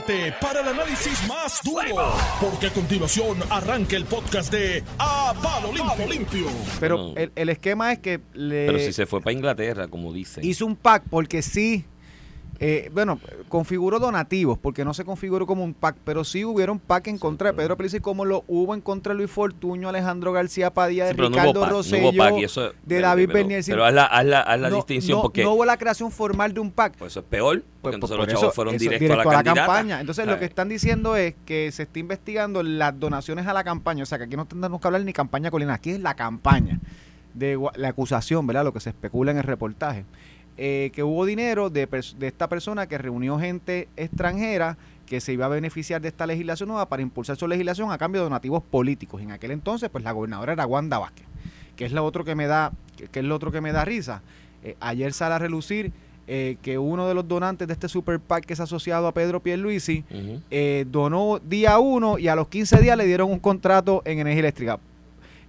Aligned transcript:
prepárate 0.00 0.32
para 0.40 0.60
el 0.60 0.68
análisis 0.68 1.26
más 1.28 1.60
duro, 1.62 2.12
porque 2.40 2.68
a 2.68 2.70
continuación 2.72 3.38
arranca 3.50 3.96
el 3.96 4.04
podcast 4.06 4.50
de 4.50 4.82
A 4.98 5.34
Palo 5.42 5.70
Limpio. 5.72 6.06
Limpio. 6.08 6.46
Pero 6.80 6.96
No. 6.96 7.14
el, 7.16 7.30
el 7.34 7.48
esquema 7.50 7.92
es 7.92 7.98
que 7.98 8.20
le 8.32 8.66
Pero 8.66 8.78
si 8.78 8.92
se 8.92 9.04
fue 9.06 9.20
para 9.20 9.32
Inglaterra, 9.34 9.88
como 9.88 10.12
dicen. 10.12 10.44
hizo 10.44 10.64
un 10.66 10.76
pack 10.76 11.04
porque 11.10 11.42
sí, 11.42 11.84
eh, 12.62 12.90
bueno, 12.94 13.18
configuró 13.48 13.98
donativos, 13.98 14.56
porque 14.58 14.84
no 14.84 14.94
se 14.94 15.04
configuró 15.04 15.46
como 15.46 15.64
un 15.64 15.74
pack, 15.74 15.96
pero 16.04 16.22
sí 16.24 16.44
hubieron 16.44 16.78
pack 16.78 17.08
en 17.08 17.18
contra 17.18 17.50
de 17.50 17.54
Pedro 17.56 17.76
Pelici, 17.76 17.98
como 18.00 18.24
lo 18.24 18.44
hubo 18.46 18.74
en 18.74 18.80
contra 18.80 19.12
de 19.12 19.18
Luis 19.18 19.30
Fortuño, 19.30 19.88
Alejandro 19.88 20.32
García 20.32 20.72
Padilla, 20.72 21.04
de 21.04 21.10
Sí, 21.10 21.16
pero 21.16 21.28
no 21.28 21.36
Ricardo 21.36 21.60
PAC, 21.60 21.70
no 21.70 21.76
Rosselló, 21.76 22.12
PAC, 22.16 22.34
eso- 22.38 22.62
de 22.68 22.74
pero- 22.86 23.06
David 23.08 23.26
pero- 23.26 23.34
Bernier. 23.38 23.64
Pero 23.66 23.84
haz 23.84 23.92
la, 23.94 24.04
haz 24.06 24.24
la, 24.24 24.40
haz 24.40 24.60
la 24.60 24.70
no, 24.70 24.76
distinción 24.76 25.20
porque 25.22 25.42
no 25.42 25.52
hubo 25.54 25.64
la 25.64 25.76
creación 25.76 26.10
formal 26.12 26.54
de 26.54 26.60
un 26.60 26.70
pack. 26.70 26.94
pues 26.98 27.12
eso 27.12 27.20
es 27.20 27.26
peor, 27.26 27.58
porque 27.60 27.66
Pues, 27.82 27.94
entonces 27.94 28.16
por 28.16 28.26
los 28.26 28.32
eso, 28.32 28.40
chavos 28.40 28.54
fueron 28.54 28.76
directo, 28.78 29.12
a 29.12 29.16
la, 29.24 29.42
campaña. 29.42 30.00
Entonces, 30.00 30.26
lo 30.26 30.38
que 30.38 30.44
están 30.44 30.68
diciendo 30.68 31.16
es 31.16 31.34
que 31.44 31.72
se 31.72 31.82
está 31.82 31.98
investigando 31.98 32.62
las 32.62 32.98
donaciones 32.98 33.46
a 33.46 33.52
la 33.52 33.64
campaña. 33.64 34.04
O 34.04 34.06
sea, 34.06 34.18
que 34.18 34.24
aquí 34.24 34.36
no 34.36 34.46
tenemos 34.46 34.80
que 34.80 34.86
hablar 34.86 35.02
ni 35.04 35.12
campaña 35.12 35.50
colina, 35.50 35.74
aquí 35.74 35.90
es 35.90 36.00
la 36.00 36.14
campaña 36.14 36.78
de 37.34 37.58
la 37.76 37.88
acusación, 37.88 38.46
¿verdad? 38.46 38.62
Lo 38.64 38.72
que 38.72 38.80
se 38.80 38.90
especula 38.90 39.30
en 39.32 39.38
el 39.38 39.44
reportaje. 39.44 40.04
Eh, 40.58 40.90
que 40.94 41.02
hubo 41.02 41.24
dinero 41.24 41.70
de, 41.70 41.86
de 41.86 42.26
esta 42.26 42.48
persona 42.48 42.86
que 42.86 42.98
reunió 42.98 43.38
gente 43.38 43.88
extranjera 43.96 44.76
que 45.12 45.20
se 45.20 45.32
iba 45.32 45.44
a 45.44 45.48
beneficiar 45.48 46.00
de 46.00 46.08
esta 46.08 46.26
legislación 46.26 46.70
nueva 46.70 46.88
para 46.88 47.02
impulsar 47.02 47.36
su 47.36 47.46
legislación 47.46 47.92
a 47.92 47.98
cambio 47.98 48.22
de 48.22 48.24
donativos 48.24 48.62
políticos. 48.62 49.20
En 49.20 49.30
aquel 49.30 49.50
entonces, 49.50 49.90
pues 49.90 50.04
la 50.04 50.12
gobernadora 50.12 50.54
era 50.54 50.66
Wanda 50.66 50.98
Vázquez, 50.98 51.26
que 51.76 51.84
es 51.84 51.92
lo 51.92 52.02
otro 52.04 52.24
que 52.24 52.34
me 52.34 52.46
da, 52.46 52.72
que, 52.96 53.20
es 53.20 53.24
lo 53.24 53.34
otro 53.34 53.52
que 53.52 53.60
me 53.60 53.72
da 53.72 53.84
risa. 53.84 54.22
Eh, 54.64 54.76
ayer 54.80 55.12
sale 55.12 55.34
a 55.34 55.38
relucir 55.38 55.92
eh, 56.28 56.56
que 56.62 56.78
uno 56.78 57.08
de 57.08 57.14
los 57.14 57.28
donantes 57.28 57.68
de 57.68 57.74
este 57.74 57.88
super 57.88 58.20
PAC 58.20 58.46
que 58.46 58.54
es 58.54 58.60
asociado 58.60 59.06
a 59.06 59.12
Pedro 59.12 59.40
Pierluisi 59.40 60.04
eh, 60.50 60.86
donó 60.88 61.40
día 61.40 61.78
uno 61.78 62.16
y 62.18 62.28
a 62.28 62.36
los 62.36 62.48
15 62.48 62.80
días 62.80 62.96
le 62.96 63.04
dieron 63.04 63.30
un 63.30 63.38
contrato 63.38 64.00
en 64.04 64.18
energía 64.18 64.40
eléctrica. 64.40 64.78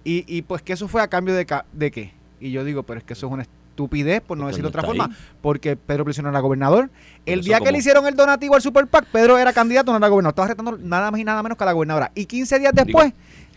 Y, 0.04 0.24
y 0.26 0.42
pues 0.42 0.60
que 0.60 0.74
eso 0.74 0.88
fue 0.88 1.00
a 1.00 1.08
cambio 1.08 1.34
de, 1.34 1.46
de 1.72 1.90
qué. 1.90 2.12
Y 2.38 2.50
yo 2.50 2.64
digo, 2.64 2.82
pero 2.82 2.98
es 2.98 3.04
que 3.04 3.14
eso 3.14 3.28
es 3.28 3.32
una 3.32 3.46
estupidez, 3.78 4.20
por 4.20 4.38
no 4.38 4.44
Porque 4.44 4.52
decirlo 4.52 4.70
de 4.70 4.76
no 4.76 4.78
otra 4.78 4.86
forma, 4.88 5.16
porque 5.42 5.76
Pedro 5.76 6.04
no 6.22 6.28
era 6.30 6.40
gobernador. 6.40 6.90
El 7.26 7.40
día 7.42 7.58
que 7.60 7.72
le 7.72 7.78
hicieron 7.78 8.06
el 8.06 8.14
donativo 8.14 8.54
al 8.54 8.62
super 8.62 8.86
PAC, 8.86 9.06
Pedro 9.06 9.36
era 9.36 9.52
candidato, 9.52 9.90
no 9.90 9.98
era 9.98 10.08
gobernador. 10.08 10.32
Estaba 10.32 10.48
retando 10.48 10.78
nada 10.78 11.10
más 11.10 11.20
y 11.20 11.24
nada 11.24 11.42
menos 11.42 11.58
que 11.58 11.64
a 11.64 11.66
la 11.66 11.72
gobernadora. 11.72 12.12
Y 12.14 12.26
15 12.26 12.58
días 12.60 12.72
después, 12.72 13.12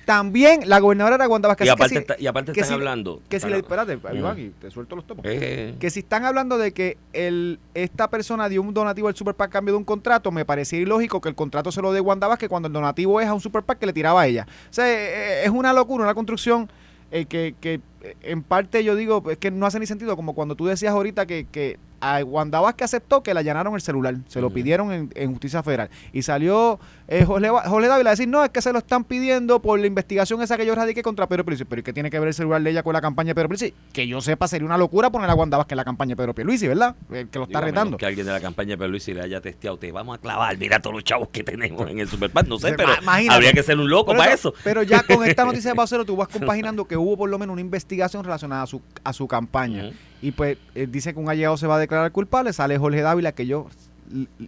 también 0.06 0.62
la 0.70 0.80
gobernadora 0.80 1.16
era 1.16 1.28
Wanda 1.28 1.50
Vázquez. 1.50 1.68
Y 1.68 1.70
Así 1.70 1.76
que 1.78 1.84
aparte, 1.84 1.94
si- 1.96 2.00
está- 2.00 2.16
y 2.18 2.28
aparte 2.28 2.52
que 2.54 2.62
están 2.62 2.70
si- 2.70 2.74
hablando. 2.76 3.22
que 3.30 3.40
si 3.40 3.48
le, 3.50 3.58
espérate. 3.58 4.00
Iván, 4.14 4.54
te 4.60 4.72
suelto 4.72 4.96
los 4.96 5.06
topos 5.06 5.26
Eh, 5.28 5.76
que 5.80 5.90
si 5.90 6.00
están 6.00 6.24
hablando 6.26 6.58
de 6.58 6.72
que 6.72 6.98
el, 7.14 7.60
esta 7.74 8.10
persona 8.10 8.48
dio 8.50 8.62
un 8.62 8.74
donativo 8.74 9.10
al 9.10 9.16
Super 9.16 9.36
PAC 9.36 9.50
a 9.50 9.52
cambio 9.52 9.74
de 9.74 9.78
un 9.80 9.84
contrato, 9.84 10.32
me 10.32 10.46
parecía 10.46 10.80
ilógico 10.80 11.20
que 11.22 11.28
el 11.30 11.36
contrato 11.36 11.72
se 11.74 11.82
lo 11.82 11.92
dé 11.92 12.00
Wanda 12.00 12.28
Vázquez 12.28 12.48
cuando 12.50 12.68
el 12.68 12.74
donativo 12.74 13.20
es 13.22 13.28
a 13.28 13.34
un 13.34 13.42
Super 13.42 13.64
PAC 13.64 13.80
que 13.80 13.86
le 13.86 13.94
tiraba 13.94 14.22
a 14.22 14.28
ella. 14.28 14.48
O 14.70 14.74
sea, 14.74 14.88
eh, 14.90 15.44
es 15.44 15.50
una 15.50 15.74
locura, 15.74 16.04
una 16.06 16.14
construcción 16.16 16.70
eh, 17.12 17.26
que, 17.26 17.56
que 17.60 17.74
eh, 17.76 17.80
en 18.22 18.44
parte 18.44 18.84
yo 18.84 18.96
digo 18.96 19.24
es 19.30 19.38
que 19.38 19.52
no 19.52 19.66
hace 19.66 19.80
ni 19.80 19.86
sentido, 19.86 20.16
como 20.16 20.34
cuando 20.34 20.56
tú 20.56 20.66
decías 20.66 20.94
ahorita 20.94 21.26
que, 21.26 21.48
que 21.52 21.78
a 22.00 22.24
Wanda 22.24 22.60
Vázquez 22.60 22.86
aceptó 22.86 23.24
que 23.24 23.34
le 23.34 23.40
allanaron 23.40 23.74
el 23.76 23.82
celular, 23.82 24.16
se 24.28 24.42
lo 24.42 24.50
pidieron 24.50 24.92
en, 24.92 25.10
en 25.16 25.32
Justicia 25.32 25.64
Federal. 25.64 25.90
Y 26.14 26.22
salió 26.22 26.80
eh, 27.08 27.26
Jorge, 27.26 27.88
Dávila 27.88 28.10
a 28.10 28.14
decir, 28.14 28.28
no, 28.28 28.44
es 28.44 28.50
que 28.50 28.62
se 28.62 28.72
lo 28.72 28.80
están 28.80 29.04
pidiendo 29.04 29.62
por 29.62 29.80
la 29.80 29.88
investigación 29.88 30.42
esa 30.42 30.58
que 30.58 30.66
yo 30.66 30.76
radiqué 30.76 31.02
contra 31.02 31.28
Pedro 31.28 31.46
Pierluisi. 31.46 31.66
Pero 31.66 31.80
¿y 31.80 31.84
qué 31.84 31.94
tiene 31.94 32.10
que 32.10 32.20
ver 32.20 32.28
el 32.28 32.34
celular 32.34 32.62
de 32.62 32.70
ella 32.70 32.84
con 32.84 32.94
la 32.94 33.02
campaña 33.02 33.30
de 33.30 33.36
Pedro 33.36 33.50
Pierluisi? 33.50 33.74
Que 33.94 34.08
yo 34.08 34.22
sepa, 34.22 34.48
sería 34.48 34.66
una 34.66 34.78
locura 34.78 35.10
poner 35.10 35.30
a 35.30 35.36
Wanda 35.36 35.58
Vázquez 35.58 35.74
en 35.74 35.78
la 35.78 35.86
campaña 35.86 36.10
de 36.10 36.16
Pedro 36.18 36.36
Pierluisi, 36.36 36.68
¿verdad? 36.68 36.96
El 37.12 37.30
que 37.30 37.40
lo 37.40 37.46
está 37.46 37.60
digo, 37.60 37.72
retando. 37.72 37.98
Que 37.98 38.06
alguien 38.06 38.26
de 38.26 38.32
la 38.32 38.42
campaña 38.42 38.76
de 38.76 38.88
Luis 38.88 39.08
le 39.08 39.22
haya 39.22 39.42
testeado, 39.42 39.78
te 39.78 39.92
vamos 39.92 40.18
a 40.18 40.22
clavar, 40.22 40.58
mira 40.58 40.80
todos 40.80 40.96
los 40.96 41.04
chavos 41.04 41.30
que 41.30 41.44
tenemos 41.44 41.90
en 41.90 42.00
el 42.00 42.08
Superpad, 42.08 42.46
no 42.46 42.60
sé, 42.60 42.74
pero 42.78 42.90
imagínate. 43.02 43.36
habría 43.36 43.54
que 43.54 43.64
ser 43.64 43.80
un 43.80 43.90
loco 43.90 44.16
para 44.16 44.34
eso. 44.34 44.54
Pero 44.64 44.84
ya 44.84 45.04
con 45.04 45.24
esta 45.26 45.46
noticia 45.46 45.72
de 45.72 45.78
Bacero 45.78 46.06
tú 46.06 46.16
vas 46.16 46.28
compaginando 46.28 46.86
que 46.86 46.96
hubo 46.96 47.18
por 47.18 47.30
lo 47.30 47.40
menos 47.40 47.54
una 47.54 47.62
investigación 47.62 47.97
relacionada 47.98 48.64
a 48.64 48.68
su, 48.68 48.82
a 49.04 49.14
su 49.14 49.28
campaña. 49.28 49.92
Y 50.22 50.32
pues 50.32 50.58
eh, 50.76 50.88
dice 50.90 51.14
que 51.14 51.20
un 51.20 51.30
allegado 51.30 51.58
se 51.58 51.68
va 51.68 51.76
a 51.76 51.80
declarar 51.80 52.12
culpable, 52.12 52.54
sale 52.54 52.78
Jorge 52.78 53.02
Dávila, 53.02 53.32
que 53.32 53.46
yo, 53.46 53.68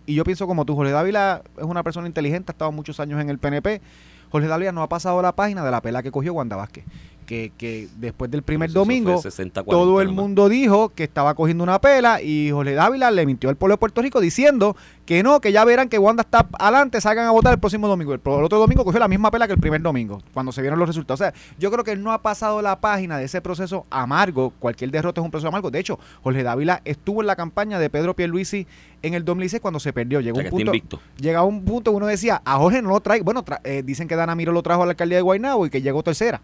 y 0.05 0.15
yo 0.15 0.23
pienso 0.23 0.47
como 0.47 0.65
tú, 0.65 0.75
Jorge 0.75 0.91
Dávila 0.91 1.43
es 1.57 1.63
una 1.63 1.83
persona 1.83 2.07
inteligente, 2.07 2.51
ha 2.51 2.53
estado 2.53 2.71
muchos 2.71 2.99
años 2.99 3.21
en 3.21 3.29
el 3.29 3.37
PNP. 3.37 3.81
Jorge 4.31 4.47
Dávila 4.47 4.71
no 4.71 4.83
ha 4.83 4.89
pasado 4.89 5.21
la 5.21 5.35
página 5.35 5.63
de 5.63 5.71
la 5.71 5.81
pela 5.81 6.03
que 6.03 6.11
cogió 6.11 6.33
Wanda 6.33 6.55
Vázquez. 6.55 6.85
Que, 7.29 7.51
que 7.59 7.87
después 7.97 8.31
del 8.31 8.41
primer 8.41 8.71
domingo, 8.71 9.21
60-40 9.21 9.63
todo 9.67 10.01
el 10.01 10.09
mundo 10.09 10.49
dijo 10.49 10.89
que 10.89 11.03
estaba 11.03 11.35
cogiendo 11.35 11.63
una 11.63 11.79
pela 11.79 12.23
y 12.23 12.49
Jorge 12.49 12.73
Dávila 12.73 13.11
le 13.11 13.23
mintió 13.27 13.51
al 13.51 13.55
pueblo 13.55 13.75
de 13.75 13.77
Puerto 13.77 14.01
Rico 14.01 14.19
diciendo 14.19 14.75
que 15.05 15.21
no, 15.21 15.39
que 15.39 15.51
ya 15.51 15.63
verán 15.63 15.89
que 15.89 15.99
Wanda 15.99 16.21
está 16.21 16.47
adelante, 16.57 16.99
salgan 16.99 17.27
a 17.27 17.31
votar 17.31 17.53
el 17.53 17.59
próximo 17.59 17.87
domingo. 17.87 18.15
El, 18.15 18.21
otro 18.25 18.57
domingo 18.57 18.83
cogió 18.83 18.99
la 18.99 19.07
misma 19.07 19.29
pela 19.29 19.45
que 19.45 19.53
el 19.53 19.59
primer 19.59 19.79
domingo, 19.79 20.23
cuando 20.33 20.51
se 20.51 20.61
vieron 20.61 20.79
los 20.79 20.87
resultados. 20.87 21.21
O 21.21 21.23
sea, 21.23 21.33
yo 21.59 21.69
creo 21.69 21.83
que 21.83 21.91
él 21.91 22.01
no 22.01 22.11
ha 22.13 22.21
pasado 22.23 22.63
la 22.63 22.79
página 22.79 23.19
de 23.19 23.25
ese 23.25 23.41
proceso 23.41 23.85
amargo. 23.91 24.51
Cualquier 24.57 24.89
derrota 24.89 25.21
es 25.21 25.25
un 25.25 25.29
proceso 25.29 25.49
amargo. 25.49 25.69
De 25.69 25.77
hecho, 25.77 25.99
Jorge 26.23 26.41
Dávila 26.41 26.81
estuvo 26.83 27.21
en 27.21 27.27
la 27.27 27.35
campaña 27.35 27.77
de 27.77 27.91
Pedro 27.91 28.15
Pierluisi 28.15 28.65
en 29.03 29.13
el 29.13 29.23
2016 29.23 29.61
cuando 29.61 29.79
se 29.79 29.93
perdió. 29.93 30.19
Llegó 30.19 30.39
O 30.39 30.41
sea, 30.41 30.49
un 30.49 30.57
punto, 30.57 30.65
invicto. 30.73 30.99
llegaba 31.19 31.45
un 31.45 31.63
punto 31.63 31.91
que 31.91 31.97
uno 31.97 32.07
decía, 32.07 32.41
a 32.43 32.57
Jorge 32.57 32.81
no 32.81 32.89
lo 32.89 32.99
trae. 33.01 33.21
Bueno, 33.21 33.45
tra- 33.45 33.61
eh, 33.63 33.83
dicen 33.85 34.07
que 34.07 34.15
Dana 34.15 34.33
Miro 34.33 34.51
lo 34.51 34.63
trajo 34.63 34.81
a 34.81 34.87
la 34.87 34.93
alcaldía 34.93 35.17
de 35.17 35.21
Guaynabo 35.21 35.67
y 35.67 35.69
que 35.69 35.83
llegó 35.83 36.01
tercera. 36.01 36.41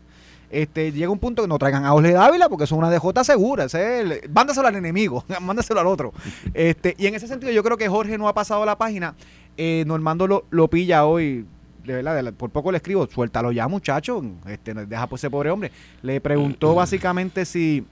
Este, 0.56 0.94
llega 0.94 1.10
un 1.12 1.20
punto 1.20 1.42
que 1.42 1.48
no 1.50 1.58
traigan 1.60 1.84
a 1.86 1.90
Jorge 1.90 2.14
Dávila 2.14 2.48
porque 2.48 2.64
es 2.64 2.72
una 2.72 2.90
DJ 2.90 3.24
segura. 3.26 3.66
ese 3.66 4.00
es 4.00 4.12
el- 4.24 4.30
mándaselo 4.32 4.68
al 4.70 4.76
enemigo, 4.76 5.26
mándaselo 5.42 5.82
al 5.82 5.88
otro. 5.88 6.14
Este, 6.54 6.96
y 6.98 7.08
en 7.08 7.16
ese 7.16 7.28
sentido, 7.28 7.52
yo 7.52 7.62
creo 7.62 7.76
que 7.76 7.90
Jorge 7.90 8.18
no 8.18 8.30
ha 8.30 8.34
pasado 8.34 8.66
la 8.66 8.78
página. 8.78 9.16
Eh, 9.58 9.84
Normando 9.86 10.28
lo, 10.28 10.46
lo 10.52 10.70
pilla 10.70 11.06
hoy. 11.06 11.46
De 11.84 11.94
verdad, 11.94 12.16
de 12.16 12.24
la- 12.24 12.32
por 12.32 12.50
poco 12.52 12.72
le 12.72 12.78
escribo, 12.78 13.06
suéltalo 13.06 13.52
ya, 13.52 13.68
muchacho. 13.68 14.24
Este, 14.48 14.74
deja 14.74 15.08
por 15.08 15.20
ese 15.20 15.30
pobre 15.30 15.50
hombre. 15.52 15.72
Le 16.02 16.22
preguntó 16.22 16.74
básicamente 16.74 17.44
si, 17.46 17.86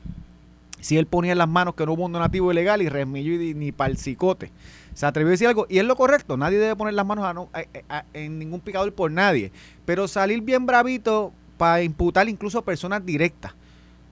si 0.79 0.97
él 0.97 1.05
ponía 1.05 1.33
en 1.33 1.37
las 1.39 1.49
manos 1.49 1.75
que 1.75 1.85
no 1.85 1.91
hubo 1.93 2.05
un 2.05 2.13
donativo 2.13 2.49
ilegal 2.51 2.81
y 2.81 2.87
Resmillo 2.89 3.33
y 3.41 3.53
ni 3.53 3.71
para 3.73 3.91
el 3.91 3.97
cicote. 3.97 4.51
Se 4.93 5.05
atrevió 5.05 5.29
a 5.29 5.31
decir 5.31 5.47
algo 5.47 5.65
y 5.69 5.79
es 5.79 5.85
lo 5.85 5.95
correcto. 5.95 6.37
Nadie 6.37 6.59
debe 6.59 6.75
poner 6.77 6.93
las 6.93 7.05
manos 7.05 7.25
a 7.25 7.33
no- 7.33 7.49
a- 7.53 7.65
a- 7.97 8.05
en 8.13 8.39
ningún 8.39 8.61
picador 8.61 8.93
por 8.93 9.11
nadie. 9.11 9.51
Pero 9.85 10.07
salir 10.07 10.41
bien 10.41 10.65
bravito 10.65 11.33
para 11.57 11.83
imputar 11.83 12.27
incluso 12.29 12.61
personas 12.63 13.05
directas. 13.05 13.53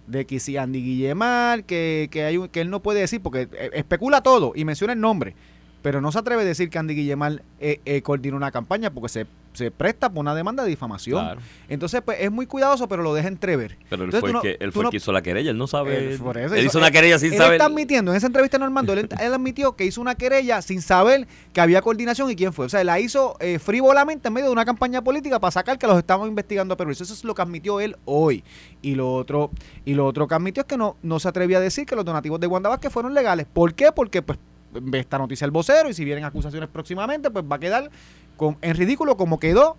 De 0.08 0.26
que 0.26 0.40
si 0.40 0.58
Andy 0.58 0.82
Guillemar, 0.84 1.64
que, 1.64 2.10
que, 2.12 2.24
hay 2.26 2.38
un- 2.38 2.50
que 2.50 2.62
él 2.62 2.70
no 2.70 2.82
puede 2.82 3.00
decir, 3.00 3.22
porque 3.22 3.48
eh, 3.54 3.70
especula 3.74 4.22
todo 4.22 4.52
y 4.56 4.66
menciona 4.66 4.94
el 4.94 5.00
nombre. 5.00 5.36
Pero 5.82 6.00
no 6.02 6.12
se 6.12 6.20
atreve 6.20 6.44
a 6.44 6.46
decir 6.46 6.70
que 6.70 6.78
Andy 6.78 6.94
Guillemar 6.94 7.42
eh, 7.60 7.80
eh, 7.86 8.02
coordina 8.04 8.36
una 8.38 8.52
campaña 8.52 8.92
porque 8.94 9.10
se, 9.10 9.26
se 9.54 9.72
presta 9.72 10.10
por 10.10 10.20
una 10.20 10.36
demanda 10.36 10.62
de 10.64 10.70
difamación. 10.70 11.24
Claro. 11.24 11.42
Entonces, 11.70 12.02
pues 12.06 12.18
es 12.22 12.32
muy 12.32 12.46
cuidadoso, 12.46 12.88
pero 12.88 13.02
lo 13.02 13.16
deja 13.16 13.28
entrever. 13.28 13.78
Pero 13.90 14.04
él 14.04 14.10
Entonces, 14.10 14.20
fue, 14.20 14.30
el 14.30 14.34
no- 14.34 14.42
que, 14.42 14.58
él 14.60 14.72
fue 14.72 14.82
el 14.82 14.86
no- 14.86 14.92
que 14.92 14.98
hizo 14.98 15.12
la 15.12 15.24
querella, 15.24 15.50
él 15.50 15.58
no 15.58 15.66
sabe. 15.66 16.12
Él- 16.14 16.20
por 16.20 16.38
eso 16.38 16.54
él 16.54 16.60
hizo- 16.62 16.70
hizo 16.70 16.78
una 16.78 16.92
querella 16.92 17.18
sin 17.18 17.32
él 17.34 17.38
saber. 17.40 17.54
está 17.54 17.66
admitiendo 17.66 18.12
en 18.12 18.18
esa 18.18 18.28
entrevista 18.28 18.60
Normando, 18.60 18.94
él, 18.94 19.10
él 19.20 19.34
admitió 19.34 19.76
que 19.76 19.86
hizo 19.86 20.00
una 20.02 20.14
querella 20.14 20.62
sin 20.62 20.84
saber 20.84 21.28
que 21.52 21.62
había 21.62 21.82
coordinación 21.82 22.30
y 22.30 22.36
quién 22.36 22.54
fue. 22.54 22.68
O 22.68 22.70
sea, 22.70 22.84
la 22.84 23.00
hizo 23.00 23.36
eh, 23.40 23.58
frívolamente 23.58 24.28
en 24.28 24.36
medio 24.36 24.48
de 24.48 24.54
una 24.54 24.66
campaña 24.66 25.04
política 25.04 25.40
para 25.40 25.50
sacar 25.50 25.80
que 25.80 25.88
los 25.88 25.98
estamos 25.98 26.28
investigando 26.28 26.76
a 26.76 26.78
Perú. 26.78 26.92
Eso 26.92 27.04
es 27.04 27.24
lo 27.24 27.34
que 27.34 27.42
admitió 27.42 27.80
él 27.80 27.96
hoy. 28.06 28.44
Y 28.84 28.94
lo 28.94 29.12
otro, 29.12 29.50
y 29.84 29.96
lo 29.96 30.06
otro 30.06 30.28
que 30.28 30.36
admitió 30.36 30.62
es 30.62 30.68
que 30.68 30.78
no, 30.78 30.96
no 31.02 31.20
se 31.20 31.28
atrevía 31.28 31.58
a 31.58 31.62
decir 31.62 31.88
que 31.88 31.96
los 31.96 32.06
donativos 32.06 32.40
de 32.40 32.46
Wanda 32.46 32.70
Vázquez 32.70 32.94
fueron 32.94 33.16
legales. 33.16 33.48
¿Por 33.52 33.74
qué? 33.74 33.92
Porque 33.92 34.22
pues 34.22 34.38
ve 34.74 35.00
esta 35.00 35.18
noticia 35.18 35.46
el 35.46 35.52
vocero 35.52 35.90
y 35.90 35.94
si 35.94 36.06
vienen 36.06 36.24
acusaciones 36.24 36.70
próximamente, 36.70 37.30
pues 37.30 37.46
va 37.50 37.56
a 37.56 37.60
quedar 37.60 37.90
con, 38.38 38.58
en 38.62 38.76
ridículo 38.76 39.18
como 39.18 39.40
quedó 39.40 39.76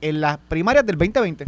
en 0.00 0.20
las 0.20 0.38
primarias 0.38 0.84
del 0.86 0.96
2020. 0.96 1.46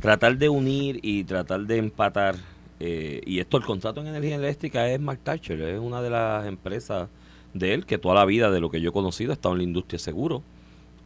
Tratar 0.00 0.36
de 0.38 0.48
unir 0.48 1.00
y 1.02 1.24
tratar 1.24 1.60
de 1.60 1.76
empatar. 1.78 2.36
eh, 2.80 3.20
y 3.26 3.40
esto, 3.40 3.56
el 3.56 3.64
contrato 3.64 4.00
en 4.00 4.06
energía 4.06 4.36
eléctrica 4.36 4.88
es 4.88 5.00
Mark 5.00 5.20
Thatcher, 5.24 5.60
es 5.60 5.80
una 5.80 6.00
de 6.00 6.10
las 6.10 6.46
empresas 6.46 7.08
de 7.54 7.74
él 7.74 7.86
que 7.86 7.98
toda 7.98 8.14
la 8.14 8.24
vida, 8.24 8.50
de 8.50 8.60
lo 8.60 8.70
que 8.70 8.80
yo 8.80 8.90
he 8.90 8.92
conocido, 8.92 9.32
ha 9.32 9.34
estado 9.34 9.54
en 9.54 9.58
la 9.58 9.64
industria 9.64 9.98
seguro. 9.98 10.42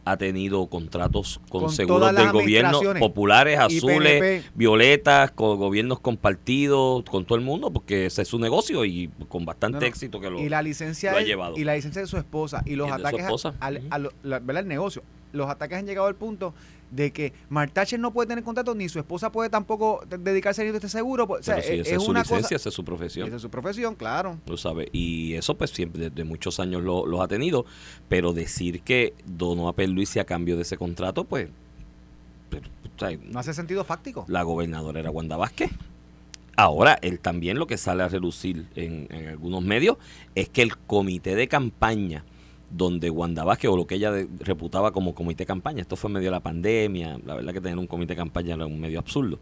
Ha 0.05 0.17
tenido 0.17 0.67
contratos 0.67 1.39
con, 1.49 1.61
Con 1.61 1.71
seguros 1.71 2.13
del 2.13 2.31
gobierno, 2.33 2.81
populares, 2.99 3.57
azules, 3.57 4.19
PNP. 4.19 4.43
violetas, 4.53 5.31
con 5.31 5.57
gobiernos 5.57 5.99
compartidos, 6.01 7.03
con 7.09 7.23
todo 7.25 7.37
el 7.37 7.43
mundo, 7.45 7.71
porque 7.71 8.07
ese 8.07 8.23
es 8.23 8.27
su 8.27 8.37
negocio 8.39 8.83
y 8.83 9.09
con 9.29 9.45
bastante 9.45 9.75
No, 9.77 9.81
no. 9.81 9.87
éxito 9.87 10.19
que 10.19 10.29
lo, 10.29 10.39
y 10.39 10.49
la 10.49 10.61
licencia 10.61 11.11
lo 11.11 11.17
ha 11.17 11.19
de- 11.21 11.25
llevado. 11.25 11.55
y 11.57 11.63
la 11.63 11.75
licencia 11.75 12.01
de 12.01 12.07
su 12.07 12.17
esposa 12.17 12.63
y 12.65 12.75
los 12.75 12.89
Y 12.89 12.91
ataques 12.91 13.25
al, 13.61 14.09
¿verdad? 14.23 14.57
el 14.59 14.67
negocio 14.67 15.03
los 15.31 15.49
ataques 15.49 15.77
han 15.79 15.85
llegado 15.87 16.07
al 16.07 16.15
punto 16.15 16.53
de 16.95 17.11
que 17.11 17.33
Mark 17.49 17.71
Thatcher 17.73 17.99
no 17.99 18.11
puede 18.11 18.27
tener 18.27 18.43
contrato 18.43 18.75
ni 18.75 18.87
su 18.89 18.99
esposa 18.99 19.31
puede 19.31 19.49
tampoco 19.49 20.03
de- 20.07 20.17
dedicarse 20.19 20.61
a 20.61 20.65
este 20.65 20.87
seguro 20.89 21.27
pues, 21.27 21.41
o 21.41 21.43
sea, 21.43 21.55
Pero 21.55 21.67
si 21.67 21.73
es, 21.73 21.87
esa 21.87 21.95
es 21.97 22.03
su 22.03 22.11
una 22.11 22.19
licencia, 22.21 22.41
cosa 22.49 22.55
esa 22.55 22.69
es 22.69 22.75
su 22.75 22.85
profesión. 22.85 23.27
esa 23.27 23.35
es 23.37 23.41
su 23.41 23.49
profesión 23.49 23.95
claro 23.95 24.37
Lo 24.45 24.57
sabe. 24.57 24.89
Y 24.91 25.33
eso 25.33 25.55
pues 25.55 25.71
siempre 25.71 26.09
desde 26.09 26.23
muchos 26.23 26.59
años 26.59 26.83
lo- 26.83 27.05
los 27.05 27.19
ha 27.21 27.27
tenido. 27.27 27.65
Pero 28.09 28.33
decir 28.33 28.81
que 28.81 29.13
donó 29.25 29.69
a 29.69 29.73
Luis 29.87 30.15
a 30.17 30.23
cambio 30.23 30.55
de 30.55 30.61
ese 30.61 30.77
contrato, 30.77 31.23
pues... 31.23 31.49
pero, 32.49 32.67
o 32.95 32.99
sea, 32.99 33.17
no 33.23 33.39
hace 33.39 33.53
sentido 33.53 33.83
fáctico 33.83 34.25
la 34.27 34.43
gobernadora 34.43 34.99
era 34.99 35.09
Wanda 35.11 35.35
Vázquez. 35.37 35.71
Ahora, 36.55 36.99
él 37.01 37.19
también 37.19 37.57
lo 37.57 37.65
que 37.65 37.77
sale 37.77 38.03
a 38.03 38.07
relucir 38.09 38.67
en, 38.75 39.07
en 39.09 39.27
algunos 39.27 39.63
medios 39.63 39.97
es 40.35 40.49
que 40.49 40.61
el 40.61 40.77
comité 40.77 41.33
de 41.35 41.47
campaña 41.47 42.23
donde 42.75 43.09
Wanda 43.09 43.45
o 43.45 43.77
lo 43.77 43.85
que 43.85 43.95
ella 43.95 44.11
reputaba 44.39 44.91
como 44.91 45.13
comité 45.13 45.43
de 45.43 45.47
campaña, 45.47 45.81
esto 45.81 45.95
fue 45.95 46.09
en 46.09 46.13
medio 46.13 46.27
de 46.27 46.31
la 46.31 46.39
pandemia, 46.39 47.19
la 47.25 47.35
verdad 47.35 47.53
que 47.53 47.61
tener 47.61 47.77
un 47.77 47.87
comité 47.87 48.13
de 48.13 48.17
campaña 48.17 48.55
era 48.55 48.65
un 48.65 48.79
medio 48.79 48.99
absurdo, 48.99 49.39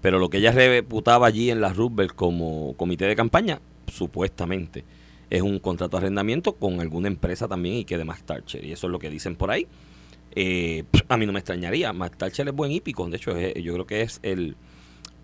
pero 0.00 0.18
lo 0.18 0.28
que 0.28 0.38
ella 0.38 0.50
reputaba 0.50 1.28
allí 1.28 1.50
en 1.50 1.60
la 1.60 1.72
Roosevelt 1.72 2.12
como 2.14 2.74
comité 2.76 3.06
de 3.06 3.14
campaña, 3.14 3.60
supuestamente, 3.86 4.84
es 5.30 5.42
un 5.42 5.60
contrato 5.60 5.96
de 5.96 6.02
arrendamiento 6.02 6.54
con 6.54 6.80
alguna 6.80 7.08
empresa 7.08 7.46
también 7.46 7.76
y 7.76 7.84
que 7.84 7.96
de 7.96 8.04
Max 8.04 8.24
Thatcher, 8.24 8.64
y 8.64 8.72
eso 8.72 8.88
es 8.88 8.90
lo 8.90 8.98
que 8.98 9.10
dicen 9.10 9.36
por 9.36 9.50
ahí. 9.50 9.66
Eh, 10.34 10.84
a 11.08 11.16
mí 11.16 11.26
no 11.26 11.32
me 11.32 11.38
extrañaría, 11.38 11.92
Max 11.92 12.18
Thatcher 12.18 12.48
es 12.48 12.54
buen 12.54 12.72
hípico, 12.72 13.08
de 13.08 13.16
hecho 13.16 13.38
yo 13.38 13.74
creo 13.74 13.86
que 13.86 14.02
es 14.02 14.18
el 14.22 14.56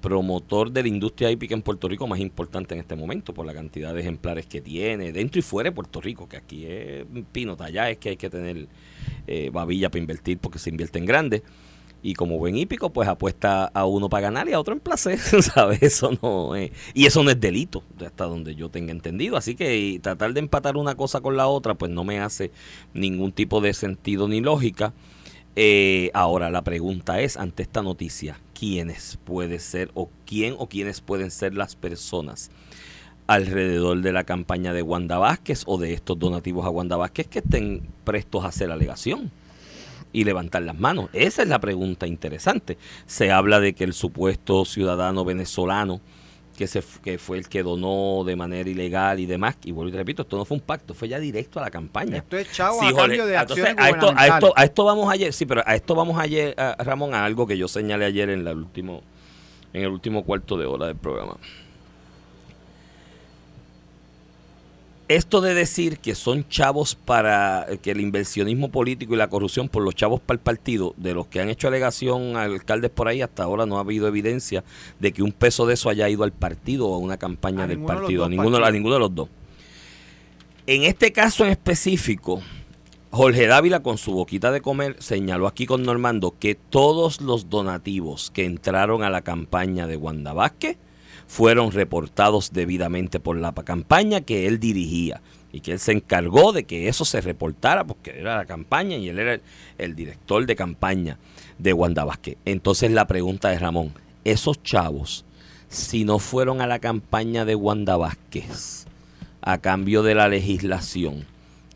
promotor 0.00 0.70
de 0.70 0.82
la 0.82 0.88
industria 0.88 1.30
hípica 1.30 1.54
en 1.54 1.62
Puerto 1.62 1.88
Rico 1.88 2.06
más 2.06 2.20
importante 2.20 2.74
en 2.74 2.80
este 2.80 2.96
momento 2.96 3.34
por 3.34 3.46
la 3.46 3.54
cantidad 3.54 3.94
de 3.94 4.00
ejemplares 4.00 4.46
que 4.46 4.60
tiene 4.60 5.12
dentro 5.12 5.38
y 5.38 5.42
fuera 5.42 5.70
de 5.70 5.74
Puerto 5.74 6.00
Rico, 6.00 6.28
que 6.28 6.36
aquí 6.36 6.66
es 6.66 7.04
un 7.12 7.24
pinota, 7.24 7.66
allá 7.66 7.90
es 7.90 7.98
que 7.98 8.10
hay 8.10 8.16
que 8.16 8.30
tener 8.30 8.68
eh, 9.26 9.50
babilla 9.52 9.90
para 9.90 10.00
invertir 10.00 10.38
porque 10.38 10.58
se 10.58 10.70
invierte 10.70 10.98
en 10.98 11.06
grande. 11.06 11.42
Y 12.00 12.14
como 12.14 12.38
buen 12.38 12.56
hípico, 12.56 12.90
pues 12.90 13.08
apuesta 13.08 13.64
a 13.64 13.84
uno 13.84 14.08
para 14.08 14.20
ganar 14.22 14.48
y 14.48 14.52
a 14.52 14.60
otro 14.60 14.72
en 14.72 14.78
placer, 14.78 15.18
¿sabes? 15.42 15.82
Eso 15.82 16.16
no 16.22 16.54
es. 16.54 16.70
Y 16.94 17.06
eso 17.06 17.24
no 17.24 17.30
es 17.30 17.40
delito, 17.40 17.82
hasta 18.04 18.24
donde 18.24 18.54
yo 18.54 18.68
tenga 18.68 18.92
entendido. 18.92 19.36
Así 19.36 19.56
que 19.56 19.98
tratar 20.00 20.32
de 20.32 20.40
empatar 20.40 20.76
una 20.76 20.94
cosa 20.94 21.20
con 21.20 21.36
la 21.36 21.48
otra, 21.48 21.74
pues 21.74 21.90
no 21.90 22.04
me 22.04 22.20
hace 22.20 22.52
ningún 22.94 23.32
tipo 23.32 23.60
de 23.60 23.74
sentido 23.74 24.28
ni 24.28 24.40
lógica. 24.40 24.92
Eh, 25.56 26.12
ahora 26.14 26.50
la 26.50 26.62
pregunta 26.62 27.20
es, 27.20 27.36
ante 27.36 27.64
esta 27.64 27.82
noticia, 27.82 28.38
¿quiénes 28.58 29.19
puede 29.25 29.58
ser 29.58 29.90
o 29.94 30.10
quién 30.26 30.55
o 30.58 30.69
quiénes 30.69 31.00
pueden 31.00 31.31
ser 31.31 31.55
las 31.55 31.76
personas 31.76 32.50
alrededor 33.26 34.00
de 34.00 34.12
la 34.12 34.25
campaña 34.25 34.72
de 34.72 34.82
Wanda 34.82 35.19
Vázquez 35.19 35.62
o 35.66 35.78
de 35.78 35.93
estos 35.93 36.19
donativos 36.19 36.66
a 36.66 36.70
Wanda 36.70 36.96
Vázquez 36.96 37.28
que 37.28 37.38
estén 37.40 37.87
prestos 38.05 38.44
a 38.44 38.49
hacer 38.49 38.70
alegación? 38.72 39.31
y 40.10 40.25
levantar 40.25 40.62
las 40.62 40.78
manos. 40.78 41.10
Esa 41.12 41.43
es 41.43 41.49
la 41.49 41.58
pregunta 41.58 42.06
interesante. 42.06 42.78
Se 43.05 43.31
habla 43.31 43.60
de 43.60 43.75
que 43.75 43.84
el 43.84 43.93
supuesto 43.93 44.64
ciudadano 44.64 45.22
venezolano 45.22 46.00
que, 46.58 46.66
se, 46.66 46.82
que 47.02 47.16
fue 47.19 47.38
el 47.38 47.49
que 47.49 47.62
donó 47.62 48.25
de 48.26 48.34
manera 48.37 48.69
ilegal 48.69 49.20
y 49.20 49.26
demás, 49.26 49.56
y 49.64 49.70
vuelvo 49.72 49.88
y 49.88 49.93
te 49.93 49.99
repito, 49.99 50.22
esto 50.22 50.37
no 50.37 50.44
fue 50.44 50.56
un 50.56 50.60
pacto, 50.62 50.93
fue 50.93 51.08
ya 51.08 51.19
directo 51.20 51.60
a 51.60 51.62
la 51.62 51.70
campaña. 51.70 52.16
Esto 52.19 52.37
es 52.37 52.52
chavo 52.52 52.81
Sí, 52.81 52.87
a 52.88 52.93
cambio 52.94 53.25
de 53.26 53.37
entonces, 53.37 53.64
acciones 53.64 53.84
a 53.84 53.88
esto, 53.88 54.06
a 54.06 54.10
gubernamentales. 54.10 54.34
esto, 54.44 54.52
a 54.56 54.64
esto 54.64 54.84
vamos 54.84 55.10
ayer, 55.12 55.32
sí, 55.32 55.46
pero 55.46 55.62
a 55.64 55.75
esto 55.75 55.94
vamos 55.94 56.19
ayer, 56.20 56.55
a- 56.58 56.76
Ramón, 56.82 57.14
a 57.14 57.25
algo 57.25 57.46
que 57.46 57.56
yo 57.56 57.69
señalé 57.69 58.05
ayer 58.06 58.28
en 58.28 58.44
la 58.44 58.52
último, 58.52 59.02
en 59.72 59.82
el 59.82 59.88
último 59.88 60.25
cuarto 60.25 60.58
de 60.58 60.66
hora 60.66 60.87
del 60.88 60.96
programa. 60.96 61.37
Esto 65.08 65.40
de 65.40 65.55
decir 65.55 66.00
que 66.00 66.14
son 66.14 66.46
chavos 66.50 66.94
para 66.94 67.66
que 67.81 67.93
el 67.93 68.02
inversionismo 68.02 68.70
político 68.70 69.14
y 69.14 69.16
la 69.16 69.31
corrupción 69.31 69.70
por 69.70 69.82
los 69.82 69.94
chavos 69.94 70.20
para 70.20 70.37
el 70.37 70.43
partido, 70.43 70.93
de 70.99 71.14
los 71.14 71.26
que 71.28 71.40
han 71.40 71.49
hecho 71.49 71.66
alegación 71.66 72.37
a 72.37 72.43
alcaldes 72.43 72.90
por 72.90 73.08
ahí, 73.08 73.22
hasta 73.22 73.43
ahora 73.43 73.64
no 73.64 73.78
ha 73.78 73.81
habido 73.81 74.06
evidencia 74.06 74.64
de 75.00 75.12
que 75.12 75.22
un 75.22 75.32
peso 75.32 75.64
de 75.64 75.75
eso 75.75 75.88
haya 75.88 76.10
ido 76.10 76.25
al 76.25 76.32
partido 76.32 76.88
o 76.88 76.94
a 76.94 76.99
una 76.99 77.16
campaña 77.16 77.64
A 77.64 77.66
del 77.66 77.78
partido, 77.81 78.26
a 78.26 78.28
ninguno, 78.28 78.62
a 78.62 78.70
ninguno 78.70 78.94
de 78.94 79.00
los 79.00 79.14
dos. 79.14 79.28
En 80.66 80.82
este 80.82 81.10
caso 81.10 81.43
en 81.43 81.52
específico, 81.52 82.43
Jorge 83.10 83.46
Dávila 83.46 83.81
con 83.81 83.96
su 83.96 84.12
boquita 84.12 84.52
de 84.52 84.60
comer 84.60 84.96
señaló 84.99 85.46
aquí 85.46 85.64
con 85.64 85.84
Normando 85.84 86.34
que 86.38 86.55
todos 86.55 87.22
los 87.22 87.49
donativos 87.49 88.31
que 88.31 88.44
entraron 88.44 89.02
a 89.02 89.08
la 89.08 89.22
campaña 89.22 89.87
de 89.87 89.96
Wanda 89.96 90.34
Vázquez 90.34 90.76
fueron 91.28 91.70
reportados 91.70 92.52
debidamente 92.52 93.20
por 93.20 93.36
la 93.36 93.52
pa- 93.52 93.62
campaña 93.62 94.22
que 94.22 94.46
él 94.48 94.58
dirigía 94.58 95.20
y 95.52 95.60
que 95.60 95.72
él 95.72 95.78
se 95.78 95.92
encargó 95.92 96.52
de 96.52 96.64
que 96.64 96.88
eso 96.88 97.04
se 97.04 97.20
reportara 97.20 97.84
porque 97.84 98.19
era 98.19 98.36
la 98.38 98.44
campaña 98.46 98.96
y 98.96 99.08
él 99.08 99.19
era 99.20 99.40
el, 99.78 99.94
director 99.94 100.44
de 100.46 100.56
campaña 100.56 101.19
de 101.58 101.72
Wanda 101.72 102.04
Vázquez. 102.04 102.36
Entonces 102.44 102.90
la 102.90 103.06
pregunta 103.06 103.50
de 103.50 103.58
Ramón, 103.58 103.92
esos 104.25 104.62
chavos, 104.62 105.25
si 105.69 106.04
no 106.04 106.19
fueron 106.19 106.60
a 106.60 106.66
la 106.66 106.78
campaña 106.80 107.44
de 107.44 107.54
Wanda 107.54 107.96
Vázquez 107.96 108.86
a 109.42 109.58
cambio 109.58 110.02
de 110.02 110.14
la 110.14 110.28
legislación 110.28 111.24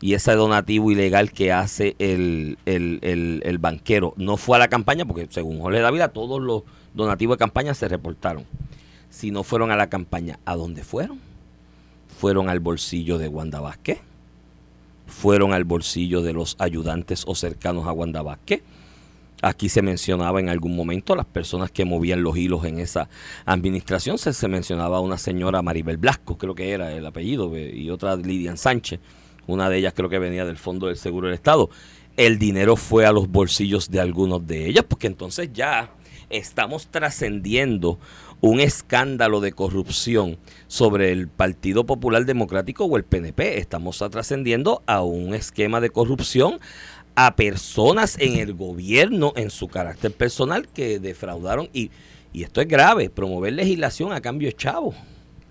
y 0.01 0.15
ese 0.15 0.33
donativo 0.33 0.91
ilegal 0.91 1.31
que 1.31 1.51
hace 1.53 1.95
el, 1.99 2.57
el, 2.65 2.99
el- 3.03 3.41
el 3.45 3.57
banquero 3.59 4.13
no 4.17 4.35
fue 4.37 4.57
a 4.57 4.59
la 4.59 4.67
campaña 4.67 5.05
porque 5.05 5.27
según 5.29 5.61
Jorge 5.61 5.79
Dávila 5.79 6.09
todos 6.09 6.41
los 6.41 6.63
donativos 6.93 7.35
de 7.37 7.39
campaña 7.39 7.73
se 7.75 7.87
reportaron. 7.87 8.45
Si 9.13 9.29
no 9.29 9.43
fueron 9.43 9.69
a 9.69 9.75
la 9.75 9.89
campaña, 9.89 10.39
¿a 10.43 10.55
dónde 10.55 10.83
fueron? 10.83 11.19
¿Fueron 12.19 12.49
al 12.49 12.59
bolsillo 12.59 13.19
de 13.19 13.27
Wanda 13.27 13.61
Vázquez? 13.61 13.99
¿Fueron 15.05 15.53
al 15.53 15.65
bolsillo 15.65 16.23
de 16.23 16.33
los 16.33 16.55
ayudantes 16.57 17.23
o 17.27 17.35
cercanos 17.35 17.85
a 17.85 17.91
Wanda 17.91 18.23
Vázquez? 18.23 18.63
Aquí 19.43 19.69
se 19.69 19.83
mencionaba 19.83 20.39
en 20.39 20.49
algún 20.49 20.75
momento 20.75 21.15
las 21.15 21.27
personas 21.27 21.69
que 21.69 21.85
movían 21.85 22.23
los 22.23 22.35
hilos 22.35 22.65
en 22.65 22.79
esa 22.79 23.07
administración. 23.45 24.17
Se, 24.17 24.33
se 24.33 24.47
mencionaba 24.47 24.97
a 24.97 25.01
una 25.01 25.19
señora 25.19 25.61
Maribel 25.61 25.97
Blasco, 25.97 26.39
creo 26.39 26.55
que 26.55 26.71
era 26.71 26.91
el 26.91 27.05
apellido, 27.05 27.55
eh, 27.55 27.71
y 27.71 27.91
otra 27.91 28.15
Lidian 28.15 28.57
Sánchez. 28.57 28.99
Una 29.45 29.69
de 29.69 29.77
ellas 29.77 29.93
creo 29.95 30.09
que 30.09 30.17
venía 30.17 30.43
del 30.43 30.57
Fondo 30.57 30.87
del 30.87 30.97
Seguro 30.97 31.27
del 31.27 31.35
Estado. 31.35 31.69
El 32.17 32.39
dinero 32.39 32.75
fue 32.75 33.05
a 33.05 33.11
los 33.11 33.29
bolsillos 33.29 33.91
de 33.91 33.99
algunos 33.99 34.47
de 34.47 34.67
ellas, 34.67 34.85
porque 34.87 35.05
entonces 35.05 35.51
ya 35.53 35.91
estamos 36.31 36.87
trascendiendo 36.87 37.99
un 38.43 38.59
escándalo 38.59 39.39
de 39.39 39.53
corrupción 39.53 40.37
sobre 40.67 41.13
el 41.13 41.29
Partido 41.29 41.85
Popular 41.85 42.25
Democrático 42.25 42.83
o 42.83 42.97
el 42.97 43.05
PNP. 43.05 43.57
Estamos 43.57 44.03
trascendiendo 44.11 44.83
a 44.85 45.01
un 45.01 45.33
esquema 45.33 45.79
de 45.79 45.91
corrupción 45.91 46.59
a 47.15 47.37
personas 47.37 48.17
en 48.19 48.35
el 48.35 48.53
gobierno 48.53 49.31
en 49.37 49.49
su 49.49 49.69
carácter 49.69 50.11
personal 50.11 50.67
que 50.67 50.99
defraudaron 50.99 51.69
y, 51.71 51.89
y 52.33 52.43
esto 52.43 52.59
es 52.59 52.67
grave, 52.67 53.09
promover 53.09 53.53
legislación 53.53 54.11
a 54.11 54.19
cambio 54.19 54.49
de 54.49 54.57
chavo. 54.57 54.93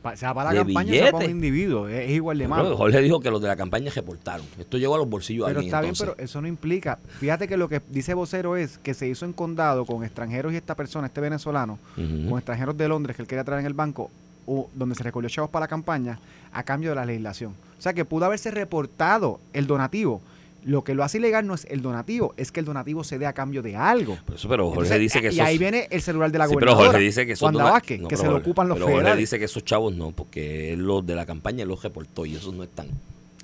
Pa- 0.02 0.16
sea 0.16 0.34
para 0.34 0.50
de 0.50 0.56
la 0.56 0.64
campaña, 0.64 0.92
sea 0.92 1.12
para 1.12 1.18
billete. 1.18 1.24
un 1.26 1.30
individuo. 1.30 1.88
Es, 1.88 2.10
igual 2.10 2.38
de 2.38 2.48
malo. 2.48 2.76
Jorge 2.76 3.00
dijo 3.00 3.20
que 3.20 3.30
los 3.30 3.40
de 3.40 3.48
la 3.48 3.56
campaña 3.56 3.90
reportaron. 3.94 4.44
Esto 4.58 4.76
llegó 4.76 4.96
a 4.96 4.98
los 4.98 5.08
bolsillos 5.08 5.46
Pero 5.46 5.60
está 5.60 5.80
bien, 5.80 5.94
pero 5.98 6.16
eso 6.18 6.40
no 6.40 6.48
implica. 6.48 6.98
Fíjate 7.20 7.46
que 7.46 7.56
lo 7.56 7.68
que 7.68 7.80
dice 7.88 8.14
vocero 8.14 8.56
es 8.56 8.78
que 8.78 8.94
se 8.94 9.06
hizo 9.08 9.24
en 9.24 9.32
condado 9.32 9.86
con 9.86 10.02
extranjeros 10.04 10.52
y 10.52 10.56
esta 10.56 10.74
persona, 10.74 11.06
este 11.06 11.20
venezolano, 11.20 11.78
con 11.94 12.36
extranjeros 12.38 12.76
de 12.76 12.88
Londres 12.88 13.16
que 13.16 13.22
él 13.22 13.28
quería 13.28 13.44
traer 13.44 13.60
en 13.60 13.66
el 13.66 13.74
banco, 13.74 14.10
o 14.46 14.68
donde 14.74 14.94
se 14.96 15.04
recogió 15.04 15.28
chavos 15.28 15.50
para 15.50 15.64
la 15.64 15.68
campaña 15.68 16.18
a 16.52 16.62
cambio 16.64 16.90
de 16.90 16.96
la 16.96 17.04
legislación. 17.06 17.52
O 17.78 17.82
sea 17.82 17.92
que 17.92 18.04
pudo 18.04 18.24
haberse 18.24 18.50
reportado 18.50 19.40
el 19.52 19.66
donativo. 19.66 20.20
Lo 20.64 20.84
que 20.84 20.94
lo 20.94 21.02
hace 21.02 21.18
ilegal 21.18 21.44
no 21.46 21.54
es 21.54 21.64
el 21.70 21.82
donativo, 21.82 22.34
es 22.36 22.52
que 22.52 22.60
el 22.60 22.66
donativo 22.66 23.02
se 23.02 23.18
dé 23.18 23.26
a 23.26 23.32
cambio 23.32 23.62
de 23.62 23.74
algo. 23.76 24.16
Eso, 24.32 24.48
pero 24.48 24.66
Jorge 24.66 24.94
Entonces, 24.94 25.00
dice 25.00 25.20
que 25.20 25.26
y 25.26 25.30
esos- 25.30 25.40
ahí 25.46 25.58
viene 25.58 25.88
el 25.90 26.00
celular 26.02 26.30
de 26.30 26.38
la 26.38 26.46
Sí, 26.46 26.54
pero. 26.56 26.76
Jorge 26.76 26.98
dice 26.98 27.26
que 27.26 27.34
Wanda 27.40 27.64
Vázquez, 27.64 28.00
no, 28.00 28.06
que 28.08 28.16
se 28.16 28.26
lo 28.28 28.36
ocupan 28.36 28.68
los 28.68 28.76
pero 28.76 28.86
Jorge 28.86 28.98
federales. 29.00 29.20
dice 29.20 29.38
que 29.40 29.46
esos 29.46 29.64
chavos 29.64 29.94
no, 29.94 30.12
porque 30.12 30.76
los 30.78 31.04
de 31.04 31.16
la 31.16 31.26
campaña 31.26 31.64
los 31.64 31.82
reportó 31.82 32.24
y 32.26 32.36
esos 32.36 32.54
no 32.54 32.62
están. 32.62 32.86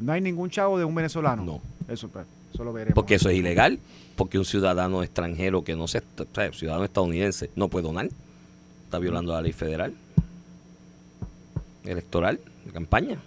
No 0.01 0.13
hay 0.13 0.21
ningún 0.21 0.49
chavo 0.49 0.79
de 0.79 0.85
un 0.85 0.95
venezolano. 0.95 1.43
No. 1.45 1.61
Eso, 1.93 2.07
pues, 2.09 2.25
eso 2.55 2.63
lo 2.63 2.73
veremos. 2.73 2.95
Porque 2.95 3.17
eso 3.17 3.31
es 3.31 3.37
ilegal, 3.37 3.81
porque 4.15 4.39
un 4.39 4.45
ciudadano 4.45 5.03
extranjero 5.03 5.65
que 5.65 5.75
no 5.75 5.89
se, 5.89 5.99
o 5.99 6.03
sea, 6.33 6.53
ciudadano 6.53 6.85
estadounidense 6.85 7.51
no 7.57 7.67
puede 7.67 7.85
donar, 7.87 8.09
está 8.85 9.01
violando 9.01 9.33
la 9.33 9.43
ley 9.43 9.53
federal 9.53 9.93
electoral 11.85 12.39
de 12.65 12.71
campaña. 12.73 13.19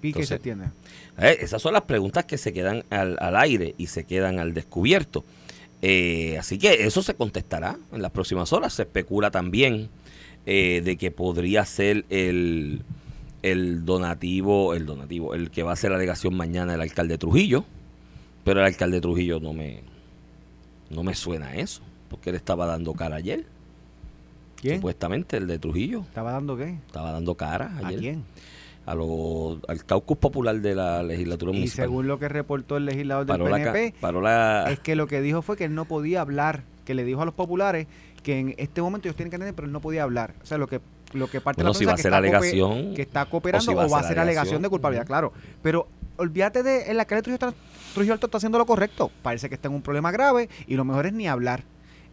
Pique 0.00 0.24
se 0.24 0.34
entiende. 0.34 0.66
Eh, 1.18 1.38
esas 1.40 1.60
son 1.60 1.74
las 1.74 1.82
preguntas 1.82 2.24
que 2.24 2.38
se 2.38 2.52
quedan 2.52 2.84
al, 2.90 3.16
al 3.20 3.36
aire 3.36 3.74
y 3.78 3.86
se 3.88 4.04
quedan 4.04 4.38
al 4.38 4.54
descubierto. 4.54 5.24
Eh, 5.82 6.36
así 6.38 6.58
que 6.58 6.86
eso 6.86 7.02
se 7.02 7.14
contestará 7.14 7.78
en 7.92 8.02
las 8.02 8.10
próximas 8.10 8.52
horas. 8.52 8.72
Se 8.74 8.82
especula 8.82 9.30
también 9.30 9.88
eh, 10.46 10.82
de 10.84 10.96
que 10.96 11.10
podría 11.10 11.64
ser 11.64 12.04
el, 12.10 12.82
el 13.42 13.84
donativo, 13.84 14.74
el 14.74 14.86
donativo, 14.86 15.34
el 15.34 15.50
que 15.50 15.62
va 15.62 15.70
a 15.70 15.72
hacer 15.74 15.90
la 15.90 15.96
alegación 15.96 16.34
mañana 16.34 16.74
el 16.74 16.80
alcalde 16.80 17.18
Trujillo. 17.18 17.64
Pero 18.44 18.60
el 18.60 18.66
alcalde 18.66 19.00
Trujillo 19.00 19.38
no 19.40 19.52
me, 19.52 19.82
no 20.88 21.02
me 21.02 21.14
suena 21.14 21.48
a 21.48 21.56
eso, 21.56 21.82
porque 22.08 22.30
él 22.30 22.36
estaba 22.36 22.66
dando 22.66 22.94
cara 22.94 23.16
ayer. 23.16 23.44
¿Quién? 24.56 24.76
Supuestamente 24.76 25.38
el 25.38 25.46
de 25.46 25.58
Trujillo 25.58 26.00
¿Estaba 26.02 26.32
dando 26.32 26.54
qué? 26.54 26.76
estaba 26.86 27.12
dando 27.12 27.34
cara 27.34 27.72
¿A 27.82 27.86
ayer 27.86 27.98
quién? 28.00 28.24
A 28.86 28.94
los, 28.94 29.58
al 29.68 29.84
caucus 29.84 30.16
popular 30.18 30.60
de 30.60 30.74
la 30.74 31.02
legislatura 31.02 31.52
Y 31.52 31.56
municipal. 31.56 31.84
según 31.86 32.08
lo 32.08 32.18
que 32.18 32.28
reportó 32.28 32.76
el 32.76 32.86
legislador 32.86 33.26
del 33.26 33.38
paró 33.38 33.48
la, 33.48 33.62
ca- 33.62 33.72
PNP, 33.72 33.94
la- 34.22 34.70
es 34.70 34.78
que 34.80 34.96
lo 34.96 35.06
que 35.06 35.20
dijo 35.20 35.42
fue 35.42 35.56
que 35.56 35.64
él 35.64 35.74
no 35.74 35.84
podía 35.84 36.20
hablar, 36.22 36.62
que 36.84 36.94
le 36.94 37.04
dijo 37.04 37.22
a 37.22 37.24
los 37.24 37.34
populares 37.34 37.86
que 38.22 38.38
en 38.38 38.54
este 38.58 38.82
momento 38.82 39.08
ellos 39.08 39.16
tienen 39.16 39.30
que 39.30 39.36
entender, 39.36 39.54
pero 39.54 39.66
él 39.66 39.72
no 39.72 39.80
podía 39.80 40.02
hablar. 40.02 40.34
O 40.42 40.46
sea, 40.46 40.58
lo 40.58 40.66
que 40.66 40.80
lo 41.12 41.28
que 41.28 41.40
parte 41.40 41.62
Bueno, 41.62 41.72
de 41.72 41.78
si 41.78 41.84
la 41.84 41.90
va 41.92 41.94
a 41.94 41.96
ser 41.96 42.02
que, 42.04 42.08
está 42.08 42.18
alegación, 42.18 42.94
que 42.94 43.02
está 43.02 43.24
cooperando 43.26 43.64
o 43.64 43.74
o, 43.74 43.74
si 43.74 43.76
va 43.76 43.82
a 43.84 43.88
va 43.88 43.98
a 44.00 44.08
ser 44.08 44.18
alegación 44.20 44.62
de 44.62 44.68
culpabilidad, 44.68 45.06
claro. 45.06 45.32
Pero 45.62 45.88
olvídate 46.18 46.62
de 46.62 46.90
el 46.90 47.00
alcalde 47.00 47.22
Trujillo, 47.22 47.48
está- 47.48 47.60
Trujillo 47.94 48.12
Alto 48.14 48.26
está 48.26 48.36
haciendo 48.38 48.58
lo 48.58 48.66
correcto. 48.66 49.10
Parece 49.22 49.48
que 49.48 49.56
está 49.56 49.66
en 49.68 49.74
un 49.74 49.82
problema 49.82 50.12
grave 50.12 50.48
y 50.68 50.74
lo 50.76 50.84
mejor 50.84 51.06
es 51.06 51.12
ni 51.12 51.26
hablar. 51.26 51.64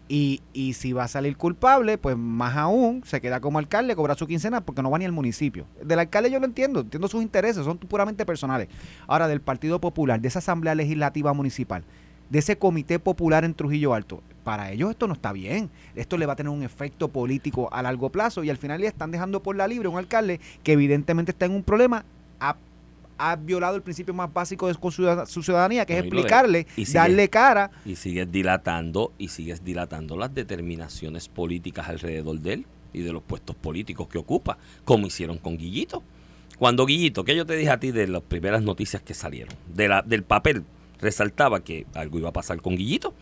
Y, 0.10 0.42
y 0.54 0.74
si 0.74 0.94
va 0.94 1.04
a 1.04 1.08
salir 1.08 1.36
culpable, 1.36 1.98
pues 1.98 2.16
más 2.16 2.56
aún 2.56 3.04
se 3.06 3.20
queda 3.20 3.42
como 3.42 3.60
alcalde, 3.60 3.96
cobra 3.96 4.16
su 4.16 4.26
quincena 4.26 4.62
porque 4.62 4.82
no 4.82 4.90
va 4.90 4.98
ni 4.98 5.06
al 5.06 5.12
municipio. 5.12 5.66
Del 5.84 6.00
alcalde 6.00 6.32
yo 6.32 6.40
lo 6.40 6.46
entiendo, 6.46 6.80
entiendo 6.80 7.08
sus 7.08 7.22
intereses, 7.22 7.66
son 7.66 7.78
puramente 7.78 8.26
personales. 8.26 8.70
Ahora, 9.08 9.28
del 9.28 9.42
Partido 9.42 9.82
Popular, 9.82 10.22
de 10.22 10.30
esa 10.30 10.40
Asamblea 10.40 10.76
Legislativa 10.76 11.34
Municipal, 11.34 11.84
de 12.30 12.40
ese 12.40 12.58
Comité 12.58 13.00
Popular 13.00 13.44
en 13.44 13.54
Trujillo 13.54 13.94
Alto, 13.94 14.22
para 14.48 14.72
ellos 14.72 14.92
esto 14.92 15.08
no 15.08 15.14
está 15.14 15.34
bien. 15.34 15.70
Esto 15.94 16.18
le 16.18 16.26
va 16.26 16.32
a 16.32 16.36
tener 16.38 16.52
un 16.52 16.64
efecto 16.64 17.10
político 17.10 17.68
a 17.74 17.82
largo 17.82 18.10
plazo 18.10 18.46
y 18.46 18.50
al 18.50 18.56
final 18.56 18.80
le 18.80 18.88
están 18.88 19.12
dejando 19.12 19.44
por 19.44 19.58
la 19.58 19.68
libre 19.68 19.90
un 19.90 19.98
alcalde 19.98 20.40
que 20.64 20.72
evidentemente 20.72 21.32
está 21.32 21.48
en 21.48 21.52
un 21.52 21.64
problema. 21.64 22.06
Ha, 23.18 23.36
violado 23.36 23.76
el 23.76 23.82
principio 23.82 24.14
más 24.14 24.32
básico 24.34 24.68
de 24.68 24.74
su 24.74 24.92
ciudad- 24.92 25.26
su 25.28 25.42
ciudadanía, 25.44 25.86
que 25.86 25.94
No, 25.94 26.00
es 26.00 26.06
explicarle, 26.06 26.68
y 26.76 26.86
sigue- 26.86 27.00
darle 27.00 27.30
cara. 27.30 27.72
Y 27.86 27.96
sigues 27.96 28.32
dilatando 28.32 29.14
y 29.18 29.30
sigues 29.30 29.64
dilatando 29.64 30.18
las 30.18 30.34
determinaciones 30.34 31.28
políticas 31.30 31.88
alrededor 31.90 32.40
de 32.40 32.54
él 32.54 32.66
y 32.94 33.02
de 33.02 33.12
los 33.14 33.24
puestos 33.24 33.56
políticos 33.56 34.08
que 34.08 34.18
ocupa, 34.18 34.58
como 34.86 35.08
hicieron 35.08 35.38
con 35.38 35.58
Guillito. 35.58 36.04
Cuando 36.58 36.86
Guillito, 36.86 37.24
que 37.24 37.36
yo 37.36 37.46
te 37.46 37.56
dije 37.56 37.70
a 37.70 37.80
ti 37.80 37.92
de 37.92 38.08
las 38.08 38.22
primeras 38.24 38.64
noticias 38.64 39.02
que 39.02 39.14
salieron, 39.14 39.54
de 39.74 39.88
la, 39.88 40.02
del 40.02 40.24
papel, 40.24 40.64
resaltaba 41.00 41.60
que 41.64 41.86
algo 41.94 42.18
iba 42.20 42.30
a 42.30 42.34
pasar 42.34 42.62
con 42.62 42.76
Guillito. 42.76 43.14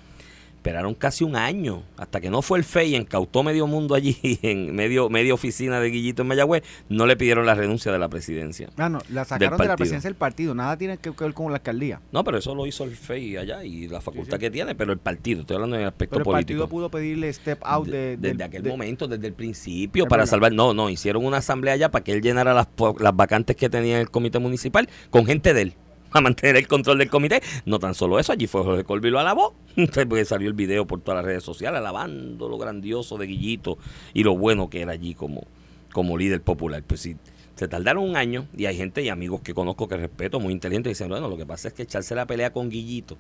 Esperaron 0.66 0.96
casi 0.96 1.24
un 1.24 1.36
año 1.36 1.84
hasta 1.96 2.20
que 2.20 2.32
no 2.32 2.42
fue 2.42 2.58
el 2.58 2.64
FEI 2.64 2.94
y 2.94 2.96
encautó 2.96 3.44
medio 3.44 3.68
mundo 3.68 3.94
allí 3.94 4.18
en 4.42 4.74
medio, 4.74 5.12
media 5.12 5.32
oficina 5.36 5.80
de 5.80 5.92
Guillito 5.92 6.24
en 6.24 6.28
Mayagüez, 6.28 6.64
no 6.90 7.06
le 7.06 7.16
pidieron 7.16 7.46
la 7.46 7.54
renuncia 7.54 7.92
de 7.92 8.00
la 8.00 8.10
presidencia. 8.10 8.72
Ah, 8.76 8.90
no, 8.90 8.98
la 9.10 9.26
sacaron 9.26 9.60
de 9.60 9.68
la 9.68 9.76
presidencia 9.78 10.08
del 10.10 10.18
partido, 10.18 10.56
nada 10.56 10.76
tiene 10.76 10.98
que 10.98 11.12
ver 11.12 11.36
con 11.36 11.52
la 11.52 11.58
alcaldía. 11.58 12.02
No, 12.12 12.24
pero 12.24 12.40
eso 12.40 12.56
lo 12.56 12.66
hizo 12.66 12.84
el 12.84 12.96
FEI 12.96 13.38
allá 13.38 13.64
y 13.64 13.88
la 13.88 14.02
facultad 14.02 14.40
que 14.40 14.50
tiene, 14.50 14.74
pero 14.74 14.92
el 14.92 14.98
partido, 14.98 15.42
estoy 15.42 15.54
hablando 15.54 15.76
en 15.76 15.84
el 15.84 15.88
aspecto 15.90 16.16
Pero 16.16 16.22
el 16.22 16.34
político. 16.34 16.62
partido 16.62 16.68
pudo 16.68 16.90
pedirle 16.90 17.32
step 17.32 17.60
out 17.62 17.86
de, 17.86 18.18
De- 18.18 18.30
desde 18.32 18.44
aquel 18.46 18.64
momento, 18.64 19.08
desde 19.08 19.28
el 19.28 19.34
principio, 19.34 20.08
para 20.08 20.26
salvar. 20.26 20.52
No, 20.52 20.74
no, 20.74 20.90
hicieron 20.90 21.24
una 21.26 21.38
asamblea 21.38 21.76
allá 21.76 21.92
para 21.92 22.04
que 22.04 22.12
él 22.12 22.24
llenara 22.24 22.56
las, 22.56 22.70
las 23.00 23.16
vacantes 23.16 23.56
que 23.56 23.70
tenía 23.70 23.98
en 23.98 24.02
el 24.02 24.10
comité 24.10 24.40
municipal 24.40 24.90
con 25.12 25.28
gente 25.28 25.54
de 25.54 25.62
él. 25.62 25.74
A 26.12 26.22
mantener 26.22 26.56
el 26.56 26.68
control 26.68 26.98
del 26.98 27.10
comité. 27.10 27.42
No 27.66 27.80
tan 27.80 27.94
solo 27.94 28.20
eso, 28.20 28.32
allí 28.32 28.48
fue 28.48 28.64
Jorge 28.64 28.84
Colby 28.84 29.10
lo 29.10 29.20
alabó. 29.20 29.54
Porque 29.76 30.26
salió 30.26 30.48
el 30.48 30.54
video 30.54 30.86
por 30.86 31.02
todas 31.02 31.18
las 31.18 31.26
redes 31.26 31.44
sociales 31.44 31.80
alabando 31.80 32.48
lo 32.48 32.58
grandioso 32.58 33.18
de 33.18 33.28
Guillito 33.28 33.78
y 34.14 34.24
lo 34.24 34.38
bueno 34.38 34.70
que 34.70 34.82
era 34.82 34.94
allí 34.94 35.14
como, 35.14 35.46
como 35.92 36.18
líder 36.18 36.42
popular. 36.42 36.84
Pues 36.88 37.02
sí, 37.02 37.18
se 37.56 37.68
tardaron 37.68 38.04
un 38.04 38.16
año 38.16 38.48
y 38.56 38.66
hay 38.66 38.78
gente 38.78 39.02
y 39.02 39.10
amigos 39.10 39.42
que 39.42 39.54
conozco 39.54 39.88
que 39.88 39.98
respeto, 39.98 40.40
muy 40.40 40.54
inteligentes, 40.54 40.92
dicen, 40.92 41.10
bueno, 41.10 41.28
lo 41.28 41.38
que 41.38 41.46
pasa 41.46 41.68
es 41.68 41.74
que 41.74 41.84
echarse 41.84 42.16
la 42.16 42.26
pelea 42.26 42.52
con 42.52 42.70
Guillito 42.70 43.18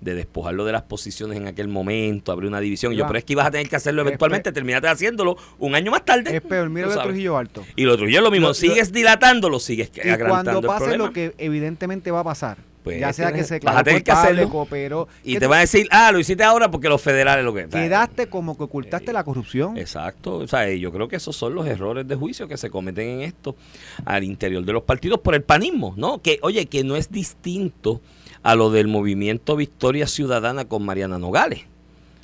de 0.00 0.14
despojarlo 0.14 0.64
de 0.64 0.72
las 0.72 0.82
posiciones 0.82 1.36
en 1.38 1.46
aquel 1.46 1.68
momento, 1.68 2.30
abrir 2.32 2.48
una 2.48 2.60
división. 2.60 2.92
Y 2.92 2.96
yo, 2.96 3.06
pero 3.06 3.18
es 3.18 3.24
que 3.24 3.32
ibas 3.32 3.46
a 3.46 3.50
tener 3.50 3.68
que 3.68 3.76
hacerlo 3.76 4.02
es 4.02 4.08
eventualmente, 4.08 4.52
terminaste 4.52 4.88
haciéndolo 4.88 5.36
un 5.58 5.74
año 5.74 5.90
más 5.90 6.04
tarde. 6.04 6.36
Es 6.36 6.42
peor, 6.42 6.68
mira 6.68 6.86
lo 6.86 6.94
de. 6.94 7.00
Trujillo 7.02 7.36
Alto. 7.38 7.64
Y 7.76 7.84
lo 7.84 7.94
otro, 7.94 8.08
yo 8.08 8.20
lo 8.20 8.30
mismo, 8.30 8.44
Lo- 8.46 8.50
lo- 8.50 8.54
sigues 8.54 8.92
dilatándolo, 8.92 9.58
sigues 9.58 9.90
Y 9.96 10.08
agrandando 10.08 10.28
cuando 10.28 10.60
el 10.60 10.66
pase 10.66 10.78
problema. 10.84 11.06
lo 11.06 11.12
que 11.12 11.34
evidentemente 11.38 12.10
va 12.10 12.20
a 12.20 12.24
pasar, 12.24 12.58
Pues 12.86 13.00
ya 13.00 13.12
sea 13.12 13.32
que 13.32 13.42
se 13.42 13.54
declaró 13.54 13.82
tener 13.82 14.04
que 14.04 14.12
culpable, 14.12 14.30
hacerlo. 14.42 14.50
cooperó, 14.52 15.08
Y 15.24 15.38
te 15.38 15.48
van 15.48 15.58
a 15.58 15.60
decir, 15.62 15.88
ah, 15.90 16.12
lo 16.12 16.20
hiciste 16.20 16.44
ahora 16.44 16.70
porque 16.70 16.88
los 16.88 17.02
federales 17.02 17.44
lo 17.44 17.52
que... 17.52 17.66
quedaste 17.66 18.28
como 18.28 18.56
que 18.56 18.62
ocultaste 18.62 19.12
la 19.12 19.24
corrupción. 19.24 19.76
Exacto, 19.76 20.36
o 20.36 20.46
sea, 20.46 20.72
yo 20.72 20.92
creo 20.92 21.08
que 21.08 21.16
esos 21.16 21.34
son 21.34 21.56
los 21.56 21.66
errores 21.66 22.06
de 22.06 22.14
juicio 22.14 22.46
que 22.46 22.56
se 22.56 22.70
cometen 22.70 23.08
en 23.08 23.20
esto 23.22 23.56
al 24.04 24.22
interior 24.22 24.64
de 24.64 24.72
los 24.72 24.84
partidos 24.84 25.18
por 25.18 25.34
el 25.34 25.42
panismo, 25.42 25.94
¿no? 25.96 26.22
Que, 26.22 26.38
oye, 26.42 26.66
que 26.66 26.84
no 26.84 26.94
es 26.94 27.10
distinto 27.10 28.00
a 28.44 28.54
lo 28.54 28.70
del 28.70 28.86
movimiento 28.86 29.56
Victoria 29.56 30.06
Ciudadana 30.06 30.66
con 30.66 30.84
Mariana 30.84 31.18
Nogales. 31.18 31.62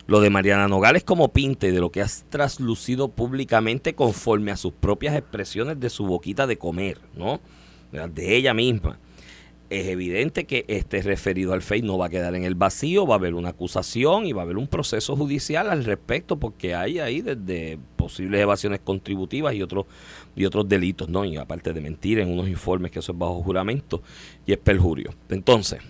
Lo 0.07 0.21
de 0.21 0.31
Mariana 0.31 0.69
Nogales 0.69 1.03
como 1.03 1.33
pinte 1.33 1.73
de 1.73 1.81
lo 1.81 1.91
que 1.91 2.03
has 2.03 2.25
traslucido 2.31 3.09
públicamente 3.09 3.95
conforme 3.95 4.53
a 4.53 4.57
sus 4.57 4.73
propias 4.75 5.17
expresiones 5.17 5.81
de 5.81 5.91
su 5.91 6.07
boquita 6.07 6.47
de 6.47 6.57
comer, 6.57 6.99
¿no? 7.17 7.41
De 7.91 8.37
ella 8.37 8.55
misma. 8.55 9.01
Es 9.73 9.87
evidente 9.89 10.45
que 10.45 10.67
este 10.69 11.01
referido 11.01 11.55
al 11.55 11.63
FEI 11.63 11.81
no 11.81 11.97
va 11.97 12.07
a 12.07 12.11
quedar 12.11 12.35
en 12.35 12.45
el 12.45 12.55
vacío, 12.55 13.07
va 13.07 13.15
a 13.15 13.19
haber 13.19 13.33
una 13.33 13.49
acusación 13.49 14.27
y 14.27 14.35
va 14.35 14.43
a 14.43 14.45
haber 14.45 14.59
un 14.59 14.67
proceso 14.67 15.17
judicial 15.17 15.71
al 15.71 15.87
respecto 15.87 16.37
porque 16.37 16.75
hay 16.75 16.99
ahí 16.99 17.23
desde 17.23 17.79
posibles 17.97 18.43
evasiones 18.43 18.81
contributivas 18.81 19.55
y 19.55 19.63
otros 19.63 19.87
y 20.37 20.45
otros 20.45 20.69
delitos, 20.69 21.09
¿no? 21.09 21.25
Y 21.25 21.39
aparte 21.39 21.73
de 21.73 21.81
mentir 21.81 22.19
en 22.19 22.31
unos 22.31 22.49
informes 22.49 22.91
que 22.91 22.99
eso 22.99 23.13
es 23.13 23.19
bajo 23.19 23.43
juramento 23.43 24.03
y 24.45 24.53
es 24.53 24.59
perjurio. 24.59 25.15
Entonces, 25.31 25.81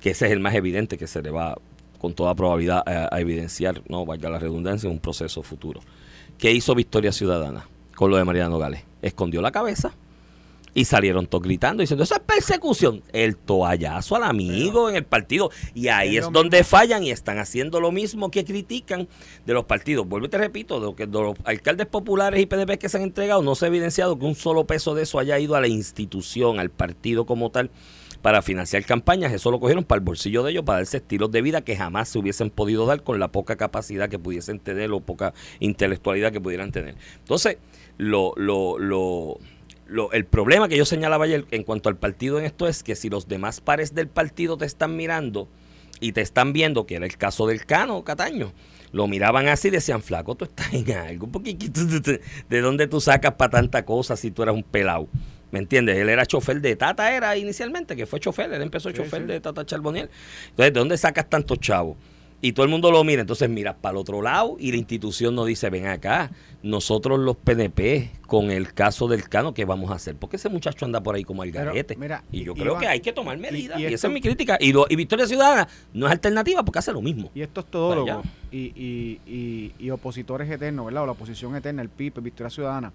que 0.00 0.12
ese 0.12 0.24
es 0.24 0.32
el 0.32 0.40
más 0.40 0.54
evidente 0.54 0.96
que 0.96 1.06
se 1.06 1.20
le 1.20 1.30
va 1.30 1.58
con 1.98 2.14
toda 2.14 2.34
probabilidad 2.34 2.82
a, 2.86 3.20
evidenciar, 3.20 3.82
no 3.86 4.06
vaya 4.06 4.30
la 4.30 4.38
redundancia, 4.38 4.86
en 4.86 4.94
un 4.94 4.98
proceso 4.98 5.42
futuro. 5.42 5.82
¿Qué 6.38 6.52
hizo 6.52 6.74
Victoria 6.74 7.12
Ciudadana 7.12 7.68
con 7.96 8.10
lo 8.10 8.16
de 8.16 8.24
Mariano 8.24 8.52
Nogales? 8.52 8.82
Escondió 9.02 9.42
la 9.42 9.52
cabeza 9.52 9.92
y 10.76 10.84
salieron 10.84 11.26
todos 11.26 11.42
gritando 11.42 11.80
diciendo, 11.80 12.04
eso 12.04 12.16
es 12.16 12.20
persecución. 12.20 13.02
El 13.14 13.34
toallazo 13.34 14.14
al 14.14 14.24
amigo 14.24 14.90
en 14.90 14.96
el 14.96 15.04
partido. 15.04 15.50
Y 15.74 15.88
ahí 15.88 16.18
es 16.18 16.30
donde 16.30 16.64
fallan 16.64 17.02
y 17.02 17.10
están 17.10 17.38
haciendo 17.38 17.80
lo 17.80 17.92
mismo 17.92 18.30
que 18.30 18.44
critican 18.44 19.08
de 19.46 19.54
los 19.54 19.64
partidos. 19.64 20.06
Vuelvo 20.06 20.26
y 20.26 20.28
te 20.28 20.36
repito, 20.36 20.78
de, 20.78 20.84
lo 20.84 20.94
que, 20.94 21.06
de 21.06 21.12
los 21.12 21.34
alcaldes 21.44 21.86
populares 21.86 22.42
y 22.42 22.44
PDP 22.44 22.76
que 22.78 22.90
se 22.90 22.98
han 22.98 23.04
entregado, 23.04 23.40
no 23.40 23.54
se 23.54 23.64
ha 23.64 23.68
evidenciado 23.68 24.18
que 24.18 24.26
un 24.26 24.34
solo 24.34 24.66
peso 24.66 24.94
de 24.94 25.04
eso 25.04 25.18
haya 25.18 25.38
ido 25.38 25.56
a 25.56 25.62
la 25.62 25.68
institución, 25.68 26.60
al 26.60 26.68
partido 26.68 27.24
como 27.24 27.48
tal 27.50 27.70
para 28.20 28.42
financiar 28.42 28.84
campañas, 28.84 29.32
eso 29.32 29.50
lo 29.50 29.60
cogieron 29.60 29.84
para 29.84 30.00
el 30.00 30.04
bolsillo 30.04 30.42
de 30.42 30.50
ellos, 30.50 30.64
para 30.64 30.78
darse 30.78 30.96
estilos 30.96 31.30
de 31.30 31.42
vida 31.42 31.60
que 31.60 31.76
jamás 31.76 32.08
se 32.08 32.18
hubiesen 32.18 32.50
podido 32.50 32.84
dar 32.84 33.02
con 33.02 33.20
la 33.20 33.28
poca 33.28 33.56
capacidad 33.56 34.08
que 34.08 34.18
pudiesen 34.18 34.58
tener 34.58 34.90
o 34.90 35.00
poca 35.00 35.32
intelectualidad 35.60 36.32
que 36.32 36.40
pudieran 36.40 36.72
tener. 36.72 36.96
Entonces, 37.20 37.58
lo, 37.98 38.32
lo, 38.36 38.78
lo, 38.78 39.38
lo- 39.86 40.12
el 40.12 40.24
problema 40.24 40.68
que 40.68 40.76
yo 40.76 40.84
señalaba 40.84 41.24
ayer 41.24 41.44
en 41.50 41.62
cuanto 41.62 41.88
al 41.88 41.96
partido 41.96 42.38
en 42.38 42.44
esto 42.44 42.66
es 42.68 42.82
que 42.82 42.96
si 42.96 43.08
los 43.08 43.28
demás 43.28 43.60
pares 43.60 43.94
del 43.94 44.08
partido 44.08 44.56
te 44.56 44.64
están 44.66 44.96
mirando 44.96 45.48
y 46.00 46.12
te 46.12 46.20
están 46.20 46.52
viendo, 46.52 46.86
que 46.86 46.96
era 46.96 47.06
el 47.06 47.16
caso 47.16 47.46
del 47.46 47.64
Cano 47.64 48.02
Cataño, 48.04 48.52
lo 48.92 49.06
miraban 49.08 49.48
así 49.48 49.68
y 49.68 49.70
decían, 49.72 50.02
flaco, 50.02 50.34
tú 50.34 50.44
estás 50.44 50.72
en 50.72 50.90
algo, 50.92 51.26
porque 51.28 51.56
¿qué 51.56 51.68
tú- 51.70 51.86
tú- 51.88 52.00
tú- 52.02 52.18
¿de 52.48 52.60
dónde 52.60 52.86
tú 52.86 53.00
sacas 53.00 53.34
para 53.34 53.50
tanta 53.50 53.84
cosa 53.84 54.16
si 54.16 54.30
tú 54.30 54.42
eras 54.42 54.54
un 54.54 54.62
pelado? 54.62 55.08
¿Me 55.52 55.60
entiendes? 55.60 55.96
Él 55.96 56.08
era 56.08 56.26
chofer 56.26 56.60
de 56.60 56.74
Tata, 56.76 57.14
era 57.14 57.36
inicialmente, 57.36 57.94
que 57.94 58.04
fue 58.06 58.18
chofer, 58.20 58.52
él 58.52 58.62
empezó 58.62 58.90
chofer 58.90 59.26
de 59.26 59.40
Tata 59.40 59.64
Charboniel. 59.64 60.10
Entonces, 60.50 60.74
¿de 60.74 60.78
dónde 60.80 60.98
sacas 60.98 61.30
tantos 61.30 61.60
chavos? 61.60 61.96
Y 62.42 62.52
todo 62.52 62.64
el 62.64 62.70
mundo 62.70 62.90
lo 62.92 63.02
mira, 63.02 63.22
entonces 63.22 63.48
miras 63.48 63.74
para 63.80 63.92
el 63.92 63.96
otro 63.96 64.20
lado 64.20 64.56
y 64.60 64.70
la 64.70 64.76
institución 64.76 65.34
nos 65.34 65.46
dice, 65.46 65.70
ven 65.70 65.86
acá, 65.86 66.30
nosotros 66.62 67.18
los 67.18 67.34
PNP, 67.36 68.10
con 68.26 68.50
el 68.50 68.74
caso 68.74 69.08
del 69.08 69.26
Cano, 69.28 69.54
¿qué 69.54 69.64
vamos 69.64 69.90
a 69.90 69.94
hacer? 69.94 70.16
Porque 70.16 70.36
ese 70.36 70.48
muchacho 70.50 70.84
anda 70.84 71.02
por 71.02 71.14
ahí 71.14 71.24
como 71.24 71.42
al 71.42 71.50
garete. 71.50 71.96
mira, 71.96 72.22
y 72.30 72.44
yo 72.44 72.52
y- 72.52 72.60
creo 72.60 72.72
Iván, 72.72 72.80
que 72.82 72.88
hay 72.88 73.00
que 73.00 73.12
tomar 73.12 73.38
medidas. 73.38 73.78
y 73.78 73.82
Y, 73.82 73.84
esto- 73.86 73.94
esa 73.94 74.06
es 74.08 74.12
mi 74.12 74.20
crítica. 74.20 74.58
Y, 74.60 74.72
lo- 74.72 74.86
y 74.88 74.96
Victoria 74.96 75.26
Ciudadana 75.26 75.66
no 75.94 76.06
es 76.06 76.12
alternativa 76.12 76.62
porque 76.62 76.78
hace 76.78 76.92
lo 76.92 77.00
mismo. 77.00 77.30
Y 77.34 77.40
estos 77.40 77.64
todólogos 77.66 78.16
Vaya. 78.16 78.30
y, 78.52 78.58
y, 78.76 79.20
y, 79.26 79.72
y 79.78 79.90
opositores 79.90 80.48
eternos, 80.50 80.84
¿verdad? 80.86 81.04
O 81.04 81.06
la 81.06 81.12
oposición 81.12 81.56
eterna, 81.56 81.80
el 81.82 81.88
PIB, 81.88 82.20
Victoria 82.20 82.50
Ciudadana, 82.50 82.92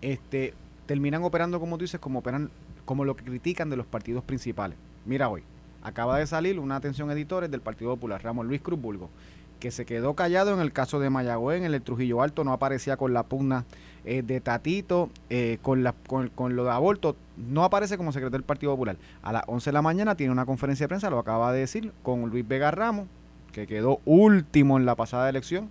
este, 0.00 0.54
terminan 0.86 1.22
operando, 1.22 1.60
como 1.60 1.76
tú 1.76 1.84
dices, 1.84 2.00
como 2.00 2.20
operan, 2.20 2.50
como 2.86 3.04
lo 3.04 3.14
que 3.14 3.24
critican 3.24 3.68
de 3.70 3.76
los 3.76 3.86
partidos 3.86 4.24
principales. 4.24 4.78
Mira 5.04 5.28
hoy, 5.28 5.42
acaba 5.82 6.18
de 6.18 6.26
salir 6.26 6.58
una 6.58 6.76
atención 6.76 7.10
editores 7.10 7.50
del 7.50 7.60
Partido 7.60 7.94
Popular, 7.94 8.22
Ramón 8.22 8.48
Luis 8.48 8.60
Cruz 8.60 8.80
Bulgo, 8.80 9.10
que 9.58 9.70
se 9.70 9.84
quedó 9.84 10.14
callado 10.14 10.54
en 10.54 10.60
el 10.60 10.72
caso 10.72 11.00
de 11.00 11.10
Mayagüez, 11.10 11.62
en 11.62 11.72
el 11.72 11.82
Trujillo 11.82 12.22
Alto, 12.22 12.44
no 12.44 12.52
aparecía 12.52 12.96
con 12.96 13.12
la 13.12 13.24
pugna 13.24 13.64
eh, 14.04 14.22
de 14.22 14.40
Tatito, 14.40 15.10
eh, 15.28 15.58
con, 15.62 15.82
la, 15.82 15.92
con, 15.92 16.28
con 16.28 16.56
lo 16.56 16.64
de 16.64 16.70
aborto, 16.70 17.16
no 17.36 17.64
aparece 17.64 17.96
como 17.96 18.12
secretario 18.12 18.38
del 18.38 18.44
Partido 18.44 18.72
Popular. 18.72 18.96
A 19.22 19.32
las 19.32 19.44
11 19.46 19.70
de 19.70 19.74
la 19.74 19.82
mañana 19.82 20.14
tiene 20.14 20.32
una 20.32 20.46
conferencia 20.46 20.84
de 20.84 20.88
prensa, 20.88 21.10
lo 21.10 21.18
acaba 21.18 21.52
de 21.52 21.60
decir, 21.60 21.92
con 22.02 22.30
Luis 22.30 22.46
Vega 22.46 22.70
Ramos, 22.70 23.06
que 23.52 23.66
quedó 23.66 24.00
último 24.04 24.78
en 24.78 24.86
la 24.86 24.94
pasada 24.94 25.28
elección. 25.28 25.68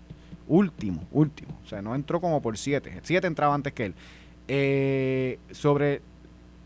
Último, 0.47 1.03
último. 1.11 1.57
O 1.63 1.67
sea, 1.67 1.81
no 1.81 1.93
entró 1.93 2.19
como 2.19 2.41
por 2.41 2.57
siete. 2.57 2.99
Siete 3.03 3.27
entraba 3.27 3.53
antes 3.53 3.71
que 3.71 3.85
él. 3.85 3.93
Eh, 4.47 5.39
sobre 5.51 6.01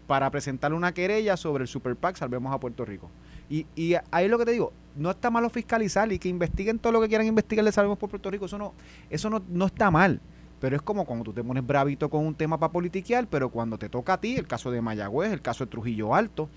para 0.07 0.29
presentarle 0.29 0.77
una 0.77 0.93
querella 0.93 1.37
sobre 1.37 1.63
el 1.63 1.67
Super 1.67 1.95
PAC 1.95 2.17
Salvemos 2.17 2.53
a 2.53 2.59
Puerto 2.59 2.85
Rico. 2.85 3.09
Y, 3.53 3.67
y 3.75 3.93
ahí 4.09 4.25
es 4.25 4.31
lo 4.31 4.39
que 4.39 4.45
te 4.45 4.51
digo, 4.51 4.73
no 4.95 5.11
está 5.11 5.29
malo 5.29 5.47
fiscalizar 5.47 6.11
y 6.11 6.17
que 6.17 6.27
investiguen 6.27 6.79
todo 6.79 6.91
lo 6.91 6.99
que 6.99 7.07
quieran 7.07 7.27
investigar 7.27 7.63
de 7.63 7.71
Salvemos 7.71 7.99
por 7.99 8.09
Puerto 8.09 8.31
Rico, 8.31 8.47
eso 8.47 8.57
no, 8.57 8.73
eso 9.11 9.29
no, 9.29 9.43
no 9.47 9.67
está 9.67 9.91
mal. 9.91 10.19
Pero 10.59 10.75
es 10.75 10.81
como 10.81 11.05
cuando 11.05 11.25
tú 11.25 11.33
te 11.33 11.43
pones 11.43 11.63
bravito 11.63 12.09
con 12.09 12.25
un 12.25 12.33
tema 12.33 12.57
para 12.57 12.71
politiquear, 12.71 13.27
pero 13.27 13.49
cuando 13.49 13.77
te 13.77 13.89
toca 13.89 14.13
a 14.13 14.17
ti, 14.19 14.37
el 14.37 14.47
caso 14.47 14.71
de 14.71 14.81
Mayagüez, 14.81 15.31
el 15.31 15.43
caso 15.43 15.65
de 15.65 15.69
Trujillo 15.69 16.15
Alto, 16.15 16.49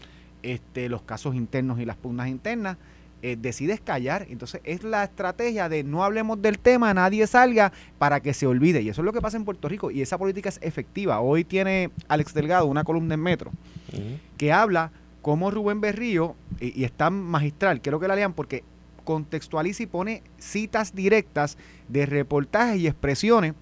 este, 0.43 0.89
los 0.89 1.03
casos 1.03 1.35
internos 1.35 1.79
y 1.81 1.85
las 1.85 1.97
pugnas 1.97 2.29
internas, 2.29 2.79
eh, 3.21 3.37
decides 3.39 3.79
callar. 3.83 4.25
Entonces 4.31 4.63
es 4.65 4.83
la 4.83 5.05
estrategia 5.05 5.69
de 5.69 5.85
no 5.85 6.03
hablemos 6.03 6.41
del 6.41 6.59
tema, 6.59 6.95
nadie 6.95 7.27
salga 7.27 7.75
para 7.99 8.21
que 8.21 8.33
se 8.33 8.47
olvide. 8.47 8.81
Y 8.81 8.89
eso 8.89 9.03
es 9.03 9.05
lo 9.05 9.13
que 9.13 9.21
pasa 9.21 9.37
en 9.37 9.45
Puerto 9.45 9.69
Rico. 9.69 9.91
Y 9.91 10.01
esa 10.01 10.17
política 10.17 10.49
es 10.49 10.59
efectiva. 10.63 11.21
Hoy 11.21 11.45
tiene 11.45 11.91
Alex 12.09 12.33
Delgado 12.33 12.65
una 12.65 12.85
columna 12.85 13.13
en 13.13 13.21
Metro 13.21 13.51
que 14.39 14.53
habla 14.53 14.93
cómo 15.27 15.51
Rubén 15.51 15.81
Berrío, 15.81 16.37
y, 16.61 16.85
está 16.85 17.11
magistral, 17.11 17.81
quiero 17.81 17.99
que 17.99 18.07
la 18.07 18.15
lean 18.15 18.33
porque 18.33 18.63
contextualiza 19.03 19.83
y 19.83 19.87
pone 19.87 20.23
citas 20.39 20.95
directas 20.95 21.59
de 21.89 22.07
reportajes 22.07 22.79
y 22.79 22.87
expresiones 22.87 23.55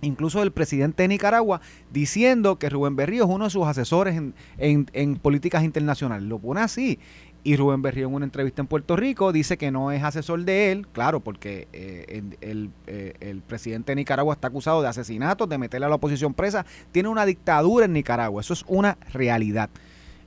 incluso 0.00 0.38
del 0.38 0.52
presidente 0.52 1.02
de 1.02 1.08
Nicaragua, 1.08 1.60
diciendo 1.92 2.56
que 2.56 2.70
Rubén 2.70 2.94
Berrío 2.94 3.24
es 3.24 3.30
uno 3.30 3.46
de 3.46 3.50
sus 3.50 3.66
asesores 3.66 4.16
en, 4.16 4.34
en, 4.58 5.16
políticas 5.16 5.64
internacionales. 5.64 6.28
Lo 6.28 6.38
pone 6.38 6.60
así. 6.60 7.00
Y 7.42 7.56
Rubén 7.56 7.82
Berrío 7.82 8.06
en 8.06 8.14
una 8.14 8.24
entrevista 8.24 8.62
en 8.62 8.68
Puerto 8.68 8.94
Rico 8.94 9.32
dice 9.32 9.58
que 9.58 9.72
no 9.72 9.90
es 9.90 10.04
asesor 10.04 10.44
de 10.44 10.70
él, 10.70 10.86
claro, 10.86 11.18
porque 11.18 11.66
eh, 11.72 12.22
el, 12.40 12.70
eh, 12.86 13.14
el, 13.18 13.40
presidente 13.40 13.90
de 13.90 13.96
Nicaragua 13.96 14.34
está 14.34 14.46
acusado 14.46 14.82
de 14.82 14.88
asesinatos, 14.88 15.48
de 15.48 15.58
meterle 15.58 15.86
a 15.86 15.88
la 15.88 15.96
oposición 15.96 16.32
presa, 16.32 16.64
tiene 16.92 17.08
una 17.08 17.26
dictadura 17.26 17.86
en 17.86 17.92
Nicaragua, 17.92 18.40
eso 18.40 18.54
es 18.54 18.64
una 18.68 18.98
realidad. 19.12 19.68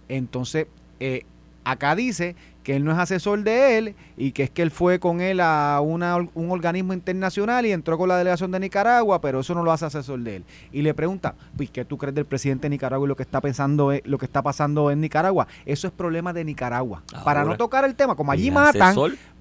Entonces, 0.10 0.68
eh, 1.00 1.24
acá 1.64 1.96
dice 1.96 2.36
que 2.64 2.76
él 2.76 2.84
no 2.84 2.92
es 2.92 2.98
asesor 2.98 3.44
de 3.44 3.78
él 3.78 3.96
y 4.18 4.32
que 4.32 4.44
es 4.44 4.50
que 4.50 4.62
él 4.62 4.72
fue 4.72 5.00
con 5.00 5.22
él 5.22 5.40
a 5.42 5.82
una, 5.82 6.18
un 6.18 6.52
organismo 6.52 6.94
internacional 6.94 7.66
y 7.66 7.72
entró 7.72 7.98
con 7.98 8.10
la 8.10 8.18
delegación 8.18 8.52
de 8.52 8.60
Nicaragua, 8.60 9.22
pero 9.22 9.42
eso 9.42 9.54
no 9.54 9.64
lo 9.64 9.72
hace 9.72 9.86
asesor 9.86 10.20
de 10.20 10.38
él. 10.38 10.46
Y 10.72 10.82
le 10.82 10.94
pregunta, 10.94 11.36
pues, 11.58 11.70
¿qué 11.70 11.86
tú 11.86 11.98
crees 11.98 12.16
del 12.16 12.26
presidente 12.26 12.64
de 12.64 12.70
Nicaragua 12.70 13.06
y 13.06 13.10
lo 13.10 13.16
que 13.16 13.24
está 13.24 13.42
pensando, 13.42 13.92
lo 14.04 14.18
que 14.18 14.26
está 14.26 14.42
pasando 14.42 14.92
en 14.92 15.02
Nicaragua? 15.02 15.48
Eso 15.66 15.88
es 15.88 15.94
problema 15.94 16.34
de 16.34 16.46
Nicaragua. 16.46 17.04
Para 17.24 17.44
no 17.44 17.58
tocar 17.58 17.86
el 17.86 17.96
tema, 17.96 18.16
como 18.16 18.32
allí 18.32 18.52
matan, 18.52 18.96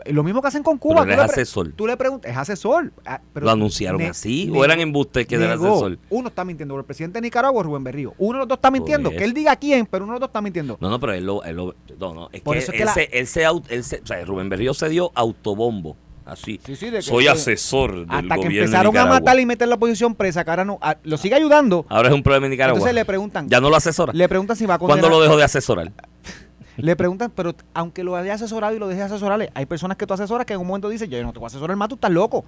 lo 0.06 0.24
mismo 0.24 0.42
que 0.42 0.48
hacen 0.48 0.62
con 0.62 0.78
Cuba. 0.78 1.04
Pero 1.04 1.16
tú, 1.16 1.22
es 1.22 1.26
le 1.26 1.32
asesor. 1.32 1.72
tú 1.72 1.86
le 1.86 1.96
preguntas, 1.96 2.30
es 2.30 2.36
asesor. 2.36 2.92
Ah, 3.04 3.20
lo 3.34 3.50
anunciaron 3.50 4.02
así 4.02 4.50
o 4.54 4.64
eran 4.64 4.80
embustes 4.80 5.26
que 5.26 5.36
era 5.36 5.54
asesor. 5.54 5.98
Uno 6.10 6.28
está 6.28 6.44
mintiendo, 6.44 6.76
el 6.76 6.84
presidente 6.84 7.18
de 7.18 7.22
Nicaragua 7.22 7.60
es 7.60 7.66
Rubén 7.66 7.84
Berrío. 7.84 8.14
Uno 8.18 8.32
de 8.32 8.38
los 8.40 8.48
dos 8.48 8.58
está 8.58 8.70
mintiendo, 8.70 9.10
que 9.10 9.24
él 9.24 9.32
diga 9.32 9.56
quién, 9.56 9.86
pero 9.86 10.04
uno 10.04 10.14
de 10.14 10.16
los 10.16 10.20
dos 10.20 10.28
está 10.28 10.40
mintiendo. 10.40 10.76
No, 10.80 10.90
no, 10.90 10.98
pero 10.98 11.12
él 11.12 11.24
lo, 11.24 11.44
él 11.44 11.56
lo 11.56 11.74
no, 11.98 12.14
no, 12.14 12.28
es 12.32 12.42
que, 12.42 12.50
él, 12.50 12.62
se, 12.62 12.76
él, 13.12 13.26
se, 13.26 13.48
él 13.68 13.84
se, 13.84 14.00
o 14.00 14.06
sea, 14.06 14.24
Rubén 14.24 14.48
Berrío 14.48 14.63
se 14.72 14.88
dio 14.88 15.12
autobombo. 15.14 15.96
Así. 16.24 16.58
Sí, 16.64 16.74
sí, 16.74 16.88
de 16.88 17.02
Soy 17.02 17.26
asesor 17.26 18.06
del 18.06 18.06
Hasta 18.08 18.36
que 18.36 18.46
empezaron 18.46 18.96
a 18.96 19.04
matar 19.04 19.38
y 19.38 19.44
meter 19.44 19.68
la 19.68 19.76
posición 19.76 20.14
presa, 20.14 20.42
que 20.42 20.50
ahora 20.50 20.64
no, 20.64 20.78
a, 20.80 20.96
lo 21.02 21.18
sigue 21.18 21.34
ayudando. 21.34 21.84
Ahora 21.90 22.08
es 22.08 22.14
un 22.14 22.22
problema 22.22 22.46
en 22.46 22.52
Nicaragua. 22.52 22.78
Entonces 22.78 22.94
le 22.94 23.04
preguntan. 23.04 23.48
Ya 23.48 23.60
no 23.60 23.68
lo 23.68 23.76
asesora. 23.76 24.12
Le 24.14 24.26
preguntan 24.26 24.56
si 24.56 24.64
va 24.64 24.74
a 24.74 24.78
condenar. 24.78 25.02
¿Cuándo 25.02 25.18
lo 25.18 25.22
dejó 25.22 25.36
de 25.36 25.44
asesorar? 25.44 25.92
Le 26.76 26.96
preguntan, 26.96 27.30
pero 27.30 27.54
aunque 27.72 28.02
lo 28.02 28.16
haya 28.16 28.34
asesorado 28.34 28.74
y 28.74 28.80
lo 28.80 28.88
deje 28.88 29.02
asesorarle, 29.02 29.50
hay 29.54 29.64
personas 29.64 29.96
que 29.96 30.08
tú 30.08 30.14
asesoras 30.14 30.44
que 30.44 30.54
en 30.54 30.60
un 30.60 30.66
momento 30.66 30.88
dicen, 30.88 31.08
yo 31.08 31.22
no 31.22 31.32
te 31.32 31.38
voy 31.38 31.46
a 31.46 31.48
asesorar 31.48 31.76
más, 31.76 31.88
tú 31.88 31.94
estás 31.94 32.10
loco. 32.10 32.44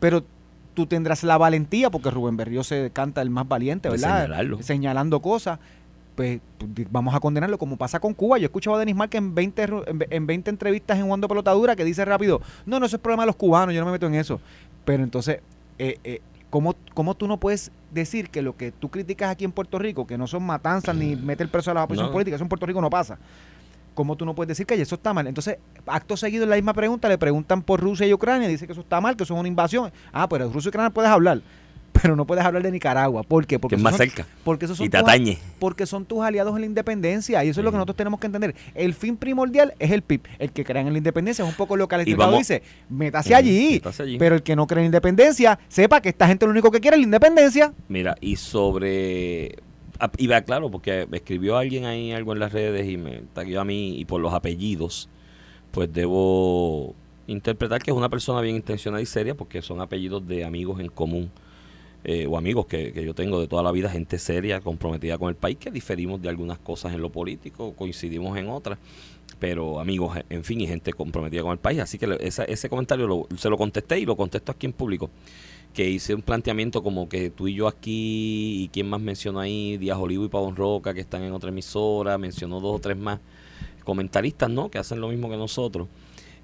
Pero 0.00 0.24
tú 0.72 0.86
tendrás 0.86 1.22
la 1.22 1.36
valentía, 1.36 1.90
porque 1.90 2.10
Rubén 2.10 2.36
Berrío 2.36 2.64
se 2.64 2.90
canta 2.92 3.20
el 3.20 3.28
más 3.28 3.46
valiente, 3.46 3.90
¿verdad? 3.90 4.30
Señalando 4.60 5.20
cosas. 5.20 5.58
Pues, 6.18 6.40
vamos 6.90 7.14
a 7.14 7.20
condenarlo 7.20 7.58
como 7.58 7.76
pasa 7.76 8.00
con 8.00 8.12
Cuba. 8.12 8.38
Yo 8.38 8.42
he 8.42 8.46
escuchado 8.46 8.74
a 8.74 8.80
Denis 8.80 8.96
Marque 8.96 9.18
en 9.18 9.36
20, 9.36 9.68
en 10.10 10.26
20 10.26 10.50
entrevistas 10.50 10.98
en 10.98 11.04
Jugando 11.04 11.28
Pelotadura 11.28 11.76
que 11.76 11.84
dice 11.84 12.04
rápido, 12.04 12.40
no, 12.66 12.80
no, 12.80 12.86
eso 12.86 12.96
es 12.96 13.02
problema 13.02 13.22
de 13.22 13.28
los 13.28 13.36
cubanos, 13.36 13.72
yo 13.72 13.78
no 13.78 13.86
me 13.86 13.92
meto 13.92 14.08
en 14.08 14.16
eso. 14.16 14.40
Pero 14.84 15.04
entonces, 15.04 15.38
eh, 15.78 15.96
eh, 16.02 16.20
¿cómo, 16.50 16.74
¿cómo, 16.92 17.14
tú 17.14 17.28
no 17.28 17.36
puedes 17.36 17.70
decir 17.92 18.30
que 18.30 18.42
lo 18.42 18.56
que 18.56 18.72
tú 18.72 18.88
criticas 18.88 19.30
aquí 19.30 19.44
en 19.44 19.52
Puerto 19.52 19.78
Rico, 19.78 20.08
que 20.08 20.18
no 20.18 20.26
son 20.26 20.42
matanzas 20.42 20.96
ni 20.96 21.14
meter 21.24 21.48
preso 21.52 21.70
a 21.70 21.74
la 21.74 21.84
oposición 21.84 22.10
política, 22.10 22.34
eso 22.34 22.42
en 22.42 22.48
Puerto 22.48 22.66
Rico 22.66 22.80
no 22.80 22.90
pasa? 22.90 23.16
¿Cómo 23.94 24.16
tú 24.16 24.26
no 24.26 24.34
puedes 24.34 24.48
decir 24.48 24.66
que 24.66 24.74
eso 24.74 24.96
está 24.96 25.14
mal? 25.14 25.28
Entonces, 25.28 25.58
acto 25.86 26.16
seguido 26.16 26.42
en 26.42 26.50
la 26.50 26.56
misma 26.56 26.74
pregunta 26.74 27.08
le 27.08 27.16
preguntan 27.16 27.62
por 27.62 27.78
Rusia 27.78 28.08
y 28.08 28.12
Ucrania, 28.12 28.48
dice 28.48 28.66
que 28.66 28.72
eso 28.72 28.80
está 28.80 29.00
mal, 29.00 29.16
que 29.16 29.22
eso 29.22 29.34
es 29.34 29.38
una 29.38 29.48
invasión. 29.48 29.92
Ah, 30.12 30.28
pero 30.28 30.50
Rusia 30.50 30.66
y 30.66 30.70
Ucrania 30.70 30.90
puedes 30.90 31.12
hablar 31.12 31.42
pero 32.02 32.16
no 32.16 32.26
puedes 32.26 32.44
hablar 32.44 32.62
de 32.62 32.70
Nicaragua. 32.70 33.22
¿Por 33.22 33.46
qué? 33.46 33.58
Porque 33.58 33.76
es 33.76 33.82
más 33.82 33.96
cerca. 33.96 34.26
Porque 34.44 34.64
esos 34.64 34.76
son 34.76 34.86
y 34.86 34.88
te 34.88 34.98
atañe. 34.98 35.38
porque 35.58 35.86
son 35.86 36.04
tus 36.04 36.22
aliados 36.22 36.54
en 36.54 36.60
la 36.60 36.66
independencia. 36.66 37.44
Y 37.44 37.48
eso 37.48 37.60
es 37.60 37.64
lo 37.64 37.70
que 37.70 37.76
nosotros 37.76 37.96
tenemos 37.96 38.20
que 38.20 38.26
entender. 38.26 38.54
El 38.74 38.94
fin 38.94 39.16
primordial 39.16 39.74
es 39.78 39.90
el 39.90 40.02
PIB. 40.02 40.22
El 40.38 40.52
que 40.52 40.64
crea 40.64 40.82
en 40.82 40.92
la 40.92 40.98
independencia 40.98 41.44
es 41.44 41.48
un 41.48 41.56
poco 41.56 41.76
lo 41.76 41.88
que 41.88 41.96
el 41.96 42.08
Estado 42.08 42.36
dice. 42.36 42.62
Métase, 42.88 43.34
allí, 43.34 43.80
allí. 43.98 44.18
Pero 44.18 44.36
el 44.36 44.42
que 44.42 44.56
no 44.56 44.66
cree 44.66 44.80
en 44.80 44.84
la 44.84 44.96
independencia, 44.96 45.58
sepa 45.68 46.00
que 46.00 46.08
esta 46.08 46.26
gente 46.26 46.46
lo 46.46 46.52
único 46.52 46.70
que 46.70 46.80
quiere 46.80 46.96
es 46.96 47.00
la 47.00 47.04
independencia. 47.04 47.72
Mira, 47.88 48.16
y 48.20 48.36
sobre 48.36 49.56
y 50.16 50.26
va 50.28 50.42
claro, 50.42 50.70
porque 50.70 51.06
me 51.10 51.16
escribió 51.18 51.56
alguien 51.56 51.84
ahí 51.84 52.12
algo 52.12 52.32
en 52.32 52.38
las 52.38 52.52
redes 52.52 52.88
y 52.88 52.96
me 52.96 53.22
taguió 53.32 53.60
a 53.60 53.64
mí 53.64 53.98
y 53.98 54.04
por 54.04 54.20
los 54.20 54.32
apellidos, 54.32 55.08
pues 55.72 55.92
debo 55.92 56.94
interpretar 57.26 57.82
que 57.82 57.90
es 57.90 57.96
una 57.96 58.08
persona 58.08 58.40
bien 58.40 58.56
intencionada 58.56 59.02
y 59.02 59.06
seria 59.06 59.34
porque 59.34 59.60
son 59.60 59.80
apellidos 59.80 60.26
de 60.26 60.44
amigos 60.44 60.80
en 60.80 60.88
común 60.88 61.30
eh, 62.04 62.26
o 62.26 62.38
amigos 62.38 62.66
que, 62.66 62.92
que, 62.92 63.04
yo 63.04 63.14
tengo 63.14 63.40
de 63.40 63.48
toda 63.48 63.62
la 63.62 63.72
vida, 63.72 63.90
gente 63.90 64.18
seria, 64.18 64.60
comprometida 64.60 65.18
con 65.18 65.28
el 65.28 65.34
país, 65.34 65.58
que 65.58 65.70
diferimos 65.70 66.22
de 66.22 66.28
algunas 66.28 66.58
cosas 66.58 66.94
en 66.94 67.02
lo 67.02 67.10
político, 67.10 67.72
coincidimos 67.74 68.38
en 68.38 68.48
otras, 68.48 68.78
pero 69.38 69.80
amigos, 69.80 70.16
en 70.30 70.44
fin, 70.44 70.60
y 70.60 70.66
gente 70.66 70.92
comprometida 70.92 71.42
con 71.42 71.52
el 71.52 71.58
país. 71.58 71.80
Así 71.80 71.98
que 71.98 72.16
ese 72.20 72.68
comentario 72.68 73.26
se 73.36 73.50
lo 73.50 73.56
contesté 73.56 73.98
y 73.98 74.06
lo 74.06 74.16
contesto 74.16 74.52
aquí 74.52 74.66
en 74.66 74.72
público, 74.72 75.10
que 75.74 75.88
hice 75.88 76.14
un 76.14 76.22
planteamiento 76.22 76.82
como 76.82 77.08
que 77.08 77.30
tú 77.30 77.48
y 77.48 77.54
yo 77.54 77.68
aquí, 77.68 78.64
y 78.64 78.68
quién 78.68 78.88
más 78.88 79.00
mencionó 79.00 79.40
ahí, 79.40 79.76
Díaz 79.76 79.98
Olivo 79.98 80.24
y 80.24 80.28
Pavón 80.28 80.56
Roca, 80.56 80.94
que 80.94 81.00
están 81.00 81.22
en 81.22 81.32
otra 81.32 81.50
emisora, 81.50 82.16
mencionó 82.16 82.60
dos 82.60 82.76
o 82.76 82.78
tres 82.78 82.96
más 82.96 83.20
comentaristas, 83.84 84.50
¿no? 84.50 84.70
Que 84.70 84.78
hacen 84.78 85.00
lo 85.00 85.08
mismo 85.08 85.28
que 85.28 85.36
nosotros 85.36 85.88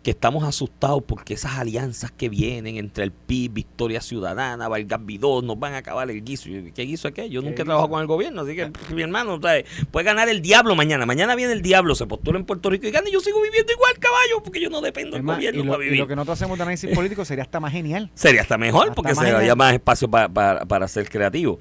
que 0.05 0.11
estamos 0.11 0.45
asustados 0.45 1.03
porque 1.05 1.35
esas 1.35 1.59
alianzas 1.59 2.13
que 2.13 2.29
vienen 2.29 2.77
entre 2.77 3.05
el 3.05 3.11
PIB, 3.11 3.55
Victoria 3.55 4.03
Ciudadana, 4.03 4.69
Vargas 4.69 5.05
Vidó, 5.05 5.41
nos 5.41 5.59
van 5.59 5.73
a 5.73 5.79
acabar 5.79 6.11
el 6.11 6.23
guiso. 6.23 6.51
¿Qué 6.75 6.83
guiso 6.83 7.09
es 7.09 7.15
qué? 7.15 7.31
Yo 7.31 7.41
nunca 7.41 7.63
he 7.63 7.65
trabajado 7.65 7.89
con 7.89 8.03
el 8.03 8.07
gobierno, 8.07 8.43
así 8.43 8.55
que 8.55 8.71
mi 8.95 9.03
hermano, 9.03 9.41
puede 9.41 10.05
ganar 10.05 10.29
el 10.29 10.43
diablo 10.43 10.77
mañana. 10.77 11.07
Mañana 11.07 11.35
viene 11.35 11.55
el 11.55 11.63
diablo, 11.63 11.95
se 11.95 12.07
postula 12.07 12.39
en 12.39 12.45
Puerto 12.45 12.69
Rico 12.69 12.87
y 12.87 12.91
gana 12.91 13.09
y 13.09 13.13
yo 13.13 13.21
sigo 13.21 13.41
viviendo 13.41 13.73
igual, 13.73 13.99
caballo, 13.99 14.43
porque 14.45 14.61
yo 14.61 14.69
no 14.69 14.83
dependo 14.83 15.17
del 15.17 15.25
gobierno 15.25 15.63
y 15.63 15.65
lo, 15.65 15.73
para 15.73 15.83
vivir. 15.83 15.95
Y 15.95 15.99
lo 15.99 16.07
que 16.07 16.17
nosotros 16.17 16.39
hacemos 16.39 16.59
de 16.59 16.63
análisis 16.63 16.91
político 16.95 17.25
sería 17.25 17.45
hasta 17.45 17.59
más 17.59 17.73
genial. 17.73 18.11
Sería 18.15 18.43
hasta 18.43 18.59
mejor, 18.59 18.95
porque 18.95 19.15
se 19.15 19.33
daría 19.33 19.55
más 19.57 19.73
espacio 19.73 20.09
para, 20.09 20.29
para 20.67 20.87
ser 20.87 21.09
creativo. 21.09 21.59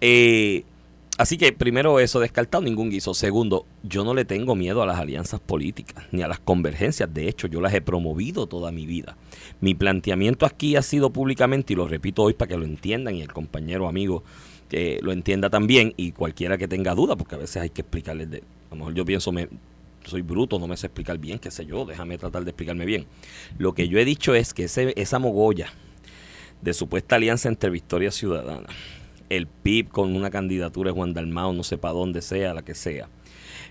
Eh, 0.00 0.64
Así 1.20 1.36
que 1.36 1.52
primero 1.52 2.00
eso 2.00 2.18
descartado, 2.18 2.64
ningún 2.64 2.88
guiso. 2.88 3.12
Segundo, 3.12 3.66
yo 3.82 4.04
no 4.04 4.14
le 4.14 4.24
tengo 4.24 4.54
miedo 4.54 4.80
a 4.80 4.86
las 4.86 4.98
alianzas 4.98 5.38
políticas 5.38 6.06
ni 6.12 6.22
a 6.22 6.28
las 6.28 6.40
convergencias. 6.40 7.12
De 7.12 7.28
hecho, 7.28 7.46
yo 7.46 7.60
las 7.60 7.74
he 7.74 7.82
promovido 7.82 8.46
toda 8.46 8.72
mi 8.72 8.86
vida. 8.86 9.18
Mi 9.60 9.74
planteamiento 9.74 10.46
aquí 10.46 10.76
ha 10.76 10.82
sido 10.82 11.10
públicamente, 11.10 11.74
y 11.74 11.76
lo 11.76 11.86
repito 11.86 12.22
hoy 12.22 12.32
para 12.32 12.48
que 12.48 12.56
lo 12.56 12.64
entiendan 12.64 13.16
y 13.16 13.20
el 13.20 13.30
compañero 13.34 13.86
amigo 13.86 14.24
que 14.70 14.98
lo 15.02 15.12
entienda 15.12 15.50
también 15.50 15.92
y 15.98 16.12
cualquiera 16.12 16.56
que 16.56 16.66
tenga 16.66 16.94
duda, 16.94 17.16
porque 17.16 17.34
a 17.34 17.38
veces 17.38 17.58
hay 17.58 17.68
que 17.68 17.82
explicarles 17.82 18.30
de... 18.30 18.38
A 18.38 18.70
lo 18.70 18.76
mejor 18.76 18.94
yo 18.94 19.04
pienso, 19.04 19.30
me, 19.30 19.46
soy 20.06 20.22
bruto, 20.22 20.58
no 20.58 20.68
me 20.68 20.78
sé 20.78 20.86
explicar 20.86 21.18
bien, 21.18 21.38
qué 21.38 21.50
sé 21.50 21.66
yo, 21.66 21.84
déjame 21.84 22.16
tratar 22.16 22.44
de 22.44 22.50
explicarme 22.52 22.86
bien. 22.86 23.04
Lo 23.58 23.74
que 23.74 23.88
yo 23.88 23.98
he 23.98 24.06
dicho 24.06 24.34
es 24.34 24.54
que 24.54 24.64
ese, 24.64 24.94
esa 24.96 25.18
mogolla 25.18 25.70
de 26.62 26.72
supuesta 26.72 27.16
alianza 27.16 27.50
entre 27.50 27.68
Victoria 27.68 28.10
Ciudadana 28.10 28.68
el 29.30 29.46
PIB 29.46 29.88
con 29.88 30.14
una 30.14 30.30
candidatura 30.30 30.90
de 30.90 30.94
Juan 30.94 31.14
Dalmao, 31.14 31.52
no 31.54 31.62
sé 31.62 31.78
para 31.78 31.94
dónde 31.94 32.20
sea, 32.20 32.52
la 32.52 32.62
que 32.62 32.74
sea. 32.74 33.08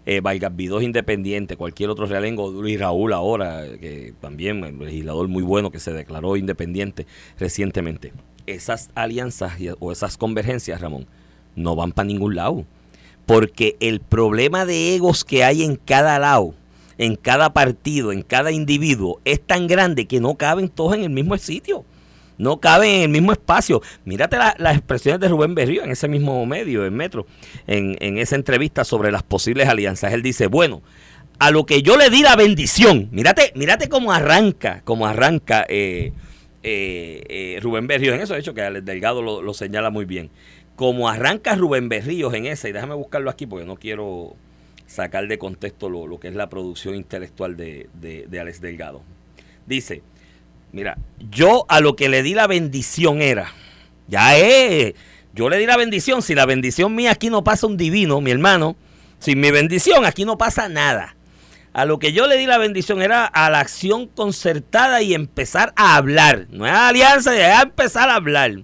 Eh, 0.05 0.21
Vargas 0.21 0.55
Vidó 0.55 0.81
independiente, 0.81 1.57
cualquier 1.57 1.89
otro 1.89 2.05
realengo, 2.05 2.49
Luis 2.49 2.79
Raúl 2.79 3.13
ahora, 3.13 3.65
que 3.79 4.13
también 4.21 4.63
un 4.63 4.79
legislador 4.79 5.27
muy 5.27 5.43
bueno 5.43 5.69
que 5.69 5.79
se 5.79 5.91
declaró 5.93 6.37
independiente 6.37 7.05
recientemente. 7.37 8.13
Esas 8.47 8.89
alianzas 8.95 9.53
o 9.79 9.91
esas 9.91 10.17
convergencias, 10.17 10.81
Ramón, 10.81 11.05
no 11.55 11.75
van 11.75 11.91
para 11.91 12.07
ningún 12.07 12.35
lado. 12.35 12.65
Porque 13.25 13.75
el 13.79 13.99
problema 13.99 14.65
de 14.65 14.95
egos 14.95 15.23
que 15.23 15.43
hay 15.43 15.63
en 15.63 15.75
cada 15.75 16.17
lado, 16.17 16.55
en 16.97 17.15
cada 17.15 17.53
partido, 17.53 18.11
en 18.11 18.23
cada 18.23 18.51
individuo, 18.51 19.19
es 19.25 19.39
tan 19.39 19.67
grande 19.67 20.05
que 20.05 20.19
no 20.19 20.35
caben 20.35 20.69
todos 20.69 20.95
en 20.95 21.03
el 21.03 21.09
mismo 21.11 21.37
sitio 21.37 21.85
no 22.39 22.59
caben 22.59 22.89
en 22.89 23.01
el 23.01 23.09
mismo 23.09 23.31
espacio. 23.31 23.83
Mírate 24.05 24.37
las 24.37 24.75
expresiones 24.75 25.19
de 25.19 25.27
Rubén 25.27 25.53
Berrío 25.53 25.83
en 25.83 25.91
ese 25.91 26.07
mismo 26.07 26.43
medio, 26.47 26.85
en 26.85 26.95
Metro, 26.95 27.27
en, 27.67 28.17
esa 28.17 28.35
entrevista 28.35 28.83
sobre 28.83 29.11
las 29.11 29.21
posibles 29.21 29.67
alianzas. 29.67 30.13
Él 30.13 30.23
dice, 30.23 30.47
bueno, 30.47 30.81
a 31.37 31.51
lo 31.51 31.65
que 31.65 31.83
yo 31.83 31.97
le 31.97 32.09
di 32.09 32.23
la 32.23 32.35
bendición, 32.35 33.09
mírate, 33.11 33.51
mírate 33.55 33.89
cómo 33.89 34.11
arranca, 34.11 34.81
cómo 34.85 35.05
arranca 35.05 35.65
eh, 35.69 36.13
eh, 36.63 37.23
eh, 37.27 37.59
Rubén 37.61 37.87
Berrío 37.87 38.13
en 38.13 38.21
eso, 38.21 38.33
de 38.33 38.39
hecho 38.39 38.53
que 38.53 38.65
el 38.65 38.83
Delgado 38.83 39.21
lo, 39.21 39.53
señala 39.53 39.89
muy 39.89 40.05
bien. 40.05 40.31
Como 40.77 41.09
arranca 41.09 41.55
Rubén 41.55 41.89
Berrío 41.89 42.33
en 42.33 42.45
esa, 42.45 42.69
y 42.69 42.71
déjame 42.71 42.95
buscarlo 42.95 43.29
aquí 43.29 43.45
porque 43.45 43.65
no 43.65 43.75
quiero 43.75 44.37
sacar 44.87 45.27
de 45.27 45.37
contexto 45.37 45.89
lo, 45.89 46.19
que 46.21 46.29
es 46.29 46.35
la 46.35 46.49
producción 46.49 46.95
intelectual 46.95 47.57
de, 47.57 47.89
de, 47.95 48.27
de 48.27 48.39
Alex 48.39 48.61
Delgado. 48.61 49.01
Dice, 49.67 50.01
Mira, 50.71 50.97
yo 51.31 51.65
a 51.67 51.79
lo 51.79 51.95
que 51.95 52.09
le 52.09 52.21
di 52.21 52.33
la 52.33 52.47
bendición 52.47 53.21
era, 53.21 53.51
ya 54.07 54.37
es, 54.37 54.93
yo 55.33 55.49
le 55.49 55.57
di 55.57 55.65
la 55.65 55.77
bendición, 55.77 56.21
si 56.21 56.35
la 56.35 56.45
bendición 56.45 56.95
mía 56.95 57.11
aquí 57.11 57.29
no 57.29 57.43
pasa 57.43 57.67
un 57.67 57.77
divino, 57.77 58.21
mi 58.21 58.31
hermano, 58.31 58.75
sin 59.19 59.39
mi 59.39 59.51
bendición 59.51 60.05
aquí 60.05 60.25
no 60.25 60.37
pasa 60.37 60.69
nada. 60.69 61.15
A 61.73 61.85
lo 61.85 61.99
que 61.99 62.13
yo 62.13 62.27
le 62.27 62.37
di 62.37 62.45
la 62.45 62.57
bendición 62.57 63.01
era 63.01 63.25
a 63.25 63.49
la 63.49 63.59
acción 63.59 64.07
concertada 64.07 65.01
y 65.01 65.13
empezar 65.13 65.71
a 65.75 65.95
hablar. 65.95 66.47
No 66.49 66.65
es 66.65 66.73
alianza, 66.73 67.35
es 67.35 67.63
empezar 67.63 68.09
a 68.09 68.15
hablar. 68.15 68.63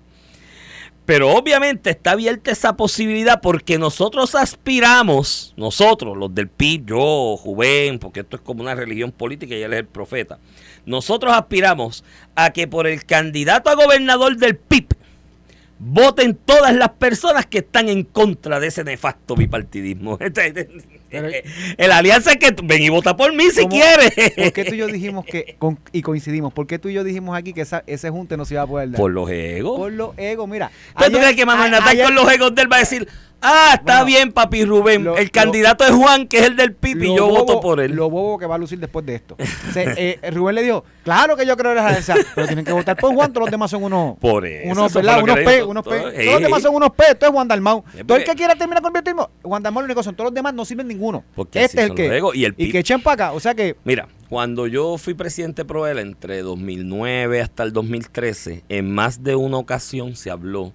Pero 1.06 1.30
obviamente 1.32 1.92
está 1.92 2.12
abierta 2.12 2.52
esa 2.52 2.76
posibilidad 2.76 3.40
porque 3.40 3.78
nosotros 3.78 4.34
aspiramos, 4.34 5.54
nosotros, 5.56 6.18
los 6.18 6.34
del 6.34 6.48
PIB, 6.48 6.86
yo, 6.88 7.38
Juven, 7.38 8.00
porque 8.00 8.22
esto 8.22 8.38
es 8.38 8.42
como 8.42 8.62
una 8.62 8.74
religión 8.74 9.12
política 9.12 9.56
y 9.56 9.62
él 9.62 9.74
es 9.74 9.80
el 9.80 9.86
profeta, 9.86 10.40
nosotros 10.86 11.32
aspiramos 11.34 12.04
a 12.36 12.50
que 12.52 12.68
por 12.68 12.88
el 12.88 13.06
candidato 13.06 13.70
a 13.70 13.76
gobernador 13.76 14.38
del 14.38 14.56
PIB 14.56 14.88
voten 15.78 16.36
todas 16.36 16.74
las 16.74 16.90
personas 16.92 17.46
que 17.46 17.60
están 17.60 17.90
en 17.90 18.04
contra 18.04 18.60
de 18.60 18.68
ese 18.68 18.84
nefasto 18.84 19.36
bipartidismo. 19.36 20.18
el 21.12 21.92
alianza 21.92 22.32
es 22.32 22.38
que 22.38 22.56
ven 22.64 22.82
y 22.82 22.90
vota 22.90 23.16
por 23.16 23.34
mí 23.34 23.46
si 23.52 23.66
quieres. 23.68 24.12
¿Por 24.36 24.54
qué 24.54 24.66
tú 24.66 24.76
y 24.76 24.78
yo 24.78 24.88
dijimos 24.88 25.26
que, 25.26 25.58
y 25.92 26.02
coincidimos, 26.02 26.54
por 26.54 26.68
qué 26.68 26.80
tú 26.80 26.90
y 26.90 26.94
yo 26.94 27.04
dijimos 27.04 27.38
aquí 27.38 27.54
que 27.54 27.62
esa, 27.62 27.84
ese 27.88 28.10
junte 28.10 28.38
no 28.38 28.46
se 28.46 28.56
iba 28.56 28.64
a 28.64 28.68
poder 28.68 28.92
dar? 28.92 29.00
Por 29.00 29.12
los 29.12 29.30
egos. 29.30 29.78
Por 29.78 29.92
los 29.92 30.18
egos, 30.18 30.48
mira. 30.48 30.72
¿Tú 30.98 31.12
crees 31.12 31.36
que 31.36 31.46
Manuel 31.46 31.72
Natal 31.72 31.98
con 32.02 32.16
los 32.16 32.32
egos 32.32 32.56
de 32.56 32.62
él 32.62 32.72
va 32.72 32.78
a 32.78 32.80
decir, 32.80 33.08
Ah, 33.48 33.76
está 33.76 34.04
bien, 34.04 34.32
papi 34.32 34.66
Rubén. 34.66 35.08
el 35.18 35.30
candidato 35.30 35.84
es 35.84 35.92
Juan, 35.92 36.28
que 36.28 36.40
es 36.40 36.46
el 36.46 36.56
del 36.56 36.74
PIB, 36.74 37.04
y 37.04 37.16
yo 37.16 37.28
voto 37.28 37.62
por 37.62 37.80
él. 37.80 37.92
Lo 37.92 38.10
bobo 38.10 38.40
que 38.40 38.48
va 38.48 38.56
a 38.56 38.58
lucir 38.58 38.80
después 38.80 39.06
de 39.06 39.16
esto. 39.16 39.38
Eh, 39.98 40.20
Rubén 40.32 40.56
le 40.56 40.64
dijo, 40.64 40.84
claro 41.04 41.36
que 41.36 41.46
yo 41.46 41.56
creo 41.56 41.72
en 41.72 41.78
la 41.78 41.88
alianza, 41.88 42.16
pero 42.34 42.48
tienen 42.48 42.66
que 42.66 42.72
votar 42.72 42.98
por 42.98 43.14
Juan, 43.14 43.32
todos 43.32 43.46
los 43.46 43.52
demás 43.52 43.70
son 43.70 43.84
unos... 43.84 44.18
Por 44.20 44.46
eso. 44.46 44.72
Unos, 44.72 44.94
¿verdad? 44.94 45.22
unos 45.22 45.36
P, 45.38 45.64
unos 45.64 45.84
P. 45.84 45.90
Todos 46.00 46.34
los 46.34 46.42
demás 46.42 46.62
son 46.62 46.76
unos 46.76 46.90
P, 46.92 47.04
esto 47.12 47.26
es 47.26 47.32
Juan 47.32 47.48
Dalmau. 47.48 47.84
todo 48.06 48.18
el 48.18 48.24
que 48.24 48.34
quiera 48.34 48.56
terminar 48.56 48.82
con 48.82 48.96
el 48.96 49.02
bitismo, 49.02 49.30
Juan 49.44 49.62
Dalmau 49.62 49.82
lo 49.82 49.86
único 49.86 50.02
son, 50.02 50.16
todos 50.16 50.30
los 50.30 50.34
demás 50.34 50.54
no 50.54 50.66
sirven 50.66 50.88
ninguno. 50.88 51.24
Porque 51.36 51.66
este 51.66 51.84
es 51.84 51.90
el 51.90 51.96
que... 51.96 52.22
Y, 52.34 52.46
el 52.46 52.56
y 52.58 52.72
que 52.72 52.80
echen 52.80 53.02
para 53.02 53.26
acá, 53.26 53.34
o 53.34 53.40
sea 53.40 53.54
que... 53.54 53.76
Mira, 53.84 54.08
cuando 54.30 54.66
yo 54.66 54.98
fui 54.98 55.14
presidente 55.14 55.66
Proel 55.66 56.00
entre 56.00 56.42
2009 56.42 57.42
hasta 57.42 57.64
el 57.64 57.74
2013, 57.74 58.64
en 58.70 58.92
más 58.92 59.24
de 59.24 59.36
una 59.36 59.58
ocasión 59.58 60.16
se 60.16 60.32
habló 60.32 60.74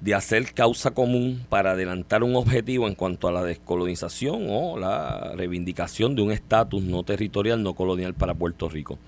de 0.00 0.14
hacer 0.14 0.52
causa 0.54 0.92
común 0.92 1.44
para 1.48 1.72
adelantar 1.72 2.22
un 2.22 2.36
objetivo 2.36 2.86
en 2.86 2.94
cuanto 2.94 3.26
a 3.26 3.32
la 3.32 3.42
descolonización 3.42 4.46
o 4.48 4.78
la 4.78 5.32
reivindicación 5.34 6.14
de 6.14 6.22
un 6.22 6.30
estatus 6.30 6.82
no 6.82 7.02
territorial, 7.02 7.62
no 7.62 7.74
colonial 7.74 8.14
para 8.14 8.34
Puerto 8.34 8.68
Rico. 8.68 8.98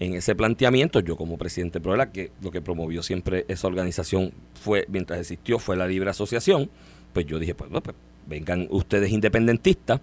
En 0.00 0.14
ese 0.14 0.34
planteamiento, 0.34 1.00
yo 1.00 1.16
como 1.16 1.38
presidente 1.38 1.80
de 1.80 2.08
que 2.12 2.30
lo 2.42 2.50
que 2.50 2.60
promovió 2.60 3.02
siempre 3.02 3.46
esa 3.48 3.66
organización 3.66 4.32
fue, 4.54 4.84
mientras 4.88 5.18
existió, 5.18 5.58
fue 5.58 5.76
la 5.76 5.88
libre 5.88 6.10
asociación, 6.10 6.70
pues 7.12 7.26
yo 7.26 7.38
dije, 7.38 7.54
pues, 7.54 7.70
pues 7.70 7.96
vengan 8.26 8.68
ustedes 8.70 9.10
independentistas 9.10 10.00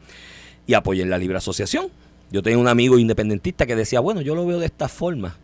y 0.67 0.73
apoyen 0.73 1.09
la 1.09 1.17
libre 1.17 1.37
asociación. 1.37 1.87
Yo 2.31 2.41
tenía 2.41 2.57
un 2.57 2.67
amigo 2.67 2.97
independentista 2.97 3.67
que 3.67 3.75
decía, 3.75 3.99
bueno, 3.99 4.21
yo 4.21 4.33
lo 4.35 4.45
veo 4.45 4.59
de 4.59 4.65
esta 4.65 4.89
forma. 4.89 5.37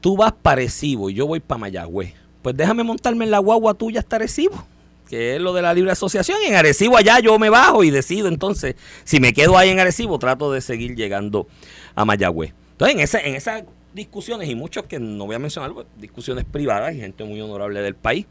Tú 0.00 0.16
vas 0.16 0.32
parecido 0.32 1.08
y 1.08 1.14
yo 1.14 1.26
voy 1.28 1.38
para 1.38 1.60
Mayagüez 1.60 2.21
pues 2.42 2.56
déjame 2.56 2.82
montarme 2.82 3.24
en 3.24 3.30
la 3.30 3.38
guagua 3.38 3.74
tuya 3.74 4.00
hasta 4.00 4.16
Arecibo, 4.16 4.64
que 5.08 5.36
es 5.36 5.40
lo 5.40 5.52
de 5.52 5.62
la 5.62 5.72
libre 5.72 5.92
asociación. 5.92 6.38
Y 6.42 6.48
en 6.48 6.54
Arecibo 6.56 6.96
allá 6.96 7.20
yo 7.20 7.38
me 7.38 7.48
bajo 7.48 7.84
y 7.84 7.90
decido 7.90 8.28
entonces, 8.28 8.74
si 9.04 9.20
me 9.20 9.32
quedo 9.32 9.56
ahí 9.56 9.70
en 9.70 9.80
Arecibo, 9.80 10.18
trato 10.18 10.52
de 10.52 10.60
seguir 10.60 10.96
llegando 10.96 11.46
a 11.94 12.04
Mayagüez. 12.04 12.52
Entonces, 12.72 13.20
en, 13.24 13.34
esas 13.34 13.64
discusiones, 13.94 14.48
y 14.48 14.54
muchos 14.54 14.84
que 14.84 14.98
no 14.98 15.26
voy 15.26 15.36
a 15.36 15.38
mencionar, 15.38 15.72
pues, 15.72 15.86
discusiones 15.98 16.44
privadas 16.44 16.94
y 16.94 17.00
gente 17.00 17.24
muy 17.24 17.40
honorable 17.40 17.80
del 17.80 17.94
país, 17.94 18.26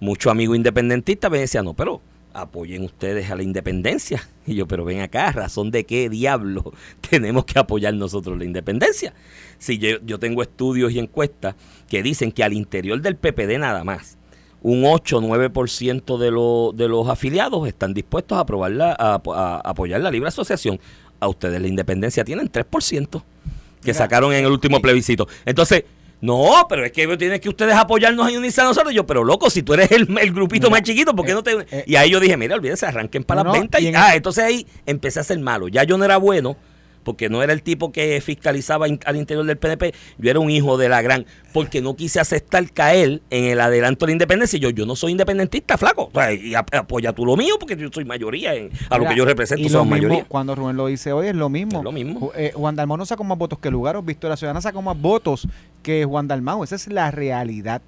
muchos 0.00 0.30
amigos 0.30 0.56
independentistas 0.56 1.30
me 1.30 1.38
decían, 1.38 1.64
no, 1.64 1.74
pero 1.74 2.00
apoyen 2.40 2.84
ustedes 2.84 3.30
a 3.30 3.36
la 3.36 3.42
independencia. 3.42 4.26
Y 4.46 4.54
yo, 4.54 4.66
pero 4.66 4.84
ven 4.84 5.00
acá, 5.00 5.32
¿razón 5.32 5.70
de 5.70 5.84
qué 5.84 6.08
diablo 6.08 6.72
tenemos 7.10 7.44
que 7.44 7.58
apoyar 7.58 7.94
nosotros 7.94 8.38
la 8.38 8.44
independencia? 8.44 9.14
Si 9.58 9.78
yo, 9.78 9.98
yo 10.04 10.18
tengo 10.18 10.42
estudios 10.42 10.92
y 10.92 10.98
encuestas 10.98 11.54
que 11.88 12.02
dicen 12.02 12.32
que 12.32 12.44
al 12.44 12.52
interior 12.52 13.00
del 13.00 13.16
PPD 13.16 13.58
nada 13.58 13.84
más, 13.84 14.18
un 14.62 14.84
8 14.84 15.18
o 15.18 15.20
9% 15.20 16.18
de, 16.18 16.82
de 16.82 16.88
los 16.88 17.08
afiliados 17.08 17.66
están 17.68 17.94
dispuestos 17.94 18.36
a, 18.36 18.40
aprobar 18.40 18.72
a, 18.80 19.60
apoyar 19.64 20.00
la 20.00 20.10
libre 20.10 20.28
asociación. 20.28 20.80
A 21.20 21.28
ustedes 21.28 21.60
la 21.60 21.68
independencia 21.68 22.24
tienen 22.24 22.50
3% 22.50 23.22
que 23.82 23.94
sacaron 23.94 24.32
en 24.32 24.44
el 24.44 24.50
último 24.50 24.80
plebiscito. 24.80 25.28
Entonces, 25.44 25.84
no, 26.20 26.66
pero 26.68 26.84
es 26.84 26.92
que 26.92 27.16
tienes 27.16 27.40
que 27.40 27.48
ustedes 27.48 27.74
apoyarnos 27.74 28.30
y 28.30 28.36
unirse 28.36 28.60
a 28.60 28.64
nosotros. 28.64 28.92
Yo, 28.92 29.06
pero 29.06 29.22
loco, 29.22 29.50
si 29.50 29.62
tú 29.62 29.74
eres 29.74 29.90
el, 29.92 30.06
grupito 30.32 30.70
más 30.70 30.82
chiquito, 30.82 31.14
¿por 31.14 31.24
qué 31.24 31.32
no 31.32 31.42
te.? 31.42 31.52
Eh, 31.52 31.66
eh, 31.70 31.84
y 31.86 31.96
ahí 31.96 32.10
yo 32.10 32.18
dije, 32.18 32.36
mira, 32.36 32.56
olvídense, 32.56 32.86
arranquen 32.86 33.22
para 33.22 33.44
las 33.44 33.52
ventas. 33.52 33.80
Y, 33.80 33.92
ah, 33.94 34.14
entonces 34.14 34.44
ahí 34.44 34.66
empecé 34.86 35.20
a 35.20 35.24
ser 35.24 35.38
malo. 35.38 35.68
Ya 35.68 35.84
yo 35.84 35.96
no 35.96 36.04
era 36.04 36.16
bueno 36.16 36.56
porque 37.02 37.28
no 37.28 37.42
era 37.42 37.52
el 37.52 37.62
tipo 37.62 37.92
que 37.92 38.20
fiscalizaba 38.20 38.86
al 38.86 39.16
interior 39.16 39.46
del 39.46 39.56
PNP, 39.56 39.94
yo 40.18 40.30
era 40.30 40.40
un 40.40 40.50
hijo 40.50 40.76
de 40.76 40.88
la 40.88 41.02
gran, 41.02 41.26
porque 41.52 41.80
no 41.80 41.96
quise 41.96 42.20
aceptar 42.20 42.70
caer 42.70 43.22
en 43.30 43.44
el 43.44 43.60
adelanto 43.60 44.06
de 44.06 44.10
la 44.10 44.12
independencia. 44.14 44.56
Y 44.56 44.60
yo, 44.60 44.70
yo 44.70 44.86
no 44.86 44.96
soy 44.96 45.12
independentista, 45.12 45.78
flaco. 45.78 46.10
y 46.40 46.54
apoya 46.54 47.12
tú 47.12 47.24
lo 47.24 47.36
mío, 47.36 47.56
porque 47.58 47.76
yo 47.76 47.88
soy 47.92 48.04
mayoría 48.04 48.54
en, 48.54 48.70
a 48.90 48.98
lo 48.98 49.06
que 49.06 49.16
yo 49.16 49.24
represento, 49.24 49.66
y 49.66 49.86
mayoría. 49.86 50.24
Cuando 50.24 50.54
Rubén 50.54 50.76
lo 50.76 50.86
dice 50.86 51.12
hoy, 51.12 51.28
es 51.28 51.34
lo 51.34 51.48
mismo. 51.48 51.82
lo 51.82 51.92
mismo. 51.92 52.32
Eh, 52.36 52.52
Juan 52.54 52.76
Dalmau 52.76 52.96
no 52.96 53.06
sacó 53.06 53.24
más 53.24 53.38
votos 53.38 53.58
que 53.58 53.70
Lugaros, 53.70 54.04
Victoria 54.04 54.36
Ciudadana 54.36 54.60
sacó 54.60 54.82
más 54.82 55.00
votos 55.00 55.48
que 55.82 56.04
Juan 56.04 56.28
Dalmau. 56.28 56.64
Esa 56.64 56.76
es 56.76 56.88
la 56.88 57.10
realidad. 57.10 57.82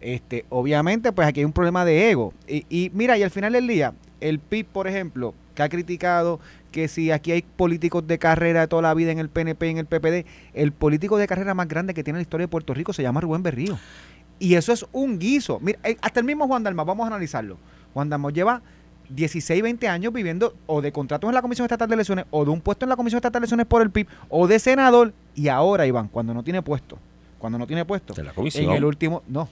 Este, 0.00 0.44
obviamente, 0.50 1.12
pues 1.12 1.26
aquí 1.26 1.40
hay 1.40 1.46
un 1.46 1.52
problema 1.52 1.84
de 1.84 2.10
ego. 2.10 2.34
Y, 2.46 2.66
y 2.68 2.90
mira, 2.92 3.16
y 3.16 3.22
al 3.22 3.30
final 3.30 3.52
del 3.52 3.66
día, 3.66 3.94
el 4.20 4.38
PIB, 4.38 4.66
por 4.66 4.86
ejemplo, 4.86 5.34
que 5.54 5.62
ha 5.62 5.68
criticado 5.68 6.40
que 6.74 6.88
si 6.88 7.12
aquí 7.12 7.30
hay 7.30 7.42
políticos 7.42 8.04
de 8.04 8.18
carrera 8.18 8.62
de 8.62 8.66
toda 8.66 8.82
la 8.82 8.94
vida 8.94 9.12
en 9.12 9.20
el 9.20 9.28
PNP 9.28 9.68
y 9.68 9.70
en 9.70 9.78
el 9.78 9.86
PPD, 9.86 10.26
el 10.54 10.72
político 10.72 11.18
de 11.18 11.28
carrera 11.28 11.54
más 11.54 11.68
grande 11.68 11.94
que 11.94 12.02
tiene 12.02 12.18
la 12.18 12.22
historia 12.22 12.46
de 12.46 12.48
Puerto 12.48 12.74
Rico 12.74 12.92
se 12.92 13.00
llama 13.00 13.20
Rubén 13.20 13.44
Berrío. 13.44 13.78
Y 14.40 14.56
eso 14.56 14.72
es 14.72 14.84
un 14.90 15.20
guiso. 15.20 15.60
Mira, 15.60 15.78
eh, 15.84 15.96
hasta 16.02 16.18
el 16.18 16.26
mismo 16.26 16.48
Juan 16.48 16.64
Dalma, 16.64 16.82
vamos 16.82 17.04
a 17.04 17.06
analizarlo. 17.06 17.58
Juan 17.92 18.08
Dalma 18.08 18.30
lleva 18.30 18.60
16, 19.08 19.62
20 19.62 19.86
años 19.86 20.12
viviendo 20.12 20.56
o 20.66 20.82
de 20.82 20.90
contratos 20.90 21.28
en 21.28 21.34
la 21.34 21.42
Comisión 21.42 21.64
Estatal 21.64 21.88
de 21.88 21.94
Elecciones 21.94 22.24
o 22.32 22.44
de 22.44 22.50
un 22.50 22.60
puesto 22.60 22.84
en 22.84 22.88
la 22.88 22.96
Comisión 22.96 23.18
Estatal 23.18 23.40
de 23.40 23.44
Elecciones 23.44 23.66
por 23.66 23.80
el 23.80 23.90
PIB 23.90 24.08
o 24.28 24.48
de 24.48 24.58
senador 24.58 25.12
y 25.36 25.46
ahora, 25.46 25.86
Iván, 25.86 26.08
cuando 26.08 26.34
no 26.34 26.42
tiene 26.42 26.60
puesto, 26.60 26.98
cuando 27.38 27.56
no 27.56 27.68
tiene 27.68 27.84
puesto, 27.84 28.20
la 28.20 28.32
comisión. 28.32 28.64
en 28.64 28.72
el 28.72 28.84
último, 28.84 29.22
no, 29.28 29.48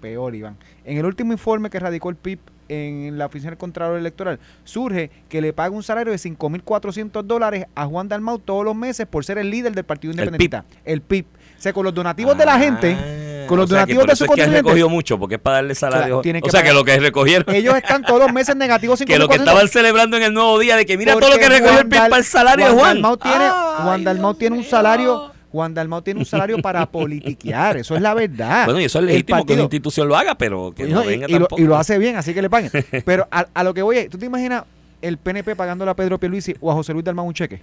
peor, 0.00 0.34
Iván, 0.34 0.56
en 0.86 0.96
el 0.96 1.04
último 1.04 1.32
informe 1.32 1.68
que 1.68 1.78
radicó 1.78 2.08
el 2.08 2.16
PIB 2.16 2.38
en 2.72 3.18
la 3.18 3.26
oficina 3.26 3.50
del 3.50 3.58
Contralor 3.58 3.98
Electoral, 3.98 4.38
surge 4.64 5.10
que 5.28 5.40
le 5.40 5.52
paga 5.52 5.74
un 5.74 5.82
salario 5.82 6.12
de 6.12 6.18
5.400 6.18 7.22
dólares 7.22 7.66
a 7.74 7.86
Juan 7.86 8.08
Dalmau 8.08 8.38
todos 8.38 8.64
los 8.64 8.74
meses 8.74 9.06
por 9.06 9.24
ser 9.24 9.38
el 9.38 9.50
líder 9.50 9.72
del 9.72 9.84
Partido 9.84 10.12
Independentista. 10.12 10.64
El 10.84 11.02
PIB. 11.02 11.26
O 11.58 11.62
sea, 11.62 11.72
con 11.72 11.84
los 11.84 11.94
donativos 11.94 12.36
de 12.36 12.44
la 12.44 12.58
gente, 12.58 12.96
ah, 12.98 13.46
con 13.46 13.58
los 13.58 13.68
donativos 13.68 14.04
de 14.06 14.16
su 14.16 14.24
es 14.24 14.30
que 14.30 14.46
recogido 14.46 14.88
mucho, 14.88 15.18
porque 15.18 15.36
es 15.36 15.40
para 15.40 15.56
darle 15.56 15.74
salario. 15.74 16.18
o 16.20 16.50
sea, 16.50 16.62
que 16.62 16.72
lo 16.72 16.84
que 16.84 16.98
recogieron. 16.98 17.54
Ellos 17.54 17.76
están 17.76 18.02
todos 18.02 18.20
los 18.20 18.32
meses 18.32 18.56
negativos. 18.56 19.00
que 19.06 19.18
lo 19.18 19.28
que 19.28 19.36
estaban 19.36 19.68
celebrando 19.68 20.16
en 20.16 20.24
el 20.24 20.34
nuevo 20.34 20.58
día, 20.58 20.76
de 20.76 20.86
que 20.86 20.96
mira 20.96 21.12
todo 21.12 21.30
lo 21.30 21.38
que 21.38 21.48
recogió 21.48 21.78
el 21.78 21.88
PIB 21.88 21.98
para 22.08 22.16
el 22.16 22.24
salario 22.24 22.66
de 22.66 22.72
Juan. 22.72 22.94
Dalmau 22.94 23.16
tiene, 23.16 23.48
Juan 23.82 24.04
Dalmau 24.04 24.34
tiene 24.34 24.58
un 24.58 24.64
salario 24.64 25.31
Juan 25.52 25.74
Dalmau 25.74 26.00
tiene 26.02 26.20
un 26.20 26.26
salario 26.26 26.60
para 26.62 26.86
politiquear, 26.90 27.76
eso 27.76 27.94
es 27.94 28.02
la 28.02 28.14
verdad. 28.14 28.64
Bueno, 28.64 28.80
y 28.80 28.84
eso 28.84 28.98
es 28.98 29.04
legítimo 29.04 29.44
que 29.44 29.52
una 29.52 29.62
institución 29.62 30.08
lo 30.08 30.16
haga, 30.16 30.36
pero 30.36 30.72
que 30.74 30.84
no, 30.84 31.04
venga 31.04 31.26
y, 31.28 31.32
tampoco. 31.32 31.58
Lo, 31.58 31.64
y 31.64 31.66
lo 31.68 31.76
hace 31.76 31.98
bien, 31.98 32.16
así 32.16 32.32
que 32.32 32.42
le 32.42 32.50
paguen. 32.50 32.70
Pero 33.04 33.28
a, 33.30 33.46
a 33.52 33.62
lo 33.62 33.74
que 33.74 33.82
voy, 33.82 34.08
¿tú 34.08 34.18
te 34.18 34.26
imaginas 34.26 34.64
el 35.02 35.18
PNP 35.18 35.56
pagándole 35.56 35.90
a 35.90 35.94
Pedro 35.94 36.18
Pierluisi 36.18 36.54
o 36.60 36.70
a 36.70 36.74
José 36.74 36.92
Luis 36.92 37.04
Dalmau 37.04 37.26
un 37.26 37.34
cheque. 37.34 37.62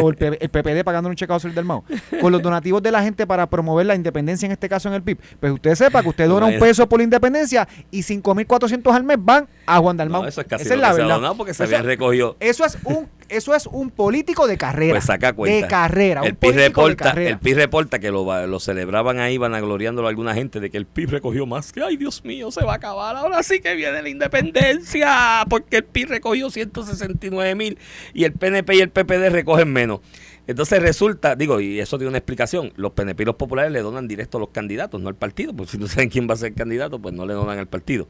O 0.00 0.08
el, 0.08 0.16
PPD 0.16 0.84
pagando 0.84 1.10
un 1.10 1.16
cheque 1.16 1.32
a 1.32 1.36
José 1.36 1.48
Luis 1.48 1.56
Dalmau. 1.56 1.84
Con 2.20 2.32
los 2.32 2.40
donativos 2.40 2.82
de 2.82 2.92
la 2.92 3.02
gente 3.02 3.26
para 3.26 3.46
promover 3.48 3.86
la 3.86 3.94
independencia, 3.94 4.46
en 4.46 4.52
este 4.52 4.68
caso 4.68 4.88
en 4.88 4.94
el 4.94 5.02
PIB. 5.02 5.18
Pues 5.40 5.52
usted 5.52 5.74
sepa 5.74 6.02
que 6.02 6.08
usted 6.08 6.28
dona 6.28 6.46
un 6.46 6.58
peso 6.58 6.88
por 6.88 7.00
la 7.00 7.04
independencia 7.04 7.68
y 7.90 8.00
5.400 8.00 8.94
al 8.94 9.04
mes 9.04 9.18
van 9.20 9.48
a 9.66 9.78
Juan 9.78 9.96
Dalmau. 9.96 10.24
eso 10.24 10.40
es 10.40 10.46
casi 10.46 10.64
Esa 10.64 10.74
es 10.74 10.80
la 10.80 10.92
verdad. 10.92 11.32
porque 11.36 11.52
se 11.52 11.64
había 11.64 11.82
recogido. 11.82 12.36
Eso 12.40 12.64
es 12.64 12.78
un 12.84 13.08
eso 13.28 13.54
es 13.54 13.66
un 13.66 13.90
político 13.90 14.46
de 14.46 14.56
carrera. 14.56 14.94
Pues 14.94 15.04
saca 15.04 15.32
cuenta. 15.32 15.66
De 15.66 15.70
carrera. 15.70 16.22
El 16.24 16.34
PIB 16.34 16.54
reporta, 16.54 17.10
el 17.10 17.38
PIB 17.38 17.56
reporta 17.56 17.98
que 17.98 18.10
lo, 18.10 18.46
lo 18.46 18.60
celebraban 18.60 19.18
ahí, 19.18 19.38
van 19.38 19.52
gloriándolo 19.60 20.08
a 20.08 20.10
alguna 20.10 20.34
gente 20.34 20.60
de 20.60 20.70
que 20.70 20.76
el 20.76 20.86
PIB 20.86 21.10
recogió 21.10 21.46
más. 21.46 21.72
Que 21.72 21.82
ay, 21.82 21.96
Dios 21.96 22.24
mío, 22.24 22.50
se 22.50 22.64
va 22.64 22.72
a 22.72 22.76
acabar. 22.76 23.16
Ahora 23.16 23.42
sí 23.42 23.60
que 23.60 23.74
viene 23.74 24.02
la 24.02 24.08
independencia. 24.08 25.44
Porque 25.48 25.78
el 25.78 25.84
PIB 25.84 26.08
recogió 26.08 26.50
169 26.50 27.54
mil 27.54 27.78
y 28.14 28.24
el 28.24 28.32
PNP 28.32 28.76
y 28.76 28.80
el 28.80 28.90
PPD 28.90 29.30
recogen 29.30 29.72
menos. 29.72 30.00
Entonces 30.46 30.80
resulta, 30.80 31.34
digo, 31.34 31.60
y 31.60 31.80
eso 31.80 31.98
tiene 31.98 32.08
una 32.08 32.18
explicación, 32.18 32.72
los 32.76 32.92
PNP 32.92 33.26
populares 33.32 33.72
le 33.72 33.82
donan 33.82 34.06
directo 34.06 34.38
a 34.38 34.40
los 34.40 34.50
candidatos, 34.50 35.00
no 35.00 35.08
al 35.08 35.16
partido, 35.16 35.52
porque 35.54 35.72
si 35.72 35.78
no 35.78 35.86
saben 35.88 36.08
quién 36.08 36.28
va 36.28 36.34
a 36.34 36.38
ser 36.38 36.54
candidato, 36.54 36.98
pues 37.00 37.14
no 37.14 37.26
le 37.26 37.34
donan 37.34 37.58
al 37.58 37.66
partido. 37.66 38.06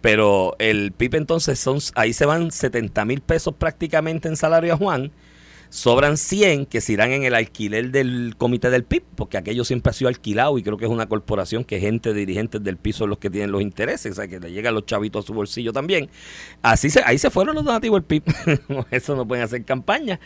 Pero 0.00 0.54
el 0.58 0.92
PIB 0.92 1.16
entonces, 1.16 1.58
son 1.58 1.78
ahí 1.94 2.12
se 2.12 2.26
van 2.26 2.50
70 2.50 3.04
mil 3.04 3.20
pesos 3.20 3.54
prácticamente 3.54 4.28
en 4.28 4.36
salario 4.36 4.74
a 4.74 4.76
Juan, 4.76 5.12
sobran 5.70 6.16
100 6.16 6.66
que 6.66 6.80
se 6.80 6.94
irán 6.94 7.12
en 7.12 7.24
el 7.24 7.34
alquiler 7.34 7.90
del 7.90 8.34
comité 8.36 8.70
del 8.70 8.84
PIB, 8.84 9.02
porque 9.16 9.36
aquello 9.36 9.64
siempre 9.64 9.90
ha 9.90 9.92
sido 9.92 10.08
alquilado 10.08 10.58
y 10.58 10.62
creo 10.62 10.76
que 10.78 10.86
es 10.86 10.90
una 10.90 11.06
corporación 11.06 11.64
que 11.64 11.80
gente, 11.80 12.14
dirigentes 12.14 12.62
del 12.62 12.76
piso 12.76 12.98
son 12.98 13.10
los 13.10 13.18
que 13.18 13.30
tienen 13.30 13.52
los 13.52 13.62
intereses, 13.62 14.12
o 14.12 14.14
sea, 14.14 14.28
que 14.28 14.40
le 14.40 14.50
llegan 14.50 14.74
los 14.74 14.86
chavitos 14.86 15.24
a 15.24 15.26
su 15.26 15.34
bolsillo 15.34 15.72
también. 15.72 16.08
Así 16.62 16.90
se, 16.90 17.02
ahí 17.04 17.18
se 17.18 17.30
fueron 17.30 17.54
los 17.54 17.64
donativos 17.64 18.00
del 18.00 18.04
PIB, 18.04 18.86
eso 18.90 19.14
no 19.14 19.26
pueden 19.26 19.44
hacer 19.44 19.64
campaña. 19.64 20.18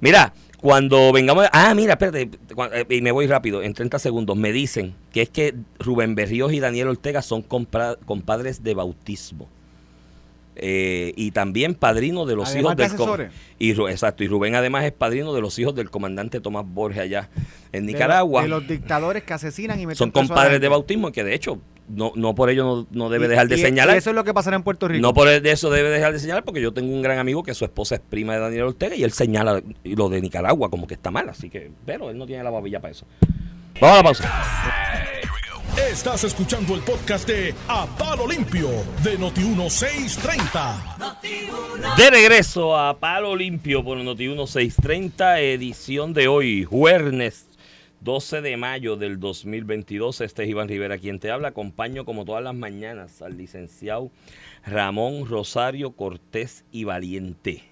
Mira, 0.00 0.34
Cuando 0.60 1.10
vengamos. 1.12 1.46
Ah, 1.52 1.74
mira, 1.74 1.94
espérate. 1.94 2.28
eh, 2.72 2.86
Y 2.90 3.00
me 3.00 3.12
voy 3.12 3.26
rápido, 3.26 3.62
en 3.62 3.72
30 3.72 3.98
segundos. 3.98 4.36
Me 4.36 4.52
dicen 4.52 4.94
que 5.12 5.22
es 5.22 5.30
que 5.30 5.54
Rubén 5.78 6.14
Berríos 6.14 6.52
y 6.52 6.60
Daniel 6.60 6.88
Ortega 6.88 7.22
son 7.22 7.42
compadres 7.42 8.62
de 8.62 8.74
bautismo. 8.74 9.48
Eh, 10.62 11.14
y 11.16 11.30
también 11.30 11.74
padrino 11.74 12.26
de 12.26 12.36
los 12.36 12.50
Además 12.50 12.60
hijos 12.74 12.76
de 12.76 12.82
del 12.82 13.30
y 13.58 13.70
exacto 13.88 14.24
y 14.24 14.28
Rubén 14.28 14.54
además 14.56 14.84
es 14.84 14.92
padrino 14.92 15.32
de 15.32 15.40
los 15.40 15.58
hijos 15.58 15.74
del 15.74 15.90
comandante 15.90 16.38
Tomás 16.40 16.66
Borges 16.66 17.00
allá 17.00 17.30
en 17.72 17.86
De 17.86 17.92
Nicaragua 17.92 18.42
los- 18.46 18.60
De 18.60 18.74
los 18.74 18.80
dictadores 18.80 19.22
que 19.22 19.32
asesinan 19.32 19.80
y 19.80 19.86
meten 19.86 19.96
son 19.96 20.10
compadres 20.10 20.60
de 20.60 20.68
bautismo 20.68 21.12
que 21.12 21.24
de 21.24 21.34
hecho 21.34 21.60
no, 21.94 22.12
no 22.14 22.34
por 22.34 22.50
ello 22.50 22.64
no, 22.64 22.86
no 22.90 23.10
debe 23.10 23.26
Y- 23.26 23.28
dejar 23.28 23.48
de 23.48 23.56
y- 23.56 23.60
señalar 23.60 23.96
y 23.96 23.98
eso 23.98 24.10
es 24.10 24.16
lo 24.16 24.24
que 24.24 24.34
pasará 24.34 24.56
en 24.56 24.62
Puerto 24.62 24.88
Rico. 24.88 25.02
no 25.02 25.14
por 25.14 25.28
eso 25.28 25.70
debe 25.70 25.88
dejar 25.90 26.12
de 26.12 26.18
señalar 26.18 26.44
porque 26.44 26.60
yo 26.60 26.72
tengo 26.72 26.92
un 26.92 27.02
gran 27.02 27.18
amigo 27.18 27.42
que 27.42 27.54
su 27.54 27.64
esposa 27.64 27.94
es 27.96 28.00
prima 28.00 28.34
de 28.34 28.40
Daniel 28.40 28.62
Ortega 28.64 28.94
y 28.96 29.04
él 29.04 29.12
señala 29.12 29.62
lo 29.84 30.08
de 30.08 30.20
Nicaragua 30.20 30.70
como 30.70 30.86
que 30.86 30.94
está 30.94 31.10
mal, 31.10 31.28
así 31.28 31.50
que, 31.50 31.70
pero 31.86 32.10
él 32.10 32.18
no 32.18 32.26
tiene 32.26 32.42
la 32.44 32.50
babilla 32.50 32.80
para 32.80 32.92
eso. 32.92 33.06
Vamos 33.80 33.94
a 33.94 33.96
la 33.96 34.02
pausa. 34.02 34.44
Estás 35.90 36.24
escuchando 36.24 36.74
el 36.74 36.80
podcast 36.82 37.26
de 37.28 37.54
A 37.68 37.86
Palo 37.96 38.26
Limpio 38.28 38.68
de 39.02 39.18
Noti1630. 39.18 41.96
De 41.96 42.10
regreso 42.10 42.76
a 42.76 42.98
Palo 42.98 43.34
Limpio 43.36 43.82
por 43.84 43.96
Noti 43.98 44.26
1630, 44.28 45.40
edición 45.40 46.12
de 46.12 46.28
hoy, 46.28 46.64
jueves 46.64 47.12
12 48.00 48.40
de 48.40 48.56
mayo 48.56 48.96
del 48.96 49.20
2022. 49.20 50.20
Este 50.22 50.44
es 50.44 50.48
Iván 50.48 50.68
Rivera 50.68 50.98
quien 50.98 51.18
te 51.18 51.30
habla. 51.30 51.48
Acompaño 51.48 52.04
como 52.04 52.24
todas 52.24 52.42
las 52.42 52.54
mañanas 52.54 53.20
al 53.22 53.36
licenciado 53.36 54.10
Ramón 54.64 55.26
Rosario 55.26 55.92
Cortés 55.92 56.64
y 56.72 56.84
Valiente. 56.84 57.62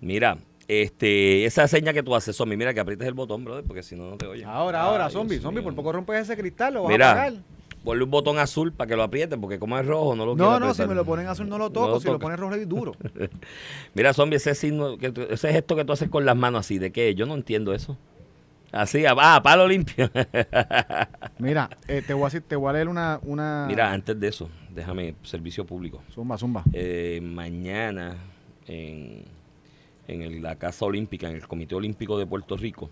Mira, 0.00 0.38
este, 0.68 1.44
esa 1.44 1.68
seña 1.68 1.92
que 1.92 2.02
tú 2.02 2.14
haces, 2.14 2.34
Somi, 2.36 2.56
mira 2.56 2.74
que 2.74 2.80
aprietes 2.80 3.06
el 3.06 3.14
botón, 3.14 3.44
brother, 3.44 3.64
porque 3.64 3.82
si 3.82 3.94
no, 3.96 4.10
no 4.10 4.16
te 4.16 4.26
oye. 4.26 4.44
Ahora, 4.44 4.82
ahora, 4.82 5.08
zombie, 5.10 5.38
zombie, 5.38 5.62
por 5.62 5.74
poco 5.74 5.92
rompes 5.92 6.22
ese 6.22 6.36
cristal, 6.36 6.74
lo 6.74 6.82
vas 6.82 6.90
a 6.90 6.92
Mira, 6.92 7.10
apagar. 7.12 7.32
ponle 7.84 8.04
un 8.04 8.10
botón 8.10 8.38
azul 8.38 8.72
para 8.72 8.88
que 8.88 8.96
lo 8.96 9.02
apriete, 9.02 9.38
porque 9.38 9.58
como 9.58 9.78
es 9.78 9.86
rojo, 9.86 10.14
no 10.16 10.26
lo 10.26 10.34
No, 10.36 10.44
quiero 10.50 10.58
no, 10.58 10.66
si 10.74 10.82
apretar. 10.82 10.88
me 10.88 10.94
lo 10.94 11.04
ponen 11.06 11.26
azul 11.28 11.48
no 11.48 11.56
lo 11.56 11.64
No 11.66 11.70
toco, 11.70 11.88
lo 11.88 12.00
si 12.00 12.08
lo 12.08 12.18
pones 12.18 12.38
rojo 12.38 12.56
y 12.56 12.64
duro. 12.66 12.92
Mira, 13.94 14.12
zombie, 14.12 14.36
ese 14.36 14.54
signo, 14.54 14.96
ese 15.30 15.52
gesto 15.52 15.76
que 15.76 15.84
tú 15.84 15.92
haces 15.92 16.10
con 16.10 16.26
las 16.26 16.36
manos 16.36 16.60
así, 16.60 16.78
¿de 16.78 16.90
qué? 16.92 17.14
Yo 17.14 17.24
no 17.24 17.34
entiendo 17.34 17.72
eso. 17.72 17.96
Así, 18.74 19.06
ah, 19.06 19.14
ah, 19.16 19.40
palo 19.42 19.68
limpio. 19.68 20.10
Mira, 21.38 21.70
eh, 21.86 22.02
te 22.04 22.12
voy 22.12 22.28
a 22.34 22.40
te 22.40 22.56
voy 22.56 22.70
a 22.70 22.72
leer 22.72 22.88
una, 22.88 23.20
una... 23.22 23.66
Mira, 23.68 23.92
antes 23.92 24.18
de 24.18 24.26
eso, 24.28 24.50
déjame, 24.74 25.14
servicio 25.22 25.64
público. 25.64 26.02
Zumba, 26.12 26.36
zumba. 26.36 26.64
Eh, 26.72 27.20
mañana 27.22 28.16
en, 28.66 29.22
en 30.08 30.22
el- 30.22 30.42
la 30.42 30.56
Casa 30.56 30.84
Olímpica, 30.86 31.28
en 31.28 31.36
el 31.36 31.46
Comité 31.46 31.76
Olímpico 31.76 32.18
de 32.18 32.26
Puerto 32.26 32.56
Rico, 32.56 32.90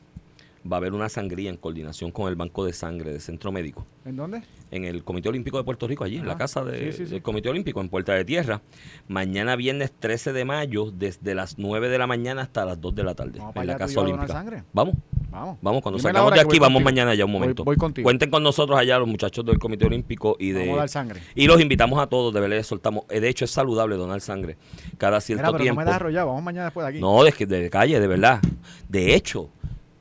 va 0.70 0.77
a 0.77 0.79
haber 0.79 0.92
una 0.92 1.09
sangría 1.09 1.51
en 1.51 1.57
coordinación 1.57 2.11
con 2.12 2.29
el 2.29 2.37
Banco 2.37 2.64
de 2.64 2.72
Sangre 2.72 3.11
del 3.11 3.20
Centro 3.20 3.51
Médico. 3.53 3.87
¿En 4.05 4.16
dónde? 4.16 4.42
en 4.70 4.87
el 4.87 5.05
Comité 5.05 5.29
Olímpico 5.29 5.59
de 5.59 5.64
Puerto 5.64 5.87
Rico, 5.87 6.03
allí, 6.03 6.16
en 6.16 6.25
la 6.27 6.33
Ajá. 6.33 6.38
casa 6.38 6.64
de- 6.64 6.92
Sí, 6.92 6.96
sí, 6.98 7.05
sí. 7.05 7.11
del 7.12 7.20
Comité 7.22 7.51
Olímpico, 7.51 7.83
en 7.83 7.90
Puerta 7.90 8.14
de 8.14 8.25
Tierra. 8.25 8.62
Mañana 9.07 9.55
viernes 9.55 9.92
13 9.92 10.33
de 10.33 10.46
mayo, 10.46 10.90
desde 10.90 11.35
las 11.35 11.59
9 11.59 11.90
de 11.90 11.98
la 11.98 12.07
mañana 12.07 12.40
hasta 12.40 12.64
las 12.64 12.81
2 12.81 12.94
de 12.94 13.03
la 13.05 13.14
tarde, 13.14 13.38
Vamos 13.38 13.55
en 13.57 13.66
la 13.66 13.77
Casa 13.77 14.01
Olímpica. 14.01 14.33
sangre. 14.33 14.64
Vamos, 14.72 14.94
Vamos. 15.31 15.59
vamos, 15.61 15.83
cuando 15.83 15.98
Dime 15.98 16.09
salgamos 16.09 16.33
de 16.33 16.40
aquí, 16.40 16.59
vamos 16.59 16.77
contigo. 16.83 16.85
mañana 16.90 17.14
ya 17.14 17.27
un 17.27 17.33
momento. 17.33 17.64
voy 17.64 17.77
contigo. 17.77 18.05
Cuenten 18.05 18.31
con 18.31 18.42
nosotros 18.42 18.79
allá, 18.79 18.98
los 18.98 19.09
muchachos 19.09 19.44
del 19.44 19.59
Comité 19.59 19.85
Olímpico 19.85 20.37
y 20.38 20.53
de... 20.53 20.61
Vamos 20.61 20.77
a 20.77 20.79
dar 20.81 20.88
sangre. 20.88 21.20
Y 21.35 21.46
los 21.46 21.61
invitamos 21.61 21.98
a 22.01 22.07
todos, 22.07 22.33
de 22.33 22.40
verdad, 22.40 22.57
les 22.57 22.66
soltamos. 22.66 23.05
Eh, 23.11 23.20
De 23.20 23.29
hecho, 23.29 23.44
es 23.44 23.51
saludable 23.51 23.96
donar 23.96 24.22
sangre 24.22 24.57
cada 24.96 25.20
cierto 25.20 25.42
Mira, 25.42 25.53
pero 25.53 25.62
tiempo. 25.64 25.81
no 25.81 25.85
me 25.85 25.90
das 25.90 25.96
arrollado, 25.96 26.29
vamos 26.29 26.42
mañana 26.44 26.64
después 26.66 26.85
de 26.85 26.90
aquí. 26.92 27.01
No, 27.01 27.22
de, 27.25 27.46
de 27.46 27.68
calle, 27.70 28.01
de 28.01 28.07
verdad. 28.07 28.40
De 28.88 29.14
hecho, 29.14 29.51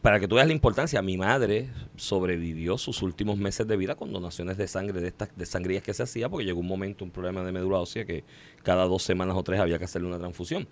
para 0.02 0.20
que 0.20 0.28
tú 0.28 0.36
veas 0.36 0.48
la 0.48 0.54
importancia, 0.54 1.02
mi 1.02 1.18
madre 1.18 1.70
sobrevivió 1.96 2.78
sus 2.78 3.02
últimos 3.04 3.38
meses 3.38 3.68
de 3.68 3.78
vida 3.78 3.96
con 3.96 4.12
donaciones 4.12 4.58
de 4.58 4.68
sangre, 4.68 5.00
de 5.00 5.08
estas 5.10 5.30
de 5.36 5.46
sangrías 5.46 5.84
que 5.84 5.94
se 5.94 6.04
hacía, 6.04 6.28
porque 6.30 6.46
llegó 6.46 6.60
un 6.60 6.68
momento, 6.68 7.06
un 7.06 7.12
problema 7.12 7.44
de 7.44 7.52
médula 7.52 7.78
ósea, 7.80 8.06
que 8.06 8.24
cada 8.64 8.86
dos 8.86 9.04
semanas 9.04 9.36
o 9.38 9.44
tres 9.44 9.60
había 9.60 9.78
que 9.78 9.86
hacerle 9.86 10.08
una 10.08 10.18
transfusión. 10.18 10.68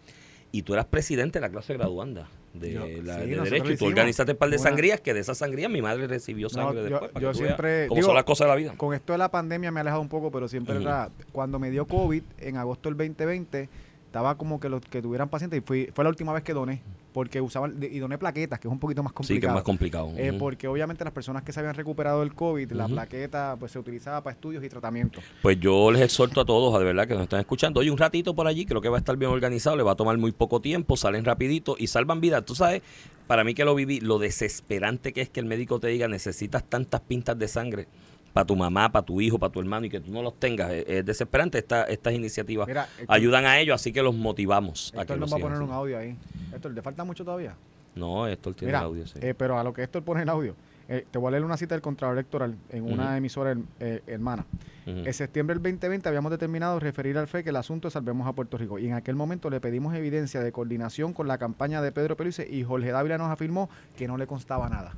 Y 0.52 0.63
tú 0.63 0.74
eras 0.74 0.86
presidente 0.88 1.38
de 1.39 1.42
la 1.42 1.50
clase 1.52 1.76
graduanda 1.76 2.28
de, 2.56 2.74
Yo- 2.74 2.80
la, 2.82 2.88
sí, 2.88 3.22
de 3.30 3.36
nosotros 3.36 3.44
Derecho, 3.52 3.72
y 3.74 3.78
tú 3.78 3.86
organizaste 3.86 4.32
un 4.32 4.38
par 4.39 4.50
de 4.50 4.56
Una- 4.58 4.63
sangrías, 4.70 5.00
que 5.00 5.13
de 5.13 5.20
esas 5.20 5.38
sangrías 5.38 5.70
mi 5.72 5.84
madre 5.84 6.08
recibió 6.08 6.48
No, 6.48 6.50
sangre 6.50 6.89
yo- 6.89 7.00
después. 7.00 7.12
yo 7.22 7.34
siempre- 7.36 7.86
cómo 7.88 7.98
digo, 7.98 8.08
son 8.08 8.15
las 8.15 8.24
cosas 8.24 8.46
de 8.46 8.50
la 8.50 8.56
vida. 8.56 8.74
Con 8.76 8.96
esto 8.96 9.13
de 9.13 9.20
la 9.20 9.30
pandemia 9.30 9.72
me 9.72 9.80
ha 9.80 9.82
alejado 9.82 10.02
un 10.02 10.10
poco, 10.10 10.32
pero 10.32 10.48
siempre 10.48 10.78
era, 10.78 11.12
cuando 11.32 11.60
me 11.60 11.70
dio 11.70 11.86
COVID 11.86 12.24
en 12.39 12.58
agosto 12.58 12.89
del 12.89 12.98
2020, 12.98 13.70
estaba 14.08 14.36
como 14.39 14.60
que 14.60 14.70
los 14.70 14.82
que 14.82 15.04
tuvieran 15.04 15.30
pacientes 15.30 15.60
y 15.60 15.62
fui, 15.62 15.89
fue 15.94 16.04
la 16.04 16.10
última 16.10 16.34
vez 16.34 16.42
que 16.44 16.54
doné, 16.54 16.82
porque 17.12 17.41
usaban, 17.41 17.78
y 17.82 18.00
doné 18.00 18.17
plaquetas, 18.17 18.60
que 18.60 18.67
es 18.67 18.72
un 18.72 18.80
poquito 18.80 19.04
más 19.04 19.12
Sí, 19.12 19.15
que 19.15 19.22
es 19.24 19.28
complicado. 19.28 19.56
más 19.56 19.63
complicado. 19.63 20.12
Eh, 20.17 20.34
porque 20.38 20.67
obviamente 20.67 21.04
las 21.04 21.13
personas 21.13 21.43
que 21.43 21.52
se 21.52 21.60
habían 21.60 21.76
recuperado 21.76 22.19
del 22.22 22.34
COVID, 22.34 22.72
la 22.72 22.88
plaqueta 22.88 23.56
pues 23.60 23.72
se 23.72 23.80
utilizaba 23.80 24.22
para 24.24 24.34
estudios 24.34 24.63
y 24.63 24.69
tratamientos. 24.69 25.24
Pues 25.41 25.60
yo 25.60 25.91
les 25.91 26.02
exhorto 26.02 26.41
a 26.41 26.45
todos, 26.45 26.76
a 26.76 26.80
de 26.80 26.86
verdad 26.86 27.08
que 27.08 27.13
nos 27.13 27.24
están 27.24 27.39
escuchando. 27.39 27.80
Oye, 27.80 27.91
un 27.91 27.98
ratito 27.98 28.36
por 28.36 28.48
allí, 28.48 28.65
creo 28.65 28.82
que 28.82 28.89
va 28.89 28.98
a 28.98 29.00
estar 29.00 29.17
bien 29.17 29.32
organizado, 29.32 29.76
le 29.76 29.84
va 29.84 29.91
a 29.93 29.95
tomar 29.95 30.17
muy 30.17 30.32
poco 30.32 30.62
tiempo, 30.62 30.95
salen 30.98 31.26
rapidito 31.26 31.76
y 31.78 31.88
salvan 31.88 32.22
vidas. 32.22 32.45
Tú 32.45 32.56
sabes, 32.56 32.82
para 33.28 33.43
mí 33.43 33.54
que 33.54 33.65
lo 33.65 33.76
viví, 33.76 34.00
lo 34.00 34.19
desesperante 34.19 35.13
que 35.13 35.22
es 35.22 35.30
que 35.30 35.39
el 35.39 35.45
médico 35.45 35.80
te 35.80 35.88
diga 35.88 36.08
necesitas 36.08 36.63
tantas 36.63 37.02
pintas 37.02 37.38
de 37.38 37.48
sangre 37.48 37.88
para 38.34 38.46
tu 38.46 38.56
mamá, 38.56 38.92
para 38.92 39.06
tu 39.06 39.20
hijo, 39.22 39.38
para 39.39 39.52
tu 39.52 39.60
hermano 39.60 39.86
y 39.86 39.89
que 39.89 40.00
tú 40.00 40.12
no 40.12 40.22
los 40.22 40.39
tengas. 40.39 40.72
Es, 40.72 40.86
es 40.88 41.06
desesperante. 41.06 41.58
Esta, 41.58 41.84
estas 41.86 42.13
iniciativas 42.13 42.68
Mira, 42.68 42.88
Héctor- 43.00 43.15
ayudan 43.15 43.46
a 43.46 43.60
ellos, 43.60 43.76
así 43.76 43.92
que 43.92 44.02
los 44.04 44.15
motivamos 44.15 44.94
lo 44.96 45.18
nos 45.18 45.34
va 45.34 45.38
a 45.38 45.39
poner 45.39 45.62
un 45.62 45.72
audio 45.72 45.98
ahí. 45.98 46.15
Esto, 46.54 46.70
¿le 46.70 46.82
falta 46.82 47.04
mucho 47.04 47.24
todavía? 47.26 47.56
No, 47.96 48.28
esto 48.28 48.54
tiene 48.54 48.70
Mira, 48.70 48.80
el 48.80 48.86
audio, 48.86 49.08
sí. 49.08 49.20
eh, 49.22 49.34
pero 49.38 49.58
a 49.60 49.63
lo 49.63 49.74
que 49.74 49.84
esto 49.84 50.02
pone 50.04 50.22
el 50.22 50.30
audio, 50.30 50.56
eh, 50.88 51.06
te 51.10 51.18
voy 51.18 51.28
a 51.30 51.32
leer 51.32 51.44
una 51.44 51.58
cita 51.58 51.76
del 51.76 51.82
Contralor 51.82 52.15
Electoral 52.18 52.56
en 52.70 52.92
una 52.92 53.18
emisora 53.18 53.56
eh, 53.80 54.02
hermana. 54.08 54.46
En 54.86 55.13
septiembre 55.13 55.54
del 55.54 55.62
2020 55.62 56.10
habíamos 56.10 56.32
determinado 56.32 56.80
referir 56.80 57.15
al 57.20 57.28
FE 57.28 57.44
que 57.44 57.52
el 57.52 57.58
asunto 57.58 57.89
es 57.89 57.94
Salvemos 57.94 58.28
a 58.28 58.34
Puerto 58.34 58.58
Rico 58.58 58.80
y 58.80 58.88
en 58.88 58.94
aquel 58.94 59.15
momento 59.15 59.52
le 59.52 59.60
pedimos 59.60 59.94
evidencia 59.94 60.39
de 60.39 60.52
coordinación 60.52 61.13
con 61.13 61.28
la 61.28 61.38
campaña 61.38 61.80
de 61.84 61.92
Pedro 61.92 62.18
Pelice 62.18 62.48
y 62.50 62.63
Jorge 62.63 62.89
Dávila 62.92 63.20
nos 63.20 63.30
afirmó 63.30 63.70
que 63.96 64.08
no 64.08 64.18
le 64.18 64.26
constaba 64.26 64.68
nada. 64.68 64.96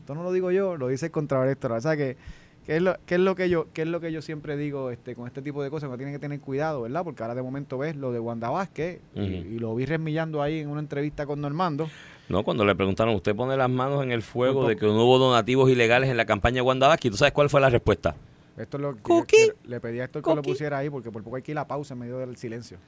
Esto 0.00 0.14
no 0.14 0.22
lo 0.22 0.32
digo 0.32 0.50
yo, 0.50 0.76
lo 0.76 0.88
dice 0.88 1.06
el 1.06 1.12
Contralor 1.12 1.46
Electoral. 1.46 1.78
O 1.78 1.80
sea 1.80 1.96
que, 1.96 2.18
que 2.66 2.76
es 2.76 2.82
lo, 2.82 2.96
que 3.06 3.14
es 3.14 3.20
lo 3.20 3.34
que 3.36 3.48
yo, 3.48 3.68
que 3.72 3.82
es 3.82 3.88
lo 3.88 4.00
que 4.00 4.10
yo 4.10 4.20
siempre 4.20 4.56
digo 4.56 4.90
este, 4.90 5.14
con 5.14 5.26
este 5.28 5.40
tipo 5.40 5.62
de 5.62 5.70
cosas, 5.70 5.88
que 5.88 5.96
tienen 5.96 6.14
que 6.14 6.18
tener 6.18 6.40
cuidado, 6.40 6.82
¿verdad? 6.82 7.04
Porque 7.04 7.22
ahora 7.22 7.36
de 7.36 7.42
momento 7.42 7.78
ves 7.78 7.94
lo 7.94 8.10
de 8.12 8.18
Wanda 8.18 8.50
Vázquez 8.50 9.00
y- 9.14 9.58
lo 9.60 9.74
vi 9.76 9.86
resmillando 9.86 10.42
ahí 10.42 10.58
en 10.58 10.68
una 10.68 10.80
entrevista 10.80 11.26
con 11.26 11.40
Normando. 11.40 11.88
No, 12.28 12.42
cuando 12.42 12.64
le 12.64 12.74
preguntaron, 12.74 13.14
¿usted 13.14 13.36
pone 13.36 13.56
las 13.56 13.70
manos 13.70 14.02
en 14.02 14.10
el 14.10 14.20
fuego 14.22 14.66
de 14.66 14.76
que 14.76 14.84
no 14.84 15.04
hubo 15.04 15.16
donativos 15.18 15.70
ilegales 15.70 16.10
en 16.10 16.16
la 16.16 16.24
campaña 16.26 16.56
de 16.56 16.62
Wanda 16.62 16.88
Vázquez? 16.88 17.12
¿Tú 17.12 17.16
sabes 17.16 17.32
cuál 17.32 17.48
fue 17.48 17.60
la 17.60 17.70
respuesta? 17.70 18.16
Esto 18.56 18.78
es 18.78 18.82
lo 18.82 18.96
que 18.96 19.02
Cookie. 19.02 19.52
le 19.68 19.80
pedí 19.80 20.00
a 20.00 20.04
Héctor 20.06 20.22
que 20.22 20.34
lo 20.34 20.42
pusiera 20.42 20.78
ahí 20.78 20.90
porque 20.90 21.10
por 21.12 21.22
poco 21.22 21.36
hay 21.36 21.42
que 21.42 21.52
ir 21.52 21.58
a 21.58 21.60
la 21.60 21.68
pausa 21.68 21.94
en 21.94 22.00
medio 22.00 22.18
del 22.18 22.36
silencio. 22.36 22.78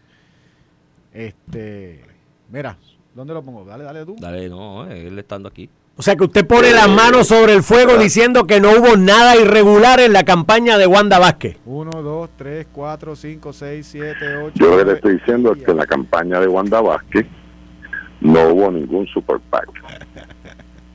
Este, 1.12 2.00
mira, 2.50 2.76
¿dónde 3.14 3.32
lo 3.34 3.42
pongo? 3.42 3.64
Dale, 3.64 3.84
dale 3.84 4.04
tú. 4.04 4.16
Dale, 4.18 4.48
no, 4.48 4.90
eh, 4.90 5.06
él 5.06 5.18
estando 5.18 5.48
aquí. 5.48 5.68
O 5.98 6.02
sea 6.02 6.14
que 6.14 6.22
usted 6.22 6.46
pone 6.46 6.70
las 6.70 6.88
manos 6.88 7.26
sobre 7.26 7.54
el 7.54 7.64
fuego 7.64 7.96
diciendo 7.96 8.46
que 8.46 8.60
no 8.60 8.70
hubo 8.70 8.96
nada 8.96 9.34
irregular 9.34 9.98
en 9.98 10.12
la 10.12 10.22
campaña 10.22 10.78
de 10.78 10.86
Wanda 10.86 11.18
Vázquez. 11.18 11.56
1, 11.66 11.90
2, 11.90 12.30
3, 12.36 12.66
4, 12.72 13.16
5, 13.16 13.52
6, 13.52 13.86
7, 13.90 14.36
8. 14.44 14.52
Yo 14.54 14.70
lo 14.70 14.78
que 14.78 14.84
le 14.84 14.92
estoy 14.92 15.14
diciendo 15.14 15.52
es 15.52 15.64
que 15.64 15.72
en 15.72 15.76
la 15.76 15.86
campaña 15.86 16.38
de 16.38 16.46
Wanda 16.46 16.80
Vázquez 16.80 17.26
no 18.20 18.46
hubo 18.46 18.70
ningún 18.70 19.08
super 19.08 19.40
PAC. 19.50 19.68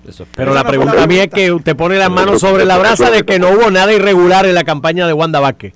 Eso 0.08 0.26
Pero 0.34 0.54
la 0.54 0.64
pregunta 0.64 1.06
mía 1.06 1.26
es 1.26 1.30
que 1.30 1.52
usted 1.52 1.76
pone 1.76 1.98
las 1.98 2.10
manos 2.10 2.40
sobre 2.40 2.64
la 2.64 2.78
brasa 2.78 3.12
de 3.12 3.24
que 3.24 3.40
no 3.40 3.50
hubo 3.50 3.70
nada 3.72 3.92
irregular 3.92 4.46
en 4.46 4.56
la 4.56 4.64
campaña 4.64 5.06
de 5.06 5.12
Wanda 5.12 5.42
Vázquez. 5.42 5.74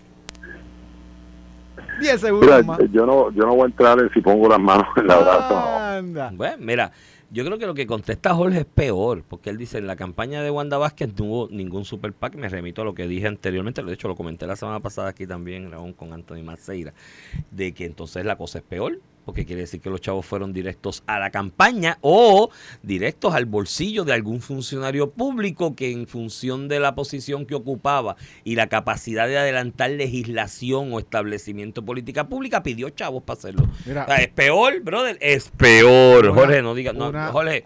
10 1.99 2.21
segundos 2.21 2.49
Mira, 2.49 2.63
más. 2.63 2.79
yo 2.93 3.05
no, 3.05 3.29
yo 3.31 3.43
no 3.43 3.55
voy 3.55 3.63
a 3.63 3.65
entrar 3.65 3.99
en 3.99 4.09
si 4.13 4.21
pongo 4.21 4.47
las 4.47 4.59
manos 4.59 4.87
en 4.95 5.07
la 5.07 5.17
brasa 5.17 5.49
o 5.49 6.01
no. 6.01 6.31
Bueno, 6.31 6.55
mira, 6.59 6.91
yo 7.29 7.43
creo 7.43 7.57
que 7.57 7.65
lo 7.65 7.73
que 7.73 7.85
contesta 7.85 8.33
Jorge 8.33 8.59
es 8.59 8.65
peor, 8.65 9.23
porque 9.27 9.49
él 9.49 9.57
dice, 9.57 9.77
en 9.77 9.87
la 9.87 9.95
campaña 9.95 10.41
de 10.41 10.49
Wanda 10.49 10.77
Vázquez 10.77 11.09
no 11.17 11.25
hubo 11.25 11.47
ningún 11.49 11.83
super 11.83 12.13
PAC, 12.13 12.35
me 12.35 12.47
remito 12.47 12.81
a 12.81 12.85
lo 12.85 12.93
que 12.93 13.07
dije 13.07 13.27
anteriormente, 13.27 13.83
de 13.83 13.93
hecho 13.93 14.07
lo 14.07 14.15
comenté 14.15 14.47
la 14.47 14.55
semana 14.55 14.79
pasada 14.79 15.09
aquí 15.09 15.27
también, 15.27 15.69
Raúl, 15.69 15.95
con 15.95 16.13
Anthony 16.13 16.43
Maceira, 16.43 16.93
de 17.51 17.73
que 17.73 17.85
entonces 17.85 18.25
la 18.25 18.37
cosa 18.37 18.59
es 18.59 18.63
peor, 18.63 18.99
porque 19.27 19.45
quiere 19.45 19.63
decir 19.63 19.81
que 19.81 19.89
los 19.89 19.99
chavos 19.99 20.25
fueron 20.25 20.53
directos 20.53 21.03
a 21.05 21.19
la 21.19 21.31
campaña 21.31 21.97
o 21.99 22.49
directos 22.81 23.35
al 23.35 23.45
bolsillo 23.45 24.05
de 24.05 24.13
algún 24.13 24.39
funcionario 24.39 25.11
público 25.11 25.75
que 25.75 25.91
en 25.91 26.07
función 26.07 26.69
de 26.69 26.79
la 26.79 26.95
posición 26.95 27.45
que 27.45 27.53
ocupaba 27.53 28.15
y 28.45 28.55
la 28.55 28.67
capacidad 28.67 29.27
de 29.27 29.37
adelantar 29.37 29.91
legislación 29.91 30.93
o 30.93 30.99
establecimiento 30.99 31.81
de 31.81 31.87
política 31.87 32.29
pública 32.29 32.63
pidió 32.63 32.89
chavos 32.89 33.23
para 33.23 33.37
hacerlo. 33.37 33.67
Mira. 33.85 34.05
O 34.05 34.07
sea, 34.07 34.15
es 34.15 34.29
peor, 34.29 34.79
brother, 34.79 35.17
es 35.19 35.49
peor. 35.49 36.33
Jorge, 36.33 36.61
no 36.61 36.73
digas, 36.73 36.95
no, 36.95 37.11
Jorge, 37.33 37.65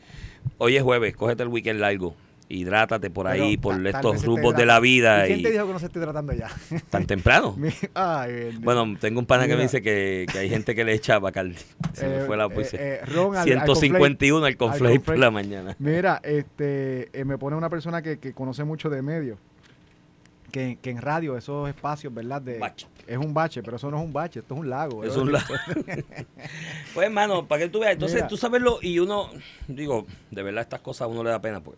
hoy 0.58 0.78
es 0.78 0.82
jueves, 0.82 1.16
cógete 1.16 1.44
el 1.44 1.50
weekend 1.50 1.80
largo 1.80 2.16
hidrátate 2.52 3.10
por 3.10 3.28
Pero 3.30 3.44
ahí, 3.44 3.58
por 3.58 3.86
estos 3.88 4.24
rumbos 4.26 4.56
de 4.56 4.66
la 4.66 4.80
vida. 4.80 5.26
¿Y 5.26 5.28
quién 5.28 5.40
Y, 5.40 5.44
te 5.44 5.52
dijo 5.52 5.68
que 5.68 5.74
no 5.74 5.80
se 5.80 5.86
esté 5.88 6.00
tratando 6.00 6.34
ya? 6.34 6.50
¿Tan 6.90 7.06
temprano? 7.06 7.56
Ay. 7.94 8.58
Bueno, 8.62 8.96
tengo 9.00 9.20
un 9.20 9.26
pana 9.26 9.48
que 9.48 9.56
me 9.56 9.64
dice 9.64 9.82
que, 9.82 10.26
que 10.32 10.40
hay 10.40 10.50
gente 10.50 10.76
que 10.76 10.84
le 10.84 10.94
echa 10.94 11.20
Bacardi. 11.20 11.56
Se 11.94 12.08
me 12.08 12.18
Eh, 12.18 12.24
fue 12.26 12.38
la 12.38 12.46
eh, 12.46 12.50
poesía. 12.50 12.80
eh, 12.82 13.02
ron 13.06 13.36
al- 13.36 13.42
al 13.42 13.46
151 13.46 14.46
al 14.46 14.58
Al 14.60 15.00
por 15.02 15.18
la 15.18 15.32
mañana. 15.32 15.76
Mira, 15.80 16.20
este, 16.24 17.10
eh, 17.20 17.26
me 17.26 17.38
pone 17.38 17.56
una 17.56 17.70
persona 17.70 18.02
que, 18.02 18.20
que 18.20 18.34
conoce 18.34 18.64
mucho 18.64 18.90
de 18.90 19.02
medios, 19.02 19.38
que, 20.52 20.78
que 20.82 20.90
en 20.90 21.02
radio 21.02 21.38
esos 21.38 21.70
espacios, 21.70 22.14
¿verdad? 22.14 22.42
De, 22.42 22.58
Bache. 22.60 22.88
Es 23.08 23.18
un 23.18 23.34
bache, 23.34 23.62
pero 23.64 23.78
eso 23.78 23.90
no 23.90 23.98
es 24.00 24.06
un 24.06 24.14
bache, 24.14 24.40
esto 24.42 24.54
es 24.54 24.60
un 24.60 24.70
lago. 24.70 25.04
Es 25.04 25.16
un 25.18 25.32
lado. 25.32 25.46
pues, 26.94 27.06
hermano, 27.08 27.48
para 27.48 27.64
que 27.64 27.70
tú 27.70 27.80
veas. 27.80 27.94
Entonces, 27.94 28.18
Mira. 28.18 28.28
tú 28.28 28.38
sabes 28.38 28.62
lo. 28.62 28.80
Y 28.82 29.00
uno, 29.00 29.30
digo, 29.68 30.06
de 30.30 30.44
verdad, 30.44 30.62
estas 30.62 30.82
cosas 30.82 31.02
a 31.04 31.08
uno 31.08 31.24
le 31.24 31.30
da 31.32 31.42
pena, 31.42 31.62
pues. 31.62 31.78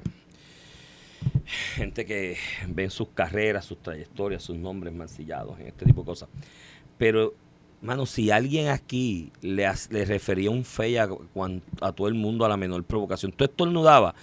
Gente 1.75 2.05
que 2.05 2.37
ven 2.67 2.89
sus 2.89 3.09
carreras, 3.09 3.65
sus 3.65 3.81
trayectorias, 3.81 4.43
sus 4.43 4.55
nombres 4.55 4.93
mancillados 4.93 5.59
en 5.59 5.67
este 5.67 5.85
tipo 5.85 6.01
de 6.01 6.05
cosas. 6.05 6.29
Pero, 6.97 7.33
mano, 7.81 8.05
si 8.05 8.31
alguien 8.31 8.69
aquí 8.69 9.31
le, 9.41 9.71
refería 10.05 10.51
un 10.51 10.63
fe 10.63 10.99
a, 10.99 11.07
todo 11.95 12.07
el 12.07 12.13
mundo 12.13 12.45
a 12.45 12.49
la 12.49 12.57
menor 12.57 12.83
provocación, 12.83 13.31
tú 13.31 13.43
estornudabas. 13.43 14.15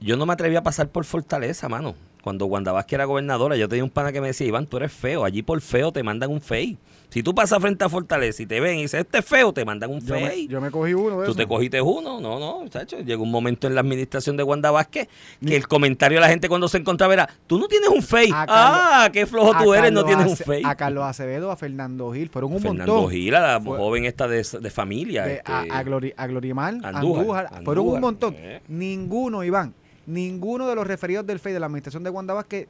Yo 0.00 0.16
no 0.16 0.26
me 0.26 0.32
atreví 0.32 0.56
a 0.56 0.62
pasar 0.62 0.88
por 0.90 1.04
Fortaleza, 1.04 1.68
mano. 1.68 1.94
Cuando 2.22 2.46
Wanda 2.46 2.72
Vázquez 2.72 2.94
era 2.94 3.04
gobernadora, 3.06 3.56
yo 3.56 3.68
tenía 3.68 3.84
un 3.84 3.90
pana 3.90 4.12
que 4.12 4.20
me 4.20 4.28
decía, 4.28 4.46
Iván, 4.46 4.66
tú 4.66 4.76
eres 4.76 4.92
feo. 4.92 5.24
Allí 5.24 5.42
por 5.42 5.60
feo 5.60 5.90
te 5.92 6.02
mandan 6.02 6.30
un 6.30 6.40
fey. 6.40 6.76
Si 7.08 7.24
tú 7.24 7.34
pasas 7.34 7.58
frente 7.60 7.82
a 7.82 7.88
Fortaleza 7.88 8.40
y 8.40 8.46
te 8.46 8.60
ven 8.60 8.78
y 8.78 8.82
dices, 8.82 9.00
este 9.00 9.18
es 9.18 9.24
feo, 9.24 9.52
te 9.52 9.64
mandan 9.64 9.90
un 9.90 10.00
Yo 10.00 10.14
me, 10.14 10.28
fey. 10.28 10.46
yo 10.46 10.60
me 10.60 10.70
cogí 10.70 10.94
uno 10.94 11.20
de 11.20 11.26
Tú 11.26 11.34
te 11.34 11.44
cogiste 11.44 11.82
uno, 11.82 12.20
no, 12.20 12.38
no, 12.38 12.68
chacho. 12.68 13.00
Llegó 13.00 13.24
un 13.24 13.32
momento 13.32 13.66
en 13.66 13.74
la 13.74 13.80
administración 13.80 14.36
de 14.36 14.44
Wanda 14.44 14.70
Vázquez 14.70 15.08
que 15.44 15.56
el 15.56 15.66
comentario 15.66 16.18
de 16.18 16.20
la 16.20 16.28
gente 16.28 16.48
cuando 16.48 16.68
se 16.68 16.78
encontraba 16.78 17.12
era, 17.14 17.28
tú 17.48 17.58
no 17.58 17.66
tienes 17.66 17.88
un 17.88 18.00
fake. 18.00 18.32
A 18.32 18.46
Carlos- 18.46 18.56
ah, 18.92 19.10
qué 19.12 19.26
flojo 19.26 19.52
A 19.52 19.58
tú 19.64 19.74
eres, 19.74 19.90
no 19.90 20.04
tienes 20.04 20.24
un 20.28 20.36
fake. 20.36 20.64
A 20.64 20.76
Carlos 20.76 21.02
Acevedo, 21.02 21.50
a 21.50 21.56
Fernando 21.56 22.12
Gil, 22.12 22.28
fueron 22.28 22.52
un 22.52 22.60
Fernando 22.60 22.94
montón. 22.94 23.10
Gil, 23.12 23.34
a 23.34 23.40
la 23.54 23.60
Fue- 23.60 23.76
joven 23.76 24.04
esta 24.04 24.28
de, 24.28 24.46
de 24.60 24.70
familia. 24.70 25.24
de- 25.24 25.34
este, 25.38 25.50
a, 25.50 25.62
a, 25.62 25.84
Glori- 25.84 26.14
a 26.16 26.26
Glorimar, 26.28 26.74
Andújar, 26.74 27.46
Andújar, 27.46 27.64
fueron 27.64 27.88
un 27.88 28.00
montón. 28.00 28.34
eh. 28.38 28.60
Ninguno, 28.68 29.42
Iván, 29.42 29.74
ninguno 30.10 30.68
de 30.68 30.74
los 30.74 30.86
referidos 30.86 31.26
del 31.26 31.38
FEI 31.38 31.52
de 31.52 31.60
la 31.60 31.66
administración 31.66 32.02
de 32.02 32.10
Wanda 32.10 32.34
Vázquez 32.34 32.68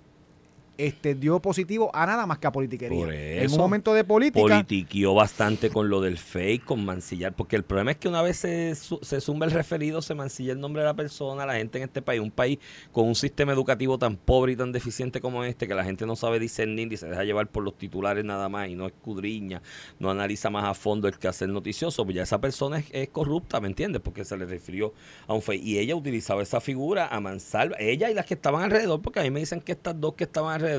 este, 0.87 1.15
dio 1.15 1.41
positivo 1.41 1.91
a 1.95 2.07
nada 2.07 2.27
más 2.27 2.39
que 2.39 2.47
a 2.47 2.53
politiquería. 2.53 2.99
Por 2.99 3.13
En 3.13 3.45
eso, 3.45 3.57
un 3.57 3.61
momento 3.61 3.95
de 3.95 4.05
política, 4.05 4.43
politiqueó 4.43 5.15
bastante 5.15 5.71
con 5.71 5.89
lo 5.89 6.01
del 6.01 6.19
fake, 6.19 6.65
con 6.65 6.85
mancillar, 6.85 7.35
porque 7.35 7.57
el 7.57 7.63
problema 7.63 7.93
es 7.93 7.97
que 7.99 8.09
una 8.09 8.23
vez 8.23 8.39
se, 8.39 8.75
se 8.75 9.21
zumba 9.21 9.47
el 9.47 9.53
referido, 9.53 10.03
se 10.03 10.15
mancilla 10.15 10.53
el 10.53 10.61
nombre 10.61 10.83
de 10.83 10.89
la 10.89 10.95
persona, 10.95 11.47
la 11.47 11.55
gente 11.55 11.79
en 11.79 11.85
este 11.85 12.03
país, 12.03 12.21
un 12.21 12.31
país 12.31 12.59
con 12.93 13.07
un 13.07 13.15
sistema 13.15 13.53
educativo 13.53 13.99
tan 13.99 14.17
pobre 14.17 14.53
y 14.53 14.57
tan 14.57 14.73
deficiente 14.73 15.21
como 15.21 15.45
este, 15.45 15.69
que 15.69 15.75
la 15.75 15.85
gente 15.85 16.07
no 16.07 16.17
sabe 16.17 16.39
discernir 16.39 16.93
y 16.93 16.97
se 16.97 17.09
deja 17.09 17.25
llevar 17.25 17.49
por 17.49 17.63
los 17.63 17.77
titulares 17.77 18.25
nada 18.25 18.49
más 18.49 18.69
y 18.69 18.75
no 18.75 18.87
escudriña, 18.87 19.63
no 19.99 20.11
analiza 20.11 20.51
más 20.51 20.65
a 20.65 20.75
fondo 20.75 21.09
el 21.09 21.19
quehacer 21.19 21.49
noticioso, 21.49 22.05
pues 22.05 22.17
ya 22.17 22.23
esa 22.23 22.41
persona 22.41 22.79
es, 22.79 22.87
es 22.93 23.09
corrupta, 23.09 23.61
¿me 23.61 23.69
entiendes? 23.69 24.01
Porque 24.03 24.25
se 24.25 24.37
le 24.37 24.47
refirió 24.47 24.93
a 25.27 25.35
un 25.35 25.43
fake. 25.43 25.63
Y 25.63 25.79
ella 25.79 25.95
utilizaba 25.95 26.43
esa 26.43 26.61
figura 26.61 27.09
a 27.09 27.21
mansalva, 27.21 27.77
ella 27.79 28.11
y 28.11 28.15
las 28.15 28.27
que 28.27 28.35
estaban 28.35 28.63
alrededor, 28.63 29.03
porque 29.03 29.21
a 29.21 29.23
mí 29.23 29.31
me 29.31 29.41
dicen 29.41 29.61
que 29.61 29.73
estas 29.73 30.01
dos 30.01 30.15
que 30.15 30.25
estaban 30.25 30.55
alrededor, 30.55 30.70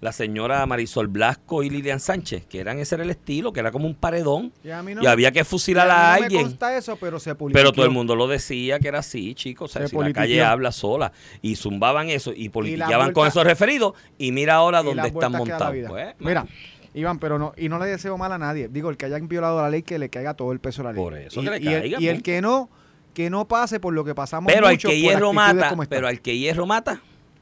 la 0.00 0.12
señora 0.12 0.64
Marisol 0.66 1.08
Blasco 1.08 1.62
y 1.62 1.70
Lilian 1.70 2.00
Sánchez, 2.00 2.46
que 2.46 2.60
eran 2.60 2.78
ese 2.78 2.94
era 2.94 3.04
el 3.04 3.10
estilo, 3.10 3.52
que 3.52 3.60
era 3.60 3.70
como 3.72 3.86
un 3.86 3.94
paredón 3.94 4.52
y 4.64 4.70
a 4.70 4.82
mí 4.82 4.94
no 4.94 5.02
y 5.02 5.04
me- 5.04 5.10
había 5.10 5.32
que 5.32 5.44
fusilar 5.44 5.90
a 5.90 6.14
a, 6.14 6.14
mí 6.14 6.14
no 6.14 6.20
me 6.20 6.24
alguien. 6.26 6.42
consta 6.44 6.76
eso, 6.76 6.96
pero 6.96 7.18
se 7.20 7.34
politiqueó. 7.34 7.62
Pero 7.62 7.72
todo 7.72 7.84
el 7.84 7.90
mundo 7.90 8.14
lo 8.16 8.26
decía 8.28 8.78
que 8.78 8.88
era 8.88 9.00
así, 9.00 9.34
chicos. 9.34 9.70
O 9.70 9.72
sea, 9.72 9.82
Se 9.82 9.88
si 9.88 9.96
la 10.02 10.12
calle 10.12 10.42
habla 10.42 10.72
sola. 10.72 11.12
Y 11.42 11.56
zumbaban 11.56 12.08
eso 12.08 12.32
y 12.34 12.48
politiqueaban 12.48 13.12
con 13.12 13.26
esos 13.28 13.44
referidos. 13.44 13.94
Y 14.18 14.32
mira 14.32 14.54
ahora 14.54 14.80
Y 14.80 14.84
dónde 14.84 15.08
están 15.08 15.32
que 15.32 15.38
montados. 15.38 15.74
Pues, 15.88 16.14
Mira, 16.18 16.46
Iván, 16.94 17.18
pero 17.18 17.38
no, 17.38 17.52
y 17.56 17.68
no 17.68 17.78
le 17.78 17.86
deseo 17.86 18.18
mal 18.18 18.32
a 18.32 18.38
nadie. 18.38 18.68
Digo, 18.68 18.90
el 18.90 18.96
que 18.96 19.06
hayan 19.06 19.28
violado 19.28 19.62
la 19.62 19.70
ley, 19.70 19.82
que 19.82 19.98
le 19.98 20.08
caiga 20.10 20.34
todo 20.34 20.52
el 20.52 20.58
peso 20.60 20.82
de 20.82 20.88
la 20.88 20.92
ley. 20.92 21.02
Por 21.02 21.16
eso 21.16 21.40
y, 21.40 21.44
que 21.44 21.50
le 21.50 21.56
y 21.60 21.66
el- 21.68 21.80
caiga, 21.82 22.00
y 22.00 22.08
el, 22.08 22.14
punto. 22.16 22.24
que 22.24 22.42
no, 22.42 22.70
que 23.14 23.30
no 23.30 23.46
pase 23.48 23.78
por 23.80 23.92
lo 23.94 24.04
que 24.04 24.14
pasamos 24.14 24.52
pero 24.52 24.66
al 24.66 24.74
mucho 24.74 24.88
que 24.88 24.94
por 24.94 25.02
hierro 25.02 25.32
mata, 25.32 25.76
pero 25.88 26.08
al 26.08 26.20
que 26.20 26.36
hierro 26.38 26.66
mata, 26.66 27.00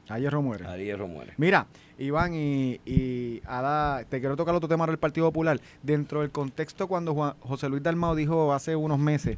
A 0.08 0.18
hierro 0.18 0.42
muere. 0.42 0.64
hierro 0.84 1.06
muere. 1.08 1.32
Mira, 1.36 1.66
Iván, 1.98 2.32
y, 2.34 2.80
y 2.86 3.40
te 4.08 4.20
quiero 4.20 4.36
tocar 4.36 4.54
otro 4.54 4.68
tema 4.68 4.86
del 4.86 4.98
Partido 4.98 5.26
Popular. 5.28 5.60
Dentro 5.82 6.20
del 6.22 6.30
contexto 6.30 6.86
cuando 6.88 7.14
Juan- 7.14 7.34
José 7.40 7.68
Luis 7.68 7.82
Dalmao 7.82 8.14
dijo 8.14 8.52
hace 8.52 8.74
unos 8.76 8.98
meses, 8.98 9.36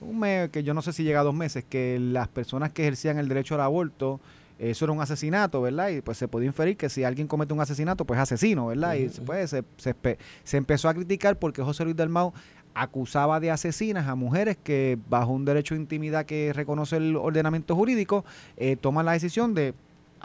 un 0.00 0.18
mes, 0.18 0.50
que 0.50 0.62
yo 0.62 0.74
no 0.74 0.82
sé 0.82 0.92
si 0.92 1.02
llega 1.02 1.20
a 1.20 1.24
dos 1.24 1.34
meses, 1.34 1.64
que 1.68 1.98
las 1.98 2.28
personas 2.28 2.72
que 2.72 2.82
ejercían 2.82 3.18
el 3.18 3.28
derecho 3.28 3.54
al 3.54 3.62
aborto, 3.62 4.20
eso 4.58 4.84
era 4.84 4.92
un 4.92 5.00
asesinato, 5.00 5.62
¿verdad? 5.62 5.88
Y 5.88 6.00
pues 6.00 6.16
se 6.18 6.28
podía 6.28 6.46
inferir 6.46 6.76
que 6.76 6.88
si 6.88 7.02
alguien 7.04 7.26
comete 7.26 7.52
un 7.54 7.60
asesinato, 7.60 8.04
pues 8.04 8.18
es 8.18 8.22
asesino, 8.22 8.66
¿verdad? 8.66 8.94
Y 8.94 9.08
pues 9.08 9.50
se, 9.50 9.64
se, 9.78 9.94
espe- 9.96 10.18
se 10.44 10.56
empezó 10.58 10.88
a 10.88 10.94
criticar 10.94 11.38
porque 11.38 11.62
José 11.62 11.84
Luis 11.84 11.96
Dalmau 11.96 12.32
acusaba 12.74 13.38
de 13.40 13.50
asesinas 13.50 14.08
a 14.08 14.14
mujeres 14.14 14.56
que 14.62 14.98
bajo 15.08 15.32
un 15.32 15.44
derecho 15.44 15.74
de 15.74 15.80
intimidad 15.80 16.26
que 16.26 16.52
reconoce 16.52 16.96
el 16.96 17.16
ordenamiento 17.16 17.74
jurídico, 17.76 18.24
eh, 18.56 18.76
toman 18.76 19.06
la 19.06 19.12
decisión 19.12 19.54
de 19.54 19.74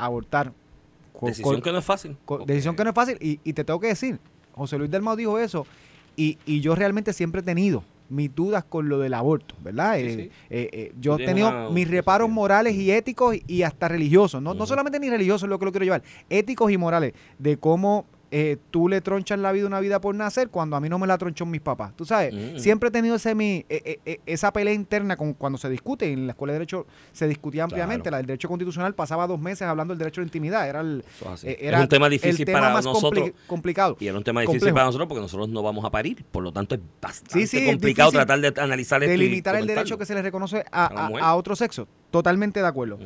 abortar. 0.06 0.54
Decisión 1.22 1.62
que 1.62 1.72
no 1.72 1.80
es 1.80 1.86
fácil. 1.86 2.16
decisión 2.46 2.76
que 2.76 2.84
no 2.84 2.90
es 2.92 2.96
fácil. 2.96 3.18
Y, 3.20 3.40
y 3.44 3.54
te 3.54 3.64
tengo 3.64 3.80
que 3.80 3.88
decir, 3.88 4.20
José 4.54 4.78
Luis 4.78 4.90
Dalmau 4.90 5.16
dijo 5.16 5.38
eso. 5.40 5.66
Y, 6.16 6.38
y 6.46 6.62
yo 6.62 6.76
realmente 6.76 7.14
siempre 7.14 7.42
he 7.42 7.44
tenido 7.44 7.84
mis 8.10 8.34
dudas 8.34 8.64
con 8.64 8.90
lo 8.90 8.98
del 9.00 9.14
aborto, 9.14 9.54
¿verdad? 9.64 9.96
Sí, 9.98 10.02
Eh, 10.06 10.16
sí. 10.16 10.22
eh, 10.50 10.70
eh, 10.72 10.94
yo 11.00 11.16
he 11.18 11.26
tenido 11.26 11.48
una 11.50 11.70
mis 11.70 11.88
reparos 11.88 12.30
morales 12.30 12.74
y 12.74 12.92
éticos 12.92 13.36
y 13.48 13.62
hasta 13.64 13.88
religiosos. 13.88 14.42
No, 14.42 14.54
no 14.54 14.66
solamente 14.66 15.00
ni 15.00 15.10
religiosos 15.10 15.44
es 15.44 15.50
lo 15.50 15.60
que 15.60 15.66
lo 15.66 15.72
quiero 15.72 15.84
llevar, 15.86 16.02
éticos 16.30 16.72
y 16.72 16.78
morales, 16.78 17.14
de 17.38 17.58
cómo 17.58 18.06
eh, 18.32 18.58
tú 18.70 18.88
le 18.88 19.02
tronchas 19.02 19.40
la 19.40 19.52
vida 19.52 19.66
una 19.66 19.80
vida 19.80 20.00
por 20.00 20.14
nacer 20.14 20.50
cuando 20.50 20.76
a 20.76 20.80
mí 20.80 20.88
no 20.90 21.00
me 21.00 21.08
la 21.08 21.18
tronchó 21.18 21.46
mis 21.46 21.62
papás. 21.62 21.94
Tú 21.96 22.06
sabes, 22.06 22.34
Mm. 22.34 22.60
siempre 22.60 22.90
he 22.90 22.92
tenido 22.92 23.16
ese 23.16 23.34
mi, 23.34 23.66
eh, 23.70 23.82
eh, 23.84 24.00
eh, 24.06 24.20
esa 24.28 24.54
pelea 24.54 24.74
interna 24.74 25.16
con, 25.18 25.34
cuando 25.34 25.58
se 25.58 25.68
discute. 25.70 26.12
En 26.12 26.28
la 26.28 26.34
Escuela 26.34 26.54
de 26.54 26.60
Derecho 26.60 26.86
se 27.12 27.28
discutía 27.28 27.64
ampliamente. 27.64 28.04
Claro. 28.04 28.12
La 28.14 28.18
del 28.18 28.28
derecho 28.28 28.48
constitucional 28.48 28.94
pasaba 28.94 29.26
dos 29.28 29.40
meses 29.40 29.64
hablando 29.64 29.94
del 29.94 30.00
derecho 30.00 30.22
de 30.22 30.26
intimidad. 30.28 30.70
Era 30.70 30.82
el, 30.82 31.04
es 31.44 31.44
era 31.60 31.82
un 31.82 31.88
tema 31.88 32.06
el 32.08 32.12
difícil 32.12 32.46
tema 32.46 32.60
para 32.60 32.74
más 32.74 32.86
nosotros. 32.86 33.30
compli- 33.30 33.34
complicado. 33.48 33.98
Y 34.00 34.08
era 34.08 34.18
un 34.18 34.24
tema 34.24 34.42
difícil 34.42 34.60
complejo. 34.60 34.76
para 34.76 34.86
nosotros 34.86 35.08
porque 35.08 35.22
nosotros 35.22 35.50
no 35.50 35.64
vamos 35.64 35.84
a 35.86 35.90
parir. 35.90 36.24
Por 36.32 36.44
lo 36.44 36.52
tanto, 36.52 36.76
es 36.76 36.82
bastante 37.02 37.48
Sí, 37.48 37.48
sí, 37.60 37.66
complicado 37.66 38.12
tratar 38.12 38.40
de 38.40 38.54
analizar 38.62 39.02
esto. 39.04 39.12
delimitar 39.12 39.56
el 39.56 39.66
derecho 39.66 39.98
que 39.98 40.06
se 40.06 40.14
le 40.14 40.22
reconoce 40.22 40.64
a, 40.72 40.86
A 41.22 41.36
otro 41.36 41.56
sexo. 41.56 41.88
Totalmente 42.12 42.60
de 42.62 42.68
acuerdo. 42.68 42.96
Ujú. 42.96 43.06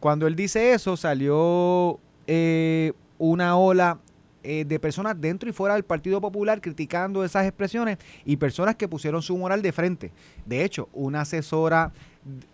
Cuando 0.00 0.26
él 0.26 0.34
dice 0.34 0.72
eso, 0.72 0.96
salió 0.96 1.98
eh, 2.26 2.92
una 3.18 3.56
ola 3.56 3.98
eh, 4.44 4.64
de 4.64 4.78
personas 4.80 5.20
dentro 5.20 5.48
y 5.48 5.52
fuera 5.52 5.74
del 5.74 5.84
Partido 5.84 6.20
Popular 6.20 6.60
criticando 6.60 7.24
esas 7.24 7.46
expresiones 7.46 7.98
y 8.24 8.36
personas 8.36 8.76
que 8.76 8.88
pusieron 8.88 9.22
su 9.22 9.36
moral 9.36 9.62
de 9.62 9.72
frente. 9.72 10.10
De 10.46 10.64
hecho, 10.64 10.88
una 10.92 11.20
asesora 11.22 11.92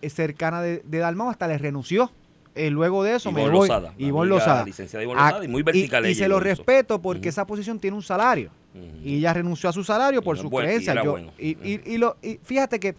cercana 0.03 0.63
de, 0.63 0.83
de 0.85 0.99
Dalmau 0.99 1.29
hasta 1.31 1.49
le 1.49 1.59
renunció. 1.59 2.11
Eh, 2.55 2.71
luego 2.71 3.05
de 3.05 3.15
eso 3.15 3.31
me 3.31 3.43
Ivonne 3.43 3.57
voy. 3.59 3.69
Lozada, 3.69 3.95
Ivonne 3.99 4.29
Lozada. 4.31 4.65
licenciada 4.65 5.05
Ivonne 5.05 5.21
Ah, 5.21 5.27
Lozada, 5.29 5.45
y 5.45 5.49
muy 5.49 5.63
vertical 5.63 6.07
y 6.07 6.15
se 6.15 6.27
lo 6.27 6.41
respeto 6.41 7.01
porque 7.01 7.29
esa 7.29 7.47
posición 7.47 7.79
tiene 7.79 7.97
un 7.97 8.03
salario. 8.03 8.51
Y 9.03 9.17
ella 9.17 9.33
renunció 9.33 9.69
a 9.69 9.73
su 9.73 9.83
salario 9.83 10.21
Y 10.21 10.25
por 10.25 10.37
es 10.37 10.43
sus 10.43 10.51
bueno, 10.51 10.67
y 10.67 10.69
creencias. 10.69 10.95
era 10.95 11.05
Yo- 11.05 11.11
bueno. 11.13 11.33
y, 11.39 11.51
y- 11.69 11.81
y 11.85 11.99
lo, 11.99 12.17
y 12.23 12.39
fíjate 12.43 12.79
que 12.79 12.95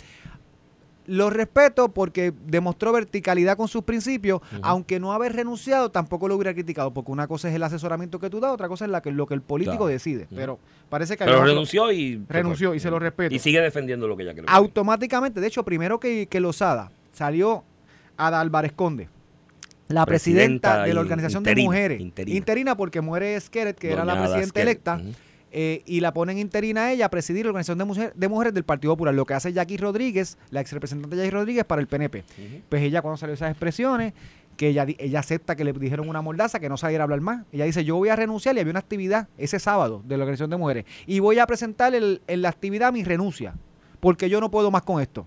lo 1.10 1.30
respeto 1.30 1.90
porque 1.90 2.34
demostró 2.46 2.92
verticalidad 2.94 3.58
con 3.58 3.68
sus 3.68 3.84
principios, 3.84 4.42
aunque 4.62 5.00
no 5.00 5.12
haber 5.12 5.34
renunciado 5.34 5.90
tampoco 5.92 6.28
lo 6.28 6.36
hubiera 6.36 6.54
criticado, 6.54 6.92
porque 6.94 7.12
una 7.12 7.28
cosa 7.28 7.50
es 7.50 7.56
el 7.56 7.64
asesoramiento 7.64 8.20
que 8.20 8.30
tú 8.30 8.40
das, 8.40 8.52
otra 8.52 8.68
cosa 8.68 8.86
es 8.86 8.92
la 8.92 9.02
que, 9.02 9.12
lo 9.12 9.26
que 9.28 9.34
el 9.34 9.42
político 9.42 9.88
decide. 9.88 10.28
Pero 10.34 10.60
parece 10.90 11.18
que 11.18 11.26
Pero 11.26 11.38
otro- 11.38 11.48
renunció 11.48 11.92
y. 11.92 12.24
renunció 12.30 12.74
y 12.76 12.80
se 12.80 12.90
lo 12.90 13.00
respeto. 13.00 13.34
Y 13.34 13.40
sigue 13.40 13.60
defendiendo 13.62 14.08
lo 14.08 14.16
que 14.16 14.24
ella 14.24 14.34
cree. 14.34 14.46
automáticamente, 14.48 15.42
de 15.42 15.48
hecho, 15.48 15.64
primero 15.64 16.00
que, 16.00 16.28
que 16.28 16.40
Lozada 16.40 16.92
salió 17.12 17.64
Ada 18.18 18.40
Álvarez 18.40 18.72
Conde, 18.74 19.10
la 19.88 20.06
presidenta, 20.06 20.70
Presidenta 20.74 20.84
de 20.84 20.94
la 20.94 21.00
organización 21.02 21.44
de 21.44 21.56
mujeres, 21.56 22.00
interina. 22.00 22.38
interina, 22.38 22.78
porque 22.78 23.02
muere 23.02 23.36
Esqueret, 23.36 23.76
que 23.78 23.92
era 23.92 24.06
la 24.06 24.20
presidenta 24.22 24.62
electa. 24.62 25.02
Eh, 25.52 25.82
y 25.86 26.00
la 26.00 26.14
ponen 26.14 26.38
interina 26.38 26.86
a 26.86 26.92
ella 26.92 27.06
a 27.08 27.10
presidir 27.10 27.46
la 27.46 27.50
organización 27.52 27.78
de, 27.80 27.86
mujer- 27.86 28.14
de 28.16 28.28
mujeres 28.28 28.54
del 28.54 28.64
Partido 28.64 28.94
Popular, 28.94 29.14
lo 29.14 29.26
que 29.26 29.34
hace 29.34 29.52
Jackie 29.54 29.78
Rodríguez, 29.78 30.38
la 30.52 30.62
ex 30.62 30.72
representante 30.72 31.16
Jackie 31.18 31.32
Rodríguez 31.32 31.66
para 31.66 31.82
el 31.82 31.88
PNP. 31.88 32.24
Pues 32.70 32.82
ella 32.84 33.02
cuando 33.02 33.18
salió 33.18 33.34
esas 33.34 33.50
expresiones, 33.52 34.14
que 34.58 34.68
ella, 34.68 34.86
ella 34.98 35.20
acepta 35.20 35.56
que 35.56 35.64
le 35.64 35.72
dijeron 35.72 36.10
una 36.10 36.22
mordaza, 36.22 36.60
que 36.60 36.68
no 36.68 36.76
saliera 36.76 37.04
a 37.04 37.06
hablar 37.06 37.22
más. 37.22 37.46
Ella 37.54 37.64
dice, 37.66 37.86
yo 37.86 37.96
voy 37.96 38.10
a 38.10 38.16
renunciar 38.18 38.58
y 38.58 38.60
había 38.60 38.72
una 38.72 38.80
actividad 38.82 39.30
ese 39.38 39.58
sábado 39.58 40.02
de 40.06 40.18
la 40.18 40.24
organización 40.26 40.50
de 40.50 40.58
mujeres. 40.58 40.86
Y 41.08 41.20
voy 41.20 41.40
a 41.40 41.48
presentar 41.48 41.96
el- 41.96 42.22
en 42.28 42.42
la 42.42 42.50
actividad 42.50 42.92
mi 42.92 43.04
renuncia, 43.06 43.54
porque 44.02 44.30
yo 44.30 44.42
no 44.42 44.52
puedo 44.52 44.70
más 44.70 44.82
con 44.84 45.02
esto. 45.02 45.26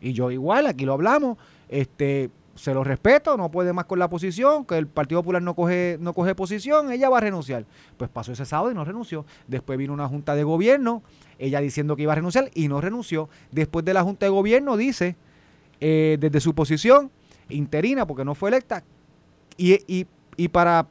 Y 0.00 0.14
yo 0.14 0.30
igual, 0.30 0.66
aquí 0.66 0.86
lo 0.86 0.94
hablamos, 0.94 1.36
este, 1.68 2.30
se 2.60 2.74
lo 2.74 2.84
respeto, 2.84 3.38
no 3.38 3.50
puede 3.50 3.72
más 3.72 3.86
con 3.86 3.98
la 3.98 4.10
posición, 4.10 4.66
que 4.66 4.76
el 4.76 4.86
Partido 4.86 5.22
Popular 5.22 5.40
no 5.40 5.54
coge, 5.54 5.96
no 5.98 6.12
coge 6.12 6.34
posición, 6.34 6.92
ella 6.92 7.08
va 7.08 7.16
a 7.16 7.20
renunciar. 7.22 7.64
Pues 7.96 8.10
pasó 8.10 8.32
ese 8.32 8.44
sábado 8.44 8.70
y 8.70 8.74
no 8.74 8.84
renunció. 8.84 9.24
Después 9.46 9.78
vino 9.78 9.94
una 9.94 10.06
junta 10.08 10.34
de 10.34 10.44
gobierno, 10.44 11.02
ella 11.38 11.58
diciendo 11.62 11.96
que 11.96 12.02
iba 12.02 12.12
a 12.12 12.16
renunciar 12.16 12.50
y 12.52 12.68
no 12.68 12.82
renunció. 12.82 13.30
Después 13.50 13.86
de 13.86 13.94
la 13.94 14.02
junta 14.02 14.26
de 14.26 14.30
gobierno 14.30 14.76
dice, 14.76 15.16
eh, 15.80 16.18
desde 16.20 16.38
su 16.40 16.54
posición, 16.54 17.10
interina 17.48 18.06
porque 18.06 18.26
no 18.26 18.34
fue 18.34 18.50
electa. 18.50 18.84
Y, 19.56 19.78
y, 19.86 20.06
y 20.36 20.48
para 20.48 20.86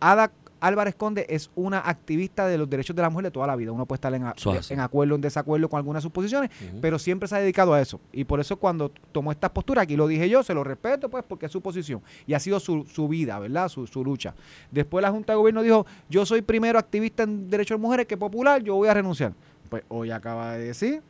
Ada 0.00 0.32
Álvarez 0.66 0.94
Conde 0.94 1.26
es 1.28 1.50
una 1.54 1.78
activista 1.78 2.46
de 2.46 2.58
los 2.58 2.68
derechos 2.68 2.94
de 2.96 3.02
la 3.02 3.10
mujer 3.10 3.24
de 3.26 3.30
toda 3.30 3.46
la 3.46 3.56
vida. 3.56 3.72
Uno 3.72 3.86
puede 3.86 3.96
estar 3.98 4.14
en, 4.14 4.24
a- 4.24 4.34
acuerdo 4.80 5.14
o 5.14 5.16
en 5.16 5.20
desacuerdo 5.20 5.68
con 5.68 5.78
algunas 5.78 6.02
de 6.02 6.04
sus 6.04 6.12
posiciones, 6.12 6.50
pero 6.80 6.98
siempre 6.98 7.28
se 7.28 7.36
ha 7.36 7.38
dedicado 7.40 7.74
a 7.74 7.80
eso. 7.80 8.00
Y 8.12 8.24
por 8.24 8.40
eso 8.40 8.56
cuando 8.56 8.90
tomó 9.12 9.30
esta 9.32 9.52
postura, 9.52 9.82
aquí 9.82 9.96
lo 9.96 10.06
dije 10.06 10.28
yo, 10.28 10.42
se 10.42 10.54
lo 10.54 10.64
respeto, 10.64 11.08
pues, 11.08 11.24
porque 11.26 11.46
es 11.46 11.52
su 11.52 11.60
posición. 11.60 12.00
Y 12.26 12.34
ha 12.34 12.40
sido 12.40 12.58
su, 12.60 12.84
su 12.86 13.08
vida, 13.08 13.38
¿verdad? 13.38 13.68
Su, 13.68 13.86
su 13.86 14.04
lucha. 14.04 14.34
Después 14.70 15.02
la 15.02 15.10
Junta 15.10 15.32
de 15.32 15.36
Gobierno 15.36 15.62
dijo, 15.62 15.86
yo 16.08 16.24
soy 16.26 16.42
primero 16.42 16.78
activista 16.78 17.22
en 17.24 17.48
derechos 17.50 17.78
de 17.78 17.82
mujeres 17.82 18.06
que 18.06 18.16
popular, 18.16 18.62
yo 18.62 18.74
voy 18.76 18.88
a 18.88 18.94
renunciar. 18.94 19.32
Pues 19.68 19.82
hoy 19.88 20.10
acaba 20.10 20.52
de 20.56 20.66
decir 20.66 21.02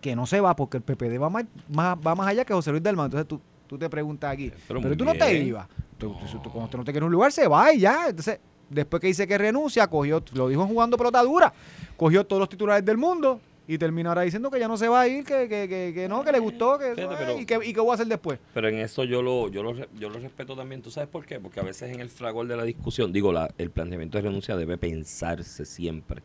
que 0.00 0.14
no 0.14 0.26
se 0.26 0.40
va 0.40 0.54
porque 0.54 0.76
el 0.78 0.82
PPD 0.82 1.20
va 1.20 1.30
más, 1.30 1.44
más- 1.68 1.96
va 1.96 2.14
más 2.14 2.26
allá 2.28 2.44
que 2.44 2.52
José 2.52 2.70
Luis 2.70 2.82
Delma. 2.82 3.04
Entonces 3.06 3.26
tú, 3.26 3.40
tú 3.66 3.78
te 3.78 3.88
preguntas 3.88 4.32
aquí, 4.32 4.52
Pero 4.82 4.96
tú 4.96 5.04
no 5.04 5.12
te 5.12 5.32
ibas. 5.46 5.66
Tú, 5.98 6.14
tú- 6.14 6.38
tú- 6.38 6.50
cuando 6.50 6.64
usted 6.64 6.78
no 6.78 6.84
te 6.84 6.92
quiere 6.92 7.06
un 7.06 7.12
lugar, 7.12 7.32
se 7.32 7.46
va 7.48 7.72
y 7.72 7.80
ya. 7.80 8.08
Entonces, 8.08 8.38
después 8.70 9.00
que 9.00 9.06
dice 9.08 9.26
que 9.26 9.38
renuncia, 9.38 9.86
cogió, 9.88 10.22
lo 10.34 10.48
dijo 10.48 10.66
jugando 10.66 10.96
pelota 10.96 11.22
dura, 11.22 11.52
cogió 11.96 12.24
todos 12.24 12.40
los 12.40 12.48
titulares 12.48 12.84
del 12.84 12.96
mundo 12.96 13.40
y 13.66 13.78
termina 13.78 14.10
ahora 14.10 14.22
diciendo 14.22 14.50
que 14.50 14.58
ya 14.60 14.68
no 14.68 14.76
se 14.76 14.88
va 14.88 15.00
a 15.02 15.08
ir, 15.08 15.24
que, 15.24 15.48
que, 15.48 15.66
que, 15.68 15.92
que 15.94 16.08
no, 16.08 16.22
que 16.22 16.32
le 16.32 16.38
gustó, 16.38 16.78
que, 16.78 16.94
Fíjate, 16.94 17.16
pero- 17.18 17.38
y, 17.40 17.46
que 17.46 17.58
y 17.64 17.72
que 17.72 17.80
voy 17.80 17.92
a 17.92 17.94
hacer 17.94 18.06
después. 18.06 18.38
Pero 18.52 18.68
en 18.68 18.78
eso 18.78 19.04
yo 19.04 19.22
lo, 19.22 19.48
yo 19.48 19.62
lo, 19.62 19.74
yo 19.94 20.10
lo 20.10 20.18
respeto 20.18 20.54
también. 20.54 20.82
¿Tú 20.82 20.90
sabes 20.90 21.08
por 21.08 21.24
qué? 21.24 21.40
Porque 21.40 21.60
a 21.60 21.62
veces 21.62 21.90
en 21.94 22.00
el 22.00 22.10
fragor 22.10 22.46
de 22.46 22.56
la 22.56 22.64
discusión, 22.64 23.10
digo, 23.12 23.32
la, 23.32 23.52
el 23.56 23.70
planteamiento 23.70 24.18
de 24.18 24.22
renuncia 24.22 24.54
debe 24.56 24.76
pensarse 24.76 25.64
siempre 25.64 26.22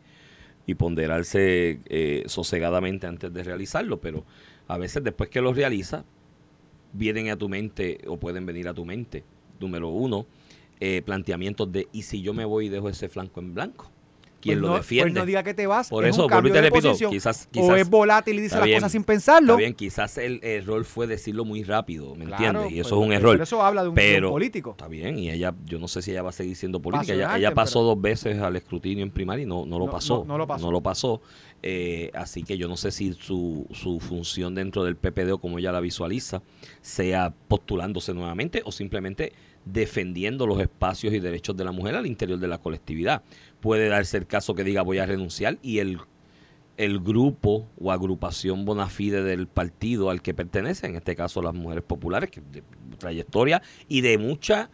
y 0.66 0.74
ponderarse 0.74 1.80
eh, 1.86 2.24
sosegadamente 2.26 3.06
antes 3.06 3.32
de 3.32 3.42
realizarlo, 3.42 3.98
pero 4.00 4.24
a 4.68 4.76
veces 4.76 5.02
después 5.02 5.30
que 5.30 5.40
lo 5.40 5.54
realiza, 5.54 6.04
vienen 6.92 7.30
a 7.30 7.36
tu 7.36 7.48
mente 7.48 8.00
o 8.06 8.18
pueden 8.18 8.44
venir 8.44 8.68
a 8.68 8.74
tu 8.74 8.84
mente, 8.84 9.24
número 9.58 9.88
uno, 9.88 10.26
eh, 10.80 11.02
planteamientos 11.04 11.70
de, 11.70 11.88
¿y 11.92 12.02
si 12.02 12.22
yo 12.22 12.32
me 12.34 12.44
voy 12.44 12.66
y 12.66 12.68
dejo 12.70 12.88
ese 12.88 13.08
flanco 13.08 13.40
en 13.40 13.54
blanco? 13.54 13.90
¿Quién 14.40 14.54
Pues 14.54 14.62
lo 14.62 14.68
no- 14.68 14.74
defiende? 14.76 15.10
Pues 15.12 15.20
no 15.20 15.26
diga 15.26 15.42
que 15.42 15.52
te 15.52 15.66
vas. 15.66 15.90
Por 15.90 16.02
es 16.06 16.14
eso, 16.14 16.22
un 16.22 16.28
cambio 16.30 16.50
te 16.50 16.62
de 16.62 16.70
repito, 16.70 16.88
posición. 16.88 17.10
quizás- 17.12 17.46
o 17.46 17.50
quizás- 17.52 17.78
es 17.78 17.90
volátil 17.90 18.38
y 18.38 18.40
dice 18.40 18.54
las 18.56 18.64
bien, 18.64 18.78
cosas 18.78 18.92
sin 18.92 19.04
pensarlo. 19.04 19.52
Está 19.52 19.58
bien, 19.58 19.74
quizás 19.74 20.16
el 20.16 20.40
error 20.42 20.82
fue 20.86 21.06
decirlo 21.06 21.44
muy 21.44 21.62
rápido, 21.62 22.14
¿me 22.14 22.24
Claro, 22.24 22.44
entiendes? 22.46 22.72
Y 22.72 22.80
eso 22.80 22.88
pues, 22.96 23.00
es 23.00 23.04
un 23.04 23.08
pero 23.10 23.32
error. 23.32 23.42
eso 23.42 23.62
habla 23.62 23.82
de 23.82 23.90
un- 23.90 23.94
de 23.94 24.00
un 24.00 24.06
pero, 24.14 24.30
político. 24.30 24.70
Está 24.70 24.88
bien, 24.88 25.18
y 25.18 25.30
ella, 25.30 25.54
yo 25.66 25.78
no 25.78 25.88
sé 25.88 26.00
si 26.00 26.12
ella 26.12 26.22
va 26.22 26.30
a 26.30 26.32
seguir 26.32 26.56
siendo 26.56 26.80
política. 26.80 27.12
Ella, 27.12 27.36
ella 27.36 27.52
pasó 27.52 27.80
pero- 27.80 27.84
dos 27.88 28.00
veces 28.00 28.38
al 28.40 28.56
escrutinio 28.56 29.04
en 29.04 29.10
primaria 29.10 29.42
y 29.42 29.46
no, 29.46 29.66
no 29.66 29.78
lo 29.78 29.84
No, 29.84 29.92
pasó. 29.92 30.20
no, 30.20 30.24
no 30.24 30.38
lo 30.38 30.46
pasó. 30.46 30.64
No 30.64 30.72
lo 30.72 30.80
pasó. 30.80 31.20
Eh, 31.62 32.10
así 32.14 32.42
que 32.42 32.56
yo 32.56 32.66
no 32.66 32.78
sé 32.78 32.92
si 32.92 33.12
su, 33.12 33.66
su 33.72 34.00
función 34.00 34.54
dentro 34.54 34.84
del 34.84 34.96
PPD 34.96 35.32
o 35.32 35.38
como 35.38 35.58
ella 35.58 35.70
la 35.70 35.80
visualiza 35.80 36.40
sea 36.80 37.34
postulándose 37.48 38.14
nuevamente 38.14 38.62
o 38.64 38.72
simplemente 38.72 39.34
defendiendo 39.64 40.46
los 40.46 40.60
espacios 40.60 41.14
y 41.14 41.20
derechos 41.20 41.56
de 41.56 41.64
la 41.64 41.72
mujer 41.72 41.94
al 41.94 42.06
interior 42.06 42.38
de 42.38 42.48
la 42.48 42.58
colectividad. 42.58 43.22
Puede 43.60 43.88
darse 43.88 44.16
el 44.16 44.26
caso 44.26 44.54
que 44.54 44.64
diga 44.64 44.82
voy 44.82 44.98
a 44.98 45.06
renunciar 45.06 45.58
y 45.62 45.78
el 45.78 46.00
el 46.80 46.98
grupo 46.98 47.68
o 47.78 47.92
agrupación 47.92 48.64
bona 48.64 48.88
fide 48.88 49.22
del 49.22 49.48
partido 49.48 50.08
al 50.08 50.22
que 50.22 50.32
pertenece, 50.32 50.86
en 50.86 50.96
este 50.96 51.14
caso 51.14 51.42
las 51.42 51.52
mujeres 51.52 51.84
populares, 51.84 52.30
que 52.30 52.40
de 52.40 52.62
trayectoria 52.96 53.60
y 53.86 54.00
de 54.00 54.16
mucha 54.16 54.70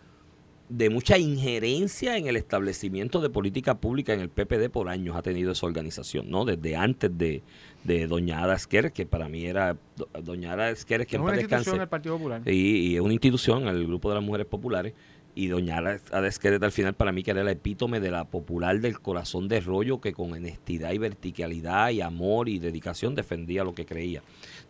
de 0.68 0.89
mucha 0.89 1.18
injerencia 1.18 2.16
en 2.16 2.28
el 2.28 2.37
establecimiento 2.37 3.20
de 3.20 3.30
política 3.30 3.78
pública 3.78 4.14
en 4.14 4.20
el 4.20 4.30
PPD 4.30 4.70
por 4.70 4.89
años 4.89 5.16
ha 5.16 5.22
tenido 5.22 5.53
esa 5.53 5.66
organización, 5.66 6.30
¿no? 6.30 6.45
Desde 6.45 6.76
antes 6.76 7.16
de, 7.16 7.43
de 7.87 8.07
Doña 8.07 8.43
Ada 8.43 8.55
Esqueres, 8.57 8.93
que 8.93 9.07
para 9.07 9.28
mí 9.28 9.45
era 9.47 9.76
do- 9.97 10.09
Doña 10.22 10.53
Ada 10.53 10.70
Esqueres, 10.70 11.07
que 11.07 11.16
es 11.16 11.20
en 11.20 11.22
una 11.22 11.32
paz 11.32 11.41
institución 11.41 11.59
descanse, 11.61 11.78
del 11.80 11.89
Partido 11.89 12.16
Popular. 12.16 12.43
y, 12.47 12.51
y 12.93 12.95
es 12.97 13.01
una 13.01 13.12
institución, 13.12 13.68
el 13.68 13.87
grupo 13.87 14.09
de 14.09 14.16
las 14.16 14.24
mujeres 14.24 14.47
populares, 14.47 14.95
y 15.34 15.49
doña 15.49 15.76
Ada 15.76 16.26
Esquereta 16.28 16.64
al 16.64 16.72
final 16.72 16.95
para 16.95 17.12
mí 17.12 17.22
que 17.22 17.30
era 17.32 17.43
el 17.43 17.49
epítome 17.49 18.01
de 18.01 18.11
la 18.11 18.24
popular 18.24 18.80
del 18.80 19.01
corazón 19.01 19.49
de 19.49 19.61
rollo 19.61 20.01
que 20.01 20.14
con 20.14 20.32
honestidad 20.32 20.93
y 20.93 20.99
verticalidad 20.99 21.91
y 21.91 22.01
amor 22.01 22.49
y 22.49 22.59
dedicación 22.59 23.14
defendía 23.14 23.62
lo 23.62 23.74
que 23.74 23.84
creía 23.84 24.22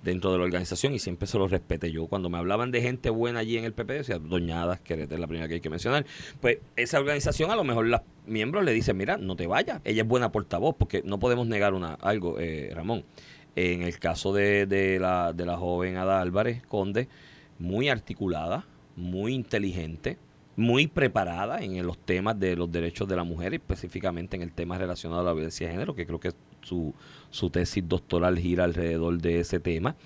dentro 0.06 0.32
de 0.32 0.38
la 0.38 0.44
organización 0.44 0.94
y 0.94 0.98
siempre 0.98 1.26
se 1.26 1.36
lo 1.36 1.48
respeté 1.48 1.90
yo. 1.90 2.06
Cuando 2.06 2.30
me 2.30 2.38
hablaban 2.38 2.70
de 2.70 2.80
gente 2.80 3.10
buena 3.10 3.40
allí 3.40 3.58
en 3.58 3.64
el 3.64 3.72
PP, 3.72 3.92
decía 3.92 4.18
doña 4.18 4.62
Ada 4.62 4.74
Esquereta 4.74 5.14
es 5.14 5.20
la 5.20 5.26
primera 5.26 5.48
que 5.48 5.54
hay 5.54 5.60
que 5.60 5.68
mencionar. 5.68 6.06
Pues 6.40 6.58
esa 6.76 7.00
organización 7.00 7.50
a 7.50 7.56
lo 7.56 7.64
mejor 7.64 7.86
los 7.86 8.00
miembros 8.26 8.64
le 8.64 8.72
dicen, 8.72 8.96
mira, 8.96 9.16
no 9.16 9.36
te 9.36 9.46
vayas, 9.46 9.80
ella 9.84 10.02
es 10.02 10.08
buena 10.08 10.32
portavoz, 10.32 10.76
porque 10.78 11.02
no 11.04 11.18
podemos 11.18 11.46
negar 11.46 11.74
una 11.74 11.94
algo, 11.94 12.38
eh, 12.38 12.70
Ramón. 12.74 13.04
En 13.56 13.82
el 13.82 13.98
caso 13.98 14.32
de, 14.32 14.66
de 14.66 14.98
la, 15.00 15.32
de 15.32 15.44
la 15.44 15.56
joven 15.56 15.96
Ada 15.96 16.20
Álvarez 16.20 16.62
Conde, 16.66 17.08
muy 17.58 17.88
articulada, 17.88 18.66
muy 18.96 19.34
inteligente, 19.34 20.18
muy 20.56 20.86
preparada 20.86 21.58
en 21.60 21.84
los 21.86 21.98
temas 21.98 22.38
de 22.38 22.54
los 22.54 22.70
derechos 22.70 23.08
de 23.08 23.16
la 23.16 23.24
mujer, 23.24 23.54
específicamente 23.54 24.36
en 24.36 24.42
el 24.42 24.52
tema 24.52 24.78
relacionado 24.78 25.20
a 25.20 25.24
la 25.24 25.32
violencia 25.32 25.66
de 25.66 25.72
género, 25.72 25.94
que 25.94 26.06
creo 26.06 26.20
que 26.20 26.32
su, 26.66 26.94
su 27.30 27.50
tesis 27.50 27.84
doctoral 27.86 28.38
gira 28.38 28.64
alrededor 28.64 29.18
de 29.18 29.40
ese 29.40 29.60
tema. 29.60 29.96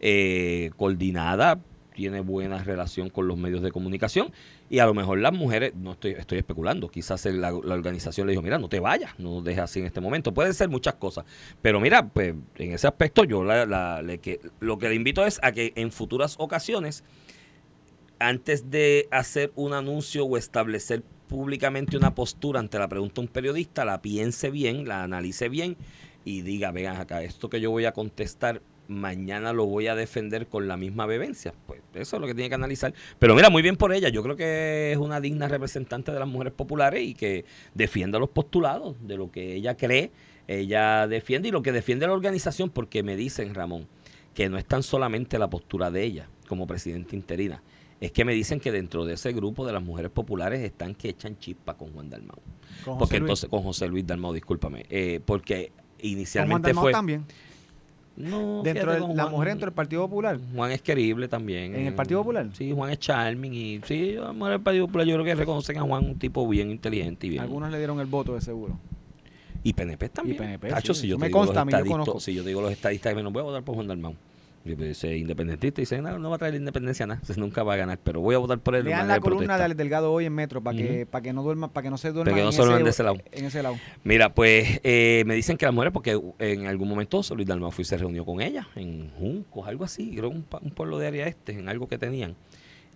Eh, 0.00 0.70
coordinada, 0.76 1.60
tiene 1.98 2.20
buena 2.20 2.62
relación 2.62 3.10
con 3.10 3.26
los 3.26 3.36
medios 3.36 3.60
de 3.60 3.72
comunicación 3.72 4.30
y 4.70 4.78
a 4.78 4.86
lo 4.86 4.94
mejor 4.94 5.18
las 5.18 5.32
mujeres, 5.32 5.74
no 5.74 5.92
estoy, 5.92 6.12
estoy 6.12 6.38
especulando, 6.38 6.88
quizás 6.88 7.24
la, 7.26 7.52
organización 7.52 8.28
le 8.28 8.34
dijo, 8.34 8.42
mira, 8.42 8.56
no 8.56 8.68
te 8.68 8.78
vayas, 8.78 9.18
no 9.18 9.34
nos 9.34 9.44
dejes 9.44 9.62
así 9.62 9.80
en 9.80 9.86
este 9.86 10.00
momento. 10.00 10.32
Pueden 10.32 10.54
ser 10.54 10.68
muchas 10.68 10.94
cosas, 10.94 11.24
pero 11.60 11.80
mira, 11.80 12.06
pues 12.06 12.36
en 12.56 12.72
ese 12.72 12.86
aspecto 12.86 13.24
yo 13.24 13.42
la, 13.42 14.00
que, 14.22 14.40
lo 14.60 14.78
que 14.78 14.88
le 14.88 14.94
invito 14.94 15.26
es 15.26 15.40
a 15.42 15.50
que 15.50 15.72
en 15.74 15.90
futuras 15.90 16.36
ocasiones 16.38 17.02
antes 18.20 18.70
de 18.70 19.08
hacer 19.10 19.52
un 19.56 19.72
anuncio 19.72 20.24
o 20.24 20.36
establecer 20.36 21.02
públicamente 21.28 21.96
una 21.96 22.14
postura 22.14 22.60
ante 22.60 22.78
la 22.78 22.86
pregunta 22.86 23.14
de 23.16 23.20
un 23.22 23.28
periodista, 23.28 23.84
la 23.84 24.00
piense 24.02 24.50
bien, 24.50 24.86
la 24.86 25.02
analice 25.02 25.48
bien 25.48 25.76
y 26.28 26.42
diga, 26.42 26.72
vean 26.72 26.98
acá, 26.98 27.22
esto 27.22 27.48
que 27.48 27.58
yo 27.58 27.70
voy 27.70 27.86
a 27.86 27.92
contestar, 27.92 28.60
mañana 28.86 29.54
lo 29.54 29.64
voy 29.64 29.86
a 29.86 29.94
defender 29.94 30.46
con 30.46 30.68
la 30.68 30.76
misma 30.76 31.06
vehemencia. 31.06 31.54
Pues 31.66 31.80
eso 31.94 32.16
es 32.16 32.20
lo 32.20 32.26
que 32.26 32.34
tiene 32.34 32.50
que 32.50 32.54
analizar. 32.54 32.92
Pero 33.18 33.34
mira, 33.34 33.48
muy 33.48 33.62
bien 33.62 33.76
por 33.76 33.94
ella, 33.94 34.10
yo 34.10 34.22
creo 34.22 34.36
que 34.36 34.92
es 34.92 34.98
una 34.98 35.22
digna 35.22 35.48
representante 35.48 36.12
de 36.12 36.18
las 36.18 36.28
mujeres 36.28 36.52
populares 36.52 37.02
y 37.02 37.14
que 37.14 37.46
defienda 37.72 38.18
los 38.18 38.28
postulados 38.28 38.94
de 39.00 39.16
lo 39.16 39.30
que 39.30 39.54
ella 39.54 39.78
cree, 39.78 40.10
ella 40.46 41.06
defiende 41.06 41.48
y 41.48 41.50
lo 41.50 41.62
que 41.62 41.72
defiende 41.72 42.06
la 42.06 42.12
organización, 42.12 42.68
porque 42.68 43.02
me 43.02 43.16
dicen, 43.16 43.54
Ramón, 43.54 43.88
que 44.34 44.50
no 44.50 44.58
es 44.58 44.66
tan 44.66 44.82
solamente 44.82 45.38
la 45.38 45.48
postura 45.48 45.90
de 45.90 46.04
ella 46.04 46.28
como 46.46 46.66
presidenta 46.66 47.16
interina, 47.16 47.62
es 48.02 48.12
que 48.12 48.26
me 48.26 48.34
dicen 48.34 48.60
que 48.60 48.70
dentro 48.70 49.06
de 49.06 49.14
ese 49.14 49.32
grupo 49.32 49.64
de 49.64 49.72
las 49.72 49.82
mujeres 49.82 50.10
populares 50.10 50.60
están 50.60 50.94
que 50.94 51.08
echan 51.08 51.38
chispa 51.38 51.78
con 51.78 51.90
Juan 51.94 52.10
Dalmau. 52.10 52.36
Con 52.84 52.96
José 52.96 52.98
Porque 52.98 53.18
Luis. 53.18 53.28
entonces, 53.28 53.48
con 53.48 53.62
José 53.62 53.88
Luis 53.88 54.06
Dalmau, 54.06 54.34
discúlpame, 54.34 54.84
eh, 54.90 55.20
porque 55.24 55.72
inicialmente 56.00 56.72
fue... 56.74 56.92
también. 56.92 57.24
No, 58.16 58.62
Dentro 58.64 58.82
fíjate, 58.90 58.94
de 59.00 59.06
con 59.06 59.16
la 59.16 59.22
Juan- 59.24 59.32
mujer 59.32 59.48
dentro 59.48 59.66
del 59.66 59.74
Partido 59.74 60.02
Popular. 60.08 60.40
Juan 60.52 60.72
es 60.72 60.82
querible 60.82 61.28
también. 61.28 61.74
¿En 61.76 61.86
el 61.86 61.94
Partido 61.94 62.20
Popular? 62.20 62.48
Sí, 62.52 62.72
Juan 62.72 62.90
es 62.90 62.98
charming 62.98 63.54
y 63.54 63.80
sí, 63.84 64.14
las 64.14 64.34
mujeres 64.34 64.58
del 64.58 64.62
Partido 64.64 64.86
Popular 64.86 65.06
yo 65.06 65.14
creo 65.14 65.24
que 65.24 65.34
reconocen 65.36 65.78
a 65.78 65.82
Juan 65.82 66.04
un 66.04 66.18
tipo 66.18 66.46
bien 66.48 66.70
inteligente 66.72 67.28
y 67.28 67.30
bien. 67.30 67.42
Algunos 67.42 67.70
le 67.70 67.78
dieron 67.78 68.00
el 68.00 68.06
voto 68.06 68.34
de 68.34 68.40
seguro. 68.40 68.76
Y 69.62 69.72
PNP 69.72 70.08
también. 70.08 70.36
Y 70.36 70.38
PNP, 70.38 70.68
Tacho, 70.68 70.94
sí, 70.94 71.02
si 71.02 71.08
yo 71.08 71.18
me 71.18 71.30
consta, 71.30 71.60
a 71.60 71.64
mí, 71.64 71.72
yo 71.72 71.84
conozco. 71.84 72.18
Si 72.18 72.34
yo 72.34 72.42
te 72.42 72.48
digo 72.48 72.60
los 72.60 72.72
estadistas 72.72 73.14
que 73.14 73.22
no 73.22 73.30
voy 73.30 73.40
a 73.40 73.44
votar 73.44 73.62
por 73.62 73.76
Juan 73.76 73.86
Dalmau. 73.86 74.14
Y 74.64 74.84
Ese 74.84 75.16
independentista 75.16 75.80
dice, 75.80 76.02
no, 76.02 76.18
no 76.18 76.30
va 76.30 76.36
a 76.36 76.38
traer 76.38 76.54
la 76.54 76.58
independencia 76.58 77.06
nada, 77.06 77.20
nunca 77.36 77.62
va 77.62 77.74
a 77.74 77.76
ganar, 77.76 77.98
pero 78.02 78.20
voy 78.20 78.34
a 78.34 78.38
votar 78.38 78.58
por 78.58 78.74
él. 78.74 78.84
Lean 78.84 79.08
la 79.08 79.14
de 79.14 79.20
columna 79.20 79.38
protesta. 79.38 79.58
de 79.58 79.64
Alex 79.64 79.78
Delgado 79.78 80.12
hoy 80.12 80.26
en 80.26 80.34
Metro 80.34 80.62
para 80.62 80.76
que, 80.76 81.06
para 81.06 81.22
que 81.22 81.32
no 81.32 81.42
duerma, 81.42 81.72
para 81.72 81.84
que 81.84 81.90
no 81.90 81.98
se 81.98 82.12
duerma 82.12 82.38
en, 82.38 82.52
se 82.52 82.62
duerman 82.62 82.84
de 82.84 82.90
ese 82.90 83.02
lado. 83.02 83.16
en 83.32 83.44
ese 83.44 83.62
lado. 83.62 83.76
Mira, 84.04 84.34
pues 84.34 84.80
eh, 84.82 85.22
me 85.26 85.34
dicen 85.34 85.56
que 85.56 85.64
las 85.64 85.74
mujeres, 85.74 85.92
porque 85.92 86.20
en 86.38 86.66
algún 86.66 86.88
momento 86.88 87.22
Luis 87.34 87.46
Dalmau 87.46 87.70
fue 87.70 87.82
y 87.82 87.84
se 87.86 87.96
reunió 87.96 88.24
con 88.24 88.40
ella 88.40 88.68
en 88.74 89.10
Juncos, 89.10 89.66
algo 89.68 89.84
así, 89.84 90.14
creo 90.16 90.28
un, 90.28 90.44
un 90.60 90.70
pueblo 90.70 90.98
de 90.98 91.06
área 91.06 91.26
este, 91.26 91.52
en 91.52 91.68
algo 91.68 91.88
que 91.88 91.98
tenían. 91.98 92.34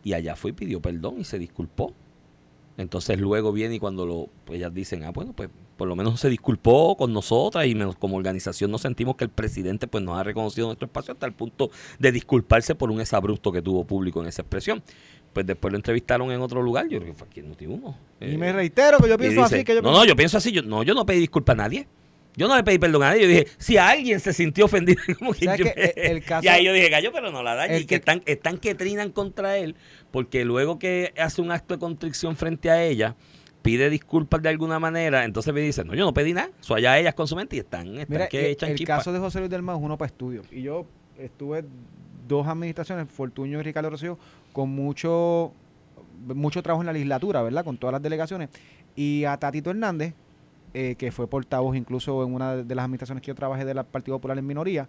Y 0.05 0.15
allá 0.15 0.37
fue 0.37 0.51
y 0.51 0.55
pidió 0.55 0.81
perdón 0.81 1.17
y 1.21 1.25
se 1.25 1.39
disculpó. 1.39 1.95
Entonces 2.79 3.19
luego 3.21 3.53
viene 3.53 3.75
y 3.75 3.79
cuando 3.79 4.07
lo, 4.07 4.29
pues 4.45 4.59
ellas 4.59 4.73
dicen, 4.73 5.05
ah, 5.05 5.11
bueno, 5.11 5.33
pues 5.35 5.51
por 5.77 5.89
lo 5.89 5.97
menos 5.97 6.19
se 6.21 6.29
disculpó 6.31 6.97
con 6.97 7.13
nosotras 7.13 7.67
y 7.67 7.75
nos- 7.75 7.97
como 7.97 8.17
organización 8.17 8.71
nos 8.71 8.81
sentimos 8.83 9.17
que 9.17 9.25
el 9.25 9.31
presidente 9.31 9.87
pues 9.89 10.03
nos 10.03 10.19
ha 10.19 10.23
reconocido 10.23 10.67
nuestro 10.69 10.87
espacio 10.87 11.13
hasta 11.13 11.27
el 11.27 11.33
punto 11.33 11.71
de 11.99 12.13
disculparse 12.13 12.75
por 12.75 12.91
un 12.91 13.01
exabrupto 13.01 13.53
que 13.53 13.61
tuvo 13.63 13.85
público 13.85 14.23
en 14.23 14.29
esa 14.29 14.43
expresión. 14.43 14.83
Pues 15.33 15.47
después 15.47 15.73
lo 15.73 15.77
entrevistaron 15.79 16.31
en 16.31 16.41
otro 16.41 16.63
lugar, 16.63 16.89
yo 16.89 16.99
creo 17.01 17.13
que 17.13 17.19
fue 17.19 17.27
aquí 17.27 17.41
en 17.41 17.53
Noti1. 17.55 17.95
Y 18.21 18.35
Eh, 18.35 18.39
me 18.39 18.53
reitero 18.53 18.99
que 18.99 19.09
yo 19.09 19.17
pienso 19.19 19.43
dice, 19.43 19.55
así, 19.57 19.65
que 19.65 19.75
yo 19.75 19.83
no, 19.83 19.91
no, 19.93 20.05
yo 20.05 20.15
pienso 20.15 20.37
así. 20.39 20.53
Yo, 20.53 20.63
no, 20.63 20.83
yo 20.83 20.95
no 20.95 21.05
pedí 21.07 21.21
disculpas 21.21 21.55
a 21.55 21.57
nadie. 21.57 21.89
Yo 22.37 22.49
no 22.49 22.57
le 22.57 22.63
pedí 22.65 22.79
perdón 22.79 23.03
a 23.03 23.09
nadie. 23.11 23.23
Yo 23.23 23.29
dije, 23.29 23.47
si 23.59 23.77
alguien 23.79 24.19
se 24.21 24.33
sintió 24.33 24.65
ofendido, 24.67 25.01
como 25.19 25.33
que 25.35 25.45
¿Sabes 25.47 25.61
yo 25.61 25.65
qué? 25.67 25.93
El- 25.97 26.13
el 26.17 26.25
caso- 26.25 26.45
Y 26.45 26.49
ahí 26.49 26.65
yo 26.65 26.73
dije, 26.73 26.89
gallo, 26.91 27.11
pero 27.13 27.31
no 27.31 27.43
la 27.43 27.55
dañe. 27.55 27.77
Y 27.79 27.81
que 27.83 27.87
que- 27.89 27.95
están, 27.97 28.23
están 28.27 28.57
que 28.59 28.75
trinan 28.75 29.11
contra 29.11 29.57
él, 29.59 29.75
porque 30.13 30.45
luego 30.45 30.79
que 30.79 31.13
hace 31.19 31.43
un 31.43 31.51
acto 31.51 31.75
de 31.75 31.81
contrición 31.81 32.37
frente 32.37 32.71
a 32.71 32.83
ella, 32.85 33.17
pide 33.63 33.91
disculpas 33.91 34.43
de 34.43 34.49
alguna 34.51 34.79
manera, 34.79 35.25
entonces 35.25 35.53
me 35.55 35.61
dice, 35.61 35.85
no, 35.85 35.95
yo 35.95 36.05
no 36.05 36.13
pedí 36.13 36.35
nada. 36.35 36.51
Eso 36.61 36.75
allá 36.75 36.99
ellas 36.99 37.15
con 37.15 37.27
su 37.27 37.35
mente 37.35 37.57
y 37.57 37.61
están, 37.61 37.87
están 37.97 38.07
Mira, 38.09 38.29
que 38.29 38.47
el, 38.47 38.53
echan 38.53 38.71
el 38.71 38.79
chispa. 38.79 38.99
caso 38.99 39.13
de 39.13 39.19
José 39.19 39.39
Luis 39.39 39.51
del 39.51 39.63
Mar 39.63 39.77
es 39.77 39.83
uno 39.83 39.97
para 39.97 40.07
estudio. 40.09 40.43
Y 40.51 40.63
yo 40.63 40.87
estuve 41.19 41.65
dos 42.29 42.47
administraciones, 42.47 43.09
Fortuño 43.09 43.61
y 43.61 43.63
Ricardo 43.63 43.91
Rosselló, 43.91 44.19
con 44.53 44.69
mucho, 44.71 45.53
mucho 46.35 46.63
trabajo 46.63 46.83
en 46.83 46.87
la 46.87 46.93
legislatura, 46.93 47.43
¿verdad? 47.43 47.65
Con 47.65 47.79
todas 47.79 47.93
las 47.93 48.03
delegaciones. 48.03 48.51
Y 48.95 49.25
a 49.25 49.37
Tatito 49.39 49.71
Hernández, 49.71 50.15
eh, 50.75 50.97
que 50.99 51.13
fue 51.13 51.27
portavoz 51.27 51.77
incluso 51.77 52.25
en 52.25 52.35
una 52.35 52.57
de 52.57 52.75
las 52.75 52.85
administraciones 52.85 53.23
que 53.23 53.29
yo 53.29 53.35
trabajé 53.35 53.65
del 53.65 53.83
Partido 53.85 54.17
Popular 54.17 54.39
en 54.39 54.47
minoría, 54.47 54.89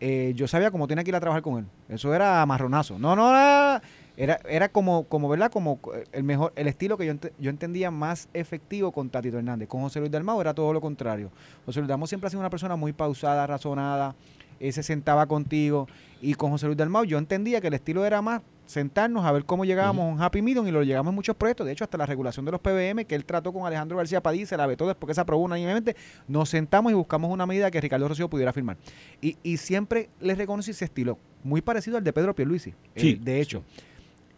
eh, 0.00 0.32
yo 0.34 0.48
sabía 0.48 0.70
cómo 0.70 0.86
tenía 0.88 1.04
que 1.04 1.10
ir 1.10 1.16
a 1.16 1.20
trabajar 1.20 1.42
con 1.42 1.58
él. 1.58 1.66
Eso 1.88 2.14
era 2.14 2.44
marronazo. 2.46 2.98
No, 2.98 3.14
no, 3.14 3.30
era, 3.30 3.82
era, 4.16 4.38
era 4.48 4.68
como, 4.68 5.04
como, 5.04 5.28
¿verdad? 5.28 5.50
Como 5.50 5.80
eh, 5.94 6.04
el 6.12 6.22
mejor, 6.22 6.52
el 6.56 6.68
estilo 6.68 6.96
que 6.96 7.06
yo, 7.06 7.14
ent- 7.14 7.32
yo 7.38 7.50
entendía 7.50 7.90
más 7.90 8.28
efectivo 8.32 8.92
con 8.92 9.10
Tatito 9.10 9.38
Hernández. 9.38 9.68
Con 9.68 9.80
José 9.82 10.00
Luis 10.00 10.10
Dalmau 10.12 10.40
era 10.40 10.54
todo 10.54 10.72
lo 10.72 10.80
contrario. 10.80 11.30
José 11.66 11.80
Luis 11.80 11.88
Dalmau 11.88 12.06
siempre 12.06 12.26
ha 12.28 12.30
sido 12.30 12.40
una 12.40 12.50
persona 12.50 12.76
muy 12.76 12.92
pausada, 12.92 13.46
razonada, 13.46 14.14
eh, 14.60 14.70
se 14.72 14.82
sentaba 14.82 15.26
contigo. 15.26 15.88
Y 16.22 16.34
con 16.34 16.50
José 16.50 16.66
Luis 16.66 16.76
Dalmau 16.78 17.04
yo 17.04 17.18
entendía 17.18 17.60
que 17.60 17.66
el 17.66 17.74
estilo 17.74 18.04
era 18.06 18.22
más 18.22 18.42
sentarnos 18.66 19.26
a 19.26 19.32
ver 19.32 19.44
cómo 19.44 19.66
llegábamos 19.66 20.04
a 20.06 20.08
un 20.14 20.22
happy 20.22 20.40
medium 20.40 20.66
y 20.66 20.70
lo 20.70 20.82
llegamos 20.82 21.10
en 21.10 21.14
muchos 21.16 21.36
proyectos. 21.36 21.66
De 21.66 21.72
hecho, 21.72 21.84
hasta 21.84 21.98
la 21.98 22.06
regulación 22.06 22.46
de 22.46 22.52
los 22.52 22.60
PBM 22.62 23.04
que 23.04 23.14
él 23.14 23.26
trató 23.26 23.52
con 23.52 23.66
Alejandro 23.66 23.98
García 23.98 24.22
Padilla, 24.22 24.46
se 24.46 24.56
la 24.56 24.66
vetó 24.66 24.86
después 24.86 25.08
que 25.08 25.14
se 25.14 25.20
aprobó 25.20 25.42
unánimemente. 25.42 25.96
Nos 26.28 26.48
sentamos 26.48 26.90
y 26.90 26.94
buscamos 26.94 27.30
una 27.30 27.44
medida 27.44 27.70
que 27.70 27.78
Ricardo 27.80 28.08
Rocío 28.08 28.30
pudiera 28.30 28.54
firmar. 28.54 28.78
Y, 29.20 29.36
y 29.42 29.58
siempre 29.58 30.08
le 30.20 30.34
reconocí 30.34 30.70
ese 30.70 30.86
estilo, 30.86 31.18
muy 31.42 31.60
parecido 31.60 31.98
al 31.98 32.04
de 32.04 32.12
Pedro 32.14 32.34
Pierluisi, 32.34 32.70
eh, 32.70 32.74
Sí, 33.00 33.14
de 33.20 33.40
hecho. 33.42 33.64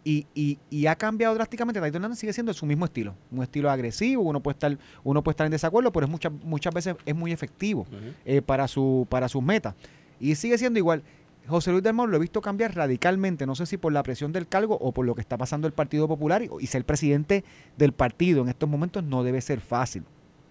Y, 0.09 0.25
y, 0.33 0.57
y 0.69 0.87
ha 0.87 0.95
cambiado 0.95 1.35
drásticamente. 1.35 1.81
Taito 1.81 1.97
Hernández 1.97 2.19
sigue 2.19 2.31
siendo 2.31 2.53
su 2.53 2.65
mismo 2.65 2.85
estilo, 2.85 3.13
un 3.29 3.43
estilo 3.43 3.69
agresivo, 3.69 4.23
uno 4.23 4.39
puede 4.39 4.53
estar, 4.53 4.77
uno 5.03 5.21
puede 5.21 5.33
estar 5.33 5.45
en 5.45 5.51
desacuerdo, 5.51 5.91
pero 5.91 6.05
es 6.05 6.09
muchas, 6.09 6.31
muchas 6.31 6.73
veces 6.73 6.95
es 7.05 7.13
muy 7.13 7.33
efectivo 7.33 7.85
eh, 8.23 8.41
para, 8.41 8.69
su, 8.69 9.05
para 9.09 9.27
sus 9.27 9.43
metas. 9.43 9.75
Y 10.17 10.35
sigue 10.35 10.57
siendo 10.57 10.79
igual. 10.79 11.03
José 11.45 11.71
Luis 11.71 11.83
Dalmau 11.83 12.07
lo 12.07 12.15
he 12.15 12.19
visto 12.21 12.39
cambiar 12.39 12.73
radicalmente, 12.73 13.45
no 13.45 13.53
sé 13.55 13.65
si 13.65 13.75
por 13.75 13.91
la 13.91 14.01
presión 14.01 14.31
del 14.31 14.47
cargo 14.47 14.77
o 14.79 14.93
por 14.93 15.05
lo 15.05 15.13
que 15.13 15.19
está 15.19 15.37
pasando 15.37 15.67
el 15.67 15.73
Partido 15.73 16.07
Popular 16.07 16.41
y, 16.41 16.49
y 16.57 16.67
ser 16.67 16.85
presidente 16.85 17.43
del 17.75 17.91
partido 17.91 18.43
en 18.43 18.47
estos 18.47 18.69
momentos 18.69 19.03
no 19.03 19.23
debe 19.23 19.41
ser 19.41 19.59
fácil. 19.59 20.05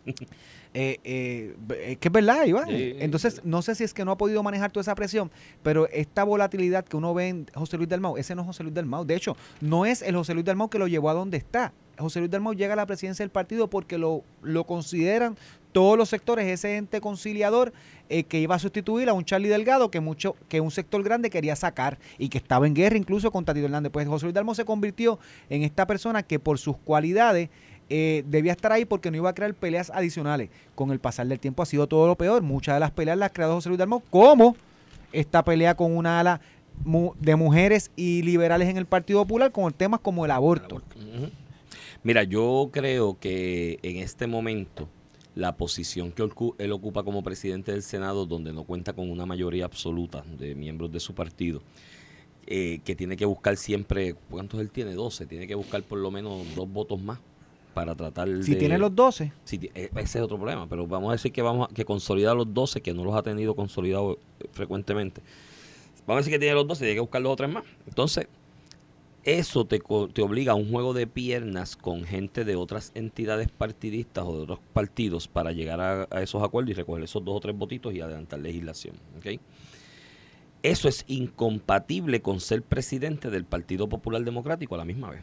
Eh, 0.79 1.01
eh, 1.05 1.57
es 1.87 1.97
que 1.97 2.09
es 2.09 2.13
verdad, 2.13 2.45
Iván. 2.45 2.69
Sí. 2.69 2.97
Entonces, 2.99 3.41
no 3.45 3.63
sé 3.63 3.75
si 3.75 3.83
es 3.83 3.95
que 3.95 4.05
no 4.05 4.11
ha 4.11 4.19
podido 4.19 4.43
manejar 4.43 4.71
toda 4.71 4.83
esa 4.83 4.95
presión, 4.95 5.31
pero 5.63 5.89
esta 5.89 6.23
volatilidad 6.23 6.85
que 6.85 6.99
uno 6.99 7.15
ve 7.15 7.29
en 7.29 7.47
José 7.55 7.79
Luis 7.79 7.89
Dalmau, 7.89 8.19
ese 8.19 8.35
no 8.35 8.43
es 8.43 8.47
José 8.47 8.63
Luis 8.63 8.75
Dalmau. 8.75 9.07
De 9.07 9.15
hecho, 9.15 9.39
no 9.63 9.87
es 9.87 10.03
el 10.03 10.15
José 10.15 10.35
Luis 10.35 10.45
Dalmau 10.45 10.69
que 10.69 10.79
lo 10.79 10.87
llevó 10.87 11.09
a 11.09 11.15
donde 11.15 11.39
está. 11.39 11.73
José 11.99 12.19
Luis 12.19 12.31
Dalmau 12.31 12.53
llega 12.53 12.75
a 12.75 12.77
la 12.77 12.85
presidencia 12.85 13.23
del 13.23 13.31
partido 13.31 13.71
porque 13.71 13.97
lo, 13.97 14.23
lo 14.43 14.65
consideran 14.65 15.39
todos 15.73 15.97
los 15.97 16.11
sectores 16.11 16.47
ese 16.47 16.77
ente 16.77 17.01
conciliador 17.01 17.73
eh, 18.09 18.25
que 18.25 18.39
iba 18.39 18.55
a 18.55 18.59
sustituir 18.59 19.09
a 19.09 19.15
un 19.15 19.25
Charlie 19.25 19.49
Delgado 19.49 19.91
que 19.91 20.01
mucho 20.01 20.37
que 20.49 20.61
un 20.61 20.71
sector 20.71 21.03
grande 21.03 21.31
quería 21.31 21.57
sacar 21.57 21.99
y 22.19 22.29
que 22.29 22.39
estaba 22.39 22.67
en 22.67 22.75
guerra 22.75 22.97
incluso 22.97 23.31
con 23.31 23.47
Tatito 23.47 23.65
Hernández. 23.67 23.93
Pues 23.93 24.07
José 24.09 24.27
Luis 24.27 24.35
Dalmau 24.35 24.55
se 24.55 24.67
convirtió 24.67 25.19
en 25.49 25.63
esta 25.63 25.87
persona 25.87 26.23
que 26.23 26.39
por 26.39 26.59
sus 26.59 26.77
cualidades 26.77 27.49
eh, 27.89 28.25
debía 28.27 28.53
estar 28.53 28.73
ahí 28.73 28.85
porque 28.85 29.11
no 29.11 29.17
iba 29.17 29.31
a 29.31 29.35
crear 29.35 29.55
peleas 29.55 29.91
adicionales. 29.91 30.51
Con 30.75 30.91
el 30.91 30.99
pasar 30.99 31.27
del 31.27 31.39
tiempo 31.39 31.63
ha 31.63 31.67
sido 31.67 31.87
todo 31.87 32.07
lo 32.07 32.17
peor. 32.17 32.43
Muchas 32.43 32.77
de 32.77 32.81
las 32.81 32.91
peleas 32.91 33.17
las 33.17 33.31
ha 33.31 33.33
creado 33.33 33.55
José 33.55 33.69
Luis 33.69 33.79
Dalmau, 33.79 34.03
como 34.11 34.57
esta 35.13 35.45
pelea 35.45 35.75
con 35.77 35.97
una 35.97 36.21
ala 36.21 36.41
de 37.21 37.37
mujeres 37.37 37.91
y 37.97 38.23
liberales 38.23 38.69
en 38.69 38.77
el 38.77 38.87
Partido 38.87 39.23
Popular 39.23 39.51
con 39.51 39.73
temas 39.73 40.01
como 40.01 40.25
el 40.25 40.31
aborto. 40.31 40.83
Mira, 42.03 42.23
yo 42.23 42.69
creo 42.73 43.19
que 43.19 43.79
en 43.83 43.97
este 43.97 44.27
momento 44.27 44.89
la 45.35 45.57
posición 45.57 46.13
que 46.13 46.29
él 46.59 46.73
ocupa 46.73 47.03
como 47.03 47.23
presidente 47.23 47.73
del 47.73 47.83
Senado, 47.83 48.27
donde 48.27 48.53
no 48.53 48.65
cuenta 48.65 48.93
con 48.93 49.11
una 49.11 49.27
mayoría 49.27 49.65
absoluta 49.65 50.25
de 50.39 50.55
miembros 50.55 50.93
de 50.93 51.01
su 51.01 51.15
partido, 51.15 51.63
eh, 52.47 52.81
que 52.85 52.95
tiene 52.95 53.17
que 53.17 53.25
buscar 53.25 53.57
siempre, 53.57 54.15
¿cuántos 54.31 54.61
él 54.61 54.71
tiene? 54.71 54.95
12, 54.95 55.27
tiene 55.27 55.47
que 55.47 55.55
buscar 55.55 55.83
por 55.83 55.99
lo 55.99 56.11
menos 56.11 56.55
dos 56.55 56.71
votos 56.71 57.01
más 57.01 57.19
para 57.77 57.95
tratar 57.95 58.27
Si 58.43 58.53
de... 58.55 58.57
tiene 58.57 58.79
los 58.79 58.95
12, 58.97 59.33
Sí, 59.45 59.59
ti- 59.59 59.71
eh, 59.75 59.91
ese 59.97 60.17
es 60.19 60.25
otro 60.25 60.39
problema, 60.39 60.67
pero 60.67 60.87
vamos 60.87 61.11
a 61.11 61.13
decir 61.13 61.31
que 61.31 61.43
vamos 61.43 61.69
a, 61.71 61.75
que 61.75 61.85
consolida 61.85 62.33
los 62.33 62.55
12, 62.55 62.81
que 62.81 62.95
no 62.95 63.05
los 63.05 63.15
ha 63.15 63.23
tenido 63.23 63.55
consolidados 63.55 64.17
eh, 64.41 64.47
frecuentemente. 64.51 65.21
Vamos 66.07 66.21
a 66.21 66.23
decir 66.23 66.33
que 66.33 66.39
tiene 66.39 66.55
los 66.55 66.67
12, 66.67 66.81
tiene 66.81 66.95
que 66.95 67.01
buscar 67.01 67.21
los 67.21 67.33
otros 67.35 67.51
más. 67.53 67.65
Entonces, 67.87 68.29
eso 69.25 69.67
te, 69.67 69.79
te 70.15 70.23
obliga 70.23 70.53
a 70.53 70.55
un 70.55 70.71
juego 70.71 70.95
de 70.95 71.07
piernas 71.07 71.77
con 71.77 72.05
gente 72.05 72.47
de 72.47 72.57
otras 72.57 72.93
entidades 72.95 73.49
partidistas 73.51 74.25
o 74.27 74.35
de 74.37 74.43
otros 74.45 74.61
partidos 74.73 75.29
para 75.29 75.53
llegar 75.53 75.81
a, 75.83 76.07
a 76.11 76.23
esos 76.23 76.43
acuerdos 76.43 76.71
y 76.71 76.75
recoger 76.75 77.05
esos 77.05 77.23
dos 77.25 77.37
o 77.37 77.41
tres 77.41 77.55
votitos 77.59 77.93
y 77.93 78.01
adelantar 78.01 78.39
legislación. 78.39 78.95
¿ok? 79.19 79.39
Eso 80.63 80.89
es 80.89 81.05
incompatible 81.09 82.23
con 82.23 82.41
ser 82.41 82.63
presidente 82.63 83.29
del 83.29 83.45
Partido 83.45 83.87
Popular 83.87 84.25
Democrático 84.25 84.75
a 84.77 84.79
la 84.79 84.85
misma 84.87 85.11
vez 85.11 85.23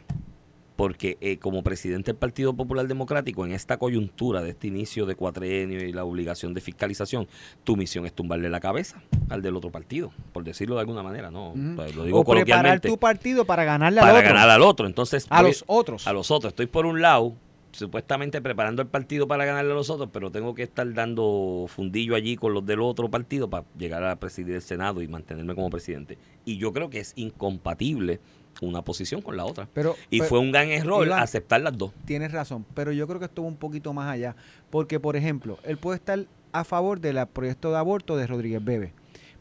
porque 0.76 1.16
eh, 1.20 1.38
como 1.38 1.62
presidente 1.62 2.10
del 2.12 2.18
Partido 2.18 2.52
Popular 2.54 2.86
Democrático 2.88 3.46
en 3.46 3.52
esta 3.52 3.76
coyuntura 3.76 4.42
de 4.42 4.50
este 4.50 4.66
inicio 4.66 5.06
de 5.06 5.14
cuatrenio 5.14 5.78
y 5.86 5.92
la 5.92 6.04
obligación 6.04 6.52
de 6.52 6.60
fiscalización, 6.60 7.28
tu 7.62 7.76
misión 7.76 8.06
es 8.06 8.12
tumbarle 8.12 8.48
la 8.50 8.58
cabeza 8.60 9.00
al 9.28 9.40
del 9.42 9.54
otro 9.56 9.70
partido, 9.70 10.12
por 10.32 10.42
decirlo 10.42 10.74
de 10.74 10.80
alguna 10.80 11.02
manera, 11.02 11.30
no. 11.30 11.50
O 11.50 11.54
sea, 11.54 11.94
lo 11.94 12.04
digo 12.04 12.20
o 12.20 12.24
preparar 12.24 12.24
coloquialmente, 12.24 12.88
tu 12.88 12.98
partido 12.98 13.44
para 13.44 13.62
ganarle 13.64 14.00
al 14.00 14.06
para 14.06 14.18
otro. 14.18 14.28
ganar 14.34 14.50
al 14.50 14.62
otro. 14.62 14.86
Entonces, 14.86 15.26
a 15.30 15.42
voy- 15.42 15.50
los 15.52 15.64
otros. 15.68 16.06
a 16.08 16.12
los 16.12 16.30
otros. 16.32 16.50
Estoy 16.52 16.66
por 16.66 16.86
un 16.86 17.00
lado, 17.00 17.34
supuestamente 17.70 18.40
preparando 18.42 18.82
el 18.82 18.88
partido 18.88 19.26
para 19.28 19.44
ganarle 19.44 19.72
a 19.72 19.74
los 19.74 19.90
otros, 19.90 20.08
pero 20.12 20.30
tengo 20.30 20.54
que 20.54 20.62
estar 20.64 20.92
dando 20.92 21.66
fundillo 21.68 22.14
allí 22.14 22.36
con 22.36 22.52
los 22.54 22.64
del 22.66 22.80
otro 22.80 23.10
partido 23.10 23.48
para 23.50 23.64
llegar 23.78 24.02
a 24.04 24.16
presidir 24.16 24.54
el 24.56 24.62
Senado 24.62 25.02
y 25.02 25.08
mantenerme 25.08 25.54
como 25.54 25.70
presidente. 25.70 26.18
Y 26.44 26.56
yo 26.58 26.72
creo 26.72 26.90
que 26.90 26.98
es 27.00 27.12
incompatible 27.16 28.20
una 28.60 28.82
posición 28.82 29.20
con 29.22 29.36
la 29.36 29.44
otra. 29.44 29.68
Pero, 29.74 29.96
Y 30.10 30.18
pero- 30.18 30.28
fue 30.28 30.38
un 30.38 30.52
gran 30.52 30.68
error 30.68 31.06
Iván, 31.06 31.22
aceptar 31.22 31.60
las 31.60 31.76
dos. 31.76 31.92
Tienes 32.04 32.32
razón, 32.32 32.64
pero 32.74 32.92
yo 32.92 33.06
creo 33.06 33.18
que 33.18 33.26
esto 33.26 33.42
va 33.42 33.48
un 33.48 33.56
poquito 33.56 33.92
más 33.92 34.08
allá. 34.10 34.36
Porque, 34.70 34.98
por 35.00 35.16
ejemplo, 35.16 35.58
él 35.64 35.76
puede 35.78 35.96
estar 35.96 36.24
a 36.52 36.64
favor 36.64 37.00
del 37.00 37.26
proyecto 37.26 37.70
de 37.70 37.78
aborto 37.78 38.16
de 38.16 38.26
Rodríguez 38.26 38.64
Bebe. 38.64 38.92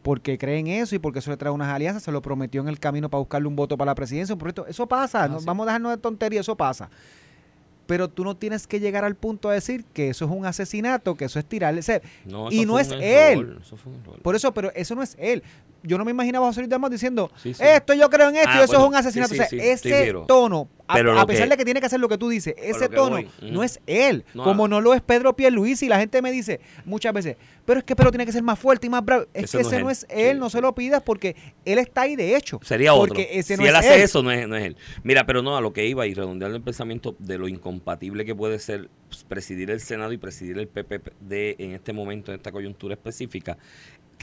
Porque 0.02 0.38
cree 0.38 0.60
en 0.60 0.68
eso 0.68 0.96
y 0.96 1.00
porque 1.00 1.20
eso 1.20 1.32
le 1.32 1.38
trae 1.38 1.52
unas 1.52 1.70
alianzas, 1.70 2.04
se 2.04 2.12
lo 2.12 2.22
prometió 2.22 2.60
en 2.62 2.68
el 2.68 2.78
camino 2.80 3.10
para 3.10 3.20
buscarle 3.20 3.48
un 3.48 3.56
voto 3.56 3.78
para 3.78 3.92
la 3.92 3.96
presidencia. 3.96 4.34
Un 4.34 4.40
proyecto, 4.40 4.68
eso 4.68 4.86
pasa, 4.88 5.28
no- 5.30 5.40
sí. 5.40 5.46
vamos 5.46 5.64
a 5.64 5.68
dejarnos 5.68 5.92
de 5.94 5.98
tontería, 5.98 6.42
eso 6.42 6.58
pasa. 6.58 6.90
Pero 7.86 8.08
tú 8.10 8.24
no 8.24 8.36
tienes 8.36 8.66
que 8.66 8.80
llegar 8.80 9.04
al 9.04 9.16
punto 9.16 9.50
de 9.50 9.56
decir 9.56 9.84
que 9.94 10.10
eso 10.10 10.26
es 10.26 10.32
un 10.32 10.46
asesinato, 10.46 11.16
que 11.16 11.26
eso 11.26 11.38
es 11.38 11.46
tirarle. 11.46 11.82
o 11.82 11.84
sea, 11.84 12.02
No, 12.26 12.50
y 12.52 12.66
no 12.66 12.80
es 12.80 12.90
él. 12.92 13.58
eso 13.62 13.76
fue 13.78 13.92
un 13.94 14.00
error. 14.02 14.22
Por 14.22 14.36
eso, 14.36 14.54
pero 14.54 14.72
eso 14.74 14.96
no 14.96 15.04
es 15.04 15.16
él. 15.20 15.44
Yo 15.84 15.98
no 15.98 16.06
me 16.06 16.12
imaginaba 16.12 16.46
a 16.46 16.50
José 16.50 16.62
Luis 16.62 16.70
Dalmau 16.70 16.90
diciendo, 16.90 17.30
Sí, 17.36 17.54
sí. 17.54 17.62
esto 17.64 17.94
yo 17.94 18.10
creo 18.10 18.30
en 18.30 18.38
esto 18.38 18.50
Ah, 18.52 18.62
y 18.62 18.64
eso 18.64 18.68
bueno, 18.80 18.84
es 18.86 18.90
un 18.90 18.96
asesinato. 18.96 19.34
sí, 19.34 19.40
o 19.42 19.46
sea, 19.60 19.74
ese 19.74 20.14
tono, 20.28 20.70
a, 20.88 21.26
pesar 21.26 21.46
que- 21.46 21.50
de 21.52 21.58
que 21.58 21.66
tiene 21.66 21.80
que 21.80 21.86
hacer 21.86 22.00
lo 22.00 22.08
que 22.10 22.18
tú 22.18 22.30
dices, 22.30 22.56
ese 22.58 22.88
tono 22.90 23.18
voy, 23.18 23.30
no 23.42 23.64
es 23.64 23.80
él. 23.86 24.24
No, 24.34 24.44
como 24.44 24.66
ah. 24.66 24.68
no 24.70 24.82
lo 24.82 24.94
es 24.94 25.02
Pedro 25.02 25.36
Pierluisi 25.36 25.86
y 25.86 25.90
la 25.90 26.00
gente 26.00 26.22
me 26.22 26.32
dice 26.32 26.60
muchas 26.86 27.14
veces, 27.14 27.38
pero 27.66 27.80
es 27.80 27.86
que 27.86 27.96
Pedro 27.96 28.12
tiene 28.12 28.26
que 28.26 28.32
ser 28.32 28.44
más 28.44 28.58
fuerte 28.60 28.88
y 28.88 28.90
más 28.90 29.04
bravo. 29.04 29.26
Es 29.34 29.52
que 29.52 29.58
no 29.58 29.62
ese 29.68 29.76
es 29.78 29.84
no 29.84 29.90
es 29.90 30.06
él, 30.10 30.40
no 30.40 30.50
se 30.50 30.62
lo 30.62 30.74
pidas 30.74 31.02
porque 31.04 31.36
él 31.66 31.80
está 31.80 32.02
ahí 32.02 32.16
de 32.16 32.36
hecho. 32.36 32.60
Sería 32.64 32.94
otro. 32.94 33.16
Si 33.16 33.54
él 33.54 33.76
hace 33.76 33.96
él. 33.96 34.02
eso, 34.02 34.24
no 34.24 34.32
es, 34.32 34.48
no 34.48 34.56
es 34.56 34.64
él. 34.66 34.78
Mira, 35.04 35.26
pero 35.26 35.42
no, 35.42 35.58
a 35.58 35.62
lo 35.62 35.74
que 35.74 35.86
iba 35.86 36.08
y 36.08 36.14
redondeando 36.14 36.56
el 36.56 36.64
pensamiento 36.64 37.16
de 37.20 37.38
lo 37.38 37.48
incompatible 37.48 38.26
que 38.26 38.36
puede 38.36 38.60
ser 38.60 38.90
presidir 39.28 39.70
el 39.70 39.80
Senado 39.80 40.12
y 40.12 40.18
presidir 40.18 40.58
el 40.58 40.68
PPD 40.68 41.56
en 41.60 41.72
este 41.74 41.94
momento, 41.94 42.32
en 42.32 42.38
esta 42.38 42.52
coyuntura 42.52 42.96
específica, 42.96 43.58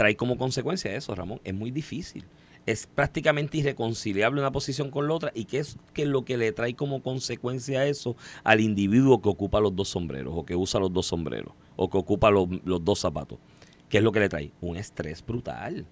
trae 0.01 0.17
como 0.17 0.39
consecuencia 0.39 0.97
eso, 0.97 1.15
Ramón. 1.15 1.43
Es 1.45 1.53
muy 1.53 1.71
difícil. 1.71 2.25
Es 2.65 2.87
prácticamente 2.87 3.59
irreconciliable 3.59 4.41
una 4.41 4.51
posición 4.51 4.91
con 4.91 5.07
la 5.07 5.13
otra 5.13 5.31
y 5.35 5.45
que 5.45 5.59
es 5.59 5.77
que 5.93 6.07
lo 6.07 6.25
que 6.25 6.39
le 6.39 6.53
trae 6.53 6.73
como 6.75 7.03
consecuencia 7.03 7.85
eso 7.85 8.17
al 8.43 8.61
individuo 8.61 9.21
que 9.21 9.29
ocupa 9.29 9.61
los 9.61 9.77
dos 9.77 9.91
sombreros 9.91 10.33
o 10.35 10.47
que 10.47 10.57
usa 10.57 10.81
los 10.81 10.91
dos 10.91 11.05
sombreros 11.05 11.53
o 11.77 11.91
que 11.91 11.99
ocupa 11.99 12.31
los, 12.31 12.49
los 12.65 12.83
dos 12.83 12.99
zapatos. 12.99 13.39
¿Qué 13.91 13.99
es 13.99 14.03
lo 14.03 14.11
que 14.11 14.21
le 14.21 14.31
trae? 14.31 14.53
Un 14.63 14.79
estrés 14.79 15.23
brutal 15.23 15.85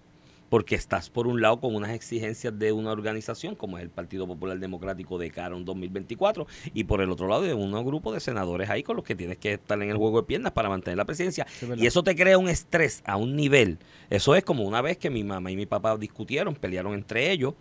porque 0.49 0.74
estás 0.74 1.11
por 1.11 1.26
un 1.26 1.40
lado 1.40 1.61
con 1.61 1.74
unas 1.74 1.90
exigencias 1.90 2.59
de 2.59 2.72
una 2.72 2.92
organización 2.92 3.55
como 3.55 3.78
es 3.78 3.84
el 3.84 3.90
Partido 3.90 4.26
Popular 4.26 4.59
Democrático 4.59 5.18
de 5.18 5.30
cara 5.30 5.55
a 5.55 5.57
un 5.57 5.64
2024 5.64 6.46
y 6.74 6.84
por 6.84 7.01
el 7.01 7.11
otro 7.11 7.28
lado 7.28 7.42
de 7.42 7.55
un 7.55 7.72
grupo 7.84 8.12
de 8.12 8.20
senadores 8.20 8.70
ahí 8.70 8.82
con 8.82 8.96
los 8.96 9.05
que 9.05 9.14
tienes 9.14 9.38
que 9.38 9.55
estar 9.55 9.80
en 9.82 9.90
el 9.90 9.96
juego 9.96 10.20
de 10.20 10.26
piernas 10.26 10.53
para 10.53 10.68
mantener 10.68 10.96
la 10.96 11.05
presidencia. 11.05 11.46
Y 11.76 11.86
eso 11.86 12.03
te 12.03 12.16
crea 12.16 12.38
un 12.38 12.49
estrés 12.49 13.03
a 13.05 13.16
un 13.16 13.36
nivel. 13.36 13.78
Eso 14.11 14.34
es 14.34 14.44
como 14.44 14.64
una 14.64 14.82
vez 14.82 14.96
que 14.96 15.11
mi 15.11 15.24
mamá 15.24 15.51
y 15.51 15.57
mi 15.57 15.66
papá 15.66 15.96
discutieron 15.96 16.55
pelearon 16.55 16.94
entre 16.94 17.30
ellos 17.30 17.55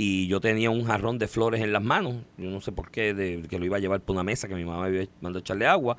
y 0.00 0.28
yo 0.28 0.40
tenía 0.40 0.70
un 0.70 0.84
jarrón 0.84 1.18
de 1.18 1.26
flores 1.26 1.60
en 1.60 1.72
las 1.72 1.82
manos, 1.82 2.14
yo 2.36 2.48
no 2.50 2.60
sé 2.60 2.70
por 2.70 2.92
qué, 2.92 3.14
de, 3.14 3.42
que 3.50 3.58
lo 3.58 3.64
iba 3.64 3.78
a 3.78 3.80
llevar 3.80 4.00
por 4.00 4.14
una 4.14 4.22
mesa 4.22 4.46
que 4.46 4.54
mi 4.54 4.64
mamá 4.64 4.86
me 4.88 5.08
mandado 5.20 5.38
a 5.38 5.40
echarle 5.40 5.66
agua, 5.66 5.96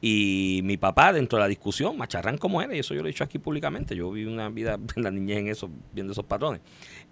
y 0.00 0.62
mi 0.64 0.78
papá 0.78 1.12
dentro 1.12 1.36
de 1.36 1.42
la 1.42 1.48
discusión, 1.48 1.98
macharrán 1.98 2.38
como 2.38 2.62
era, 2.62 2.74
y 2.74 2.78
eso 2.78 2.94
yo 2.94 3.02
lo 3.02 3.08
he 3.08 3.12
dicho 3.12 3.24
aquí 3.24 3.38
públicamente, 3.38 3.94
yo 3.94 4.10
vi 4.10 4.24
una 4.24 4.48
vida 4.48 4.78
en 4.96 5.02
la 5.02 5.10
niñez 5.10 5.36
en 5.36 5.48
eso, 5.48 5.68
viendo 5.92 6.12
esos 6.12 6.24
patrones, 6.24 6.62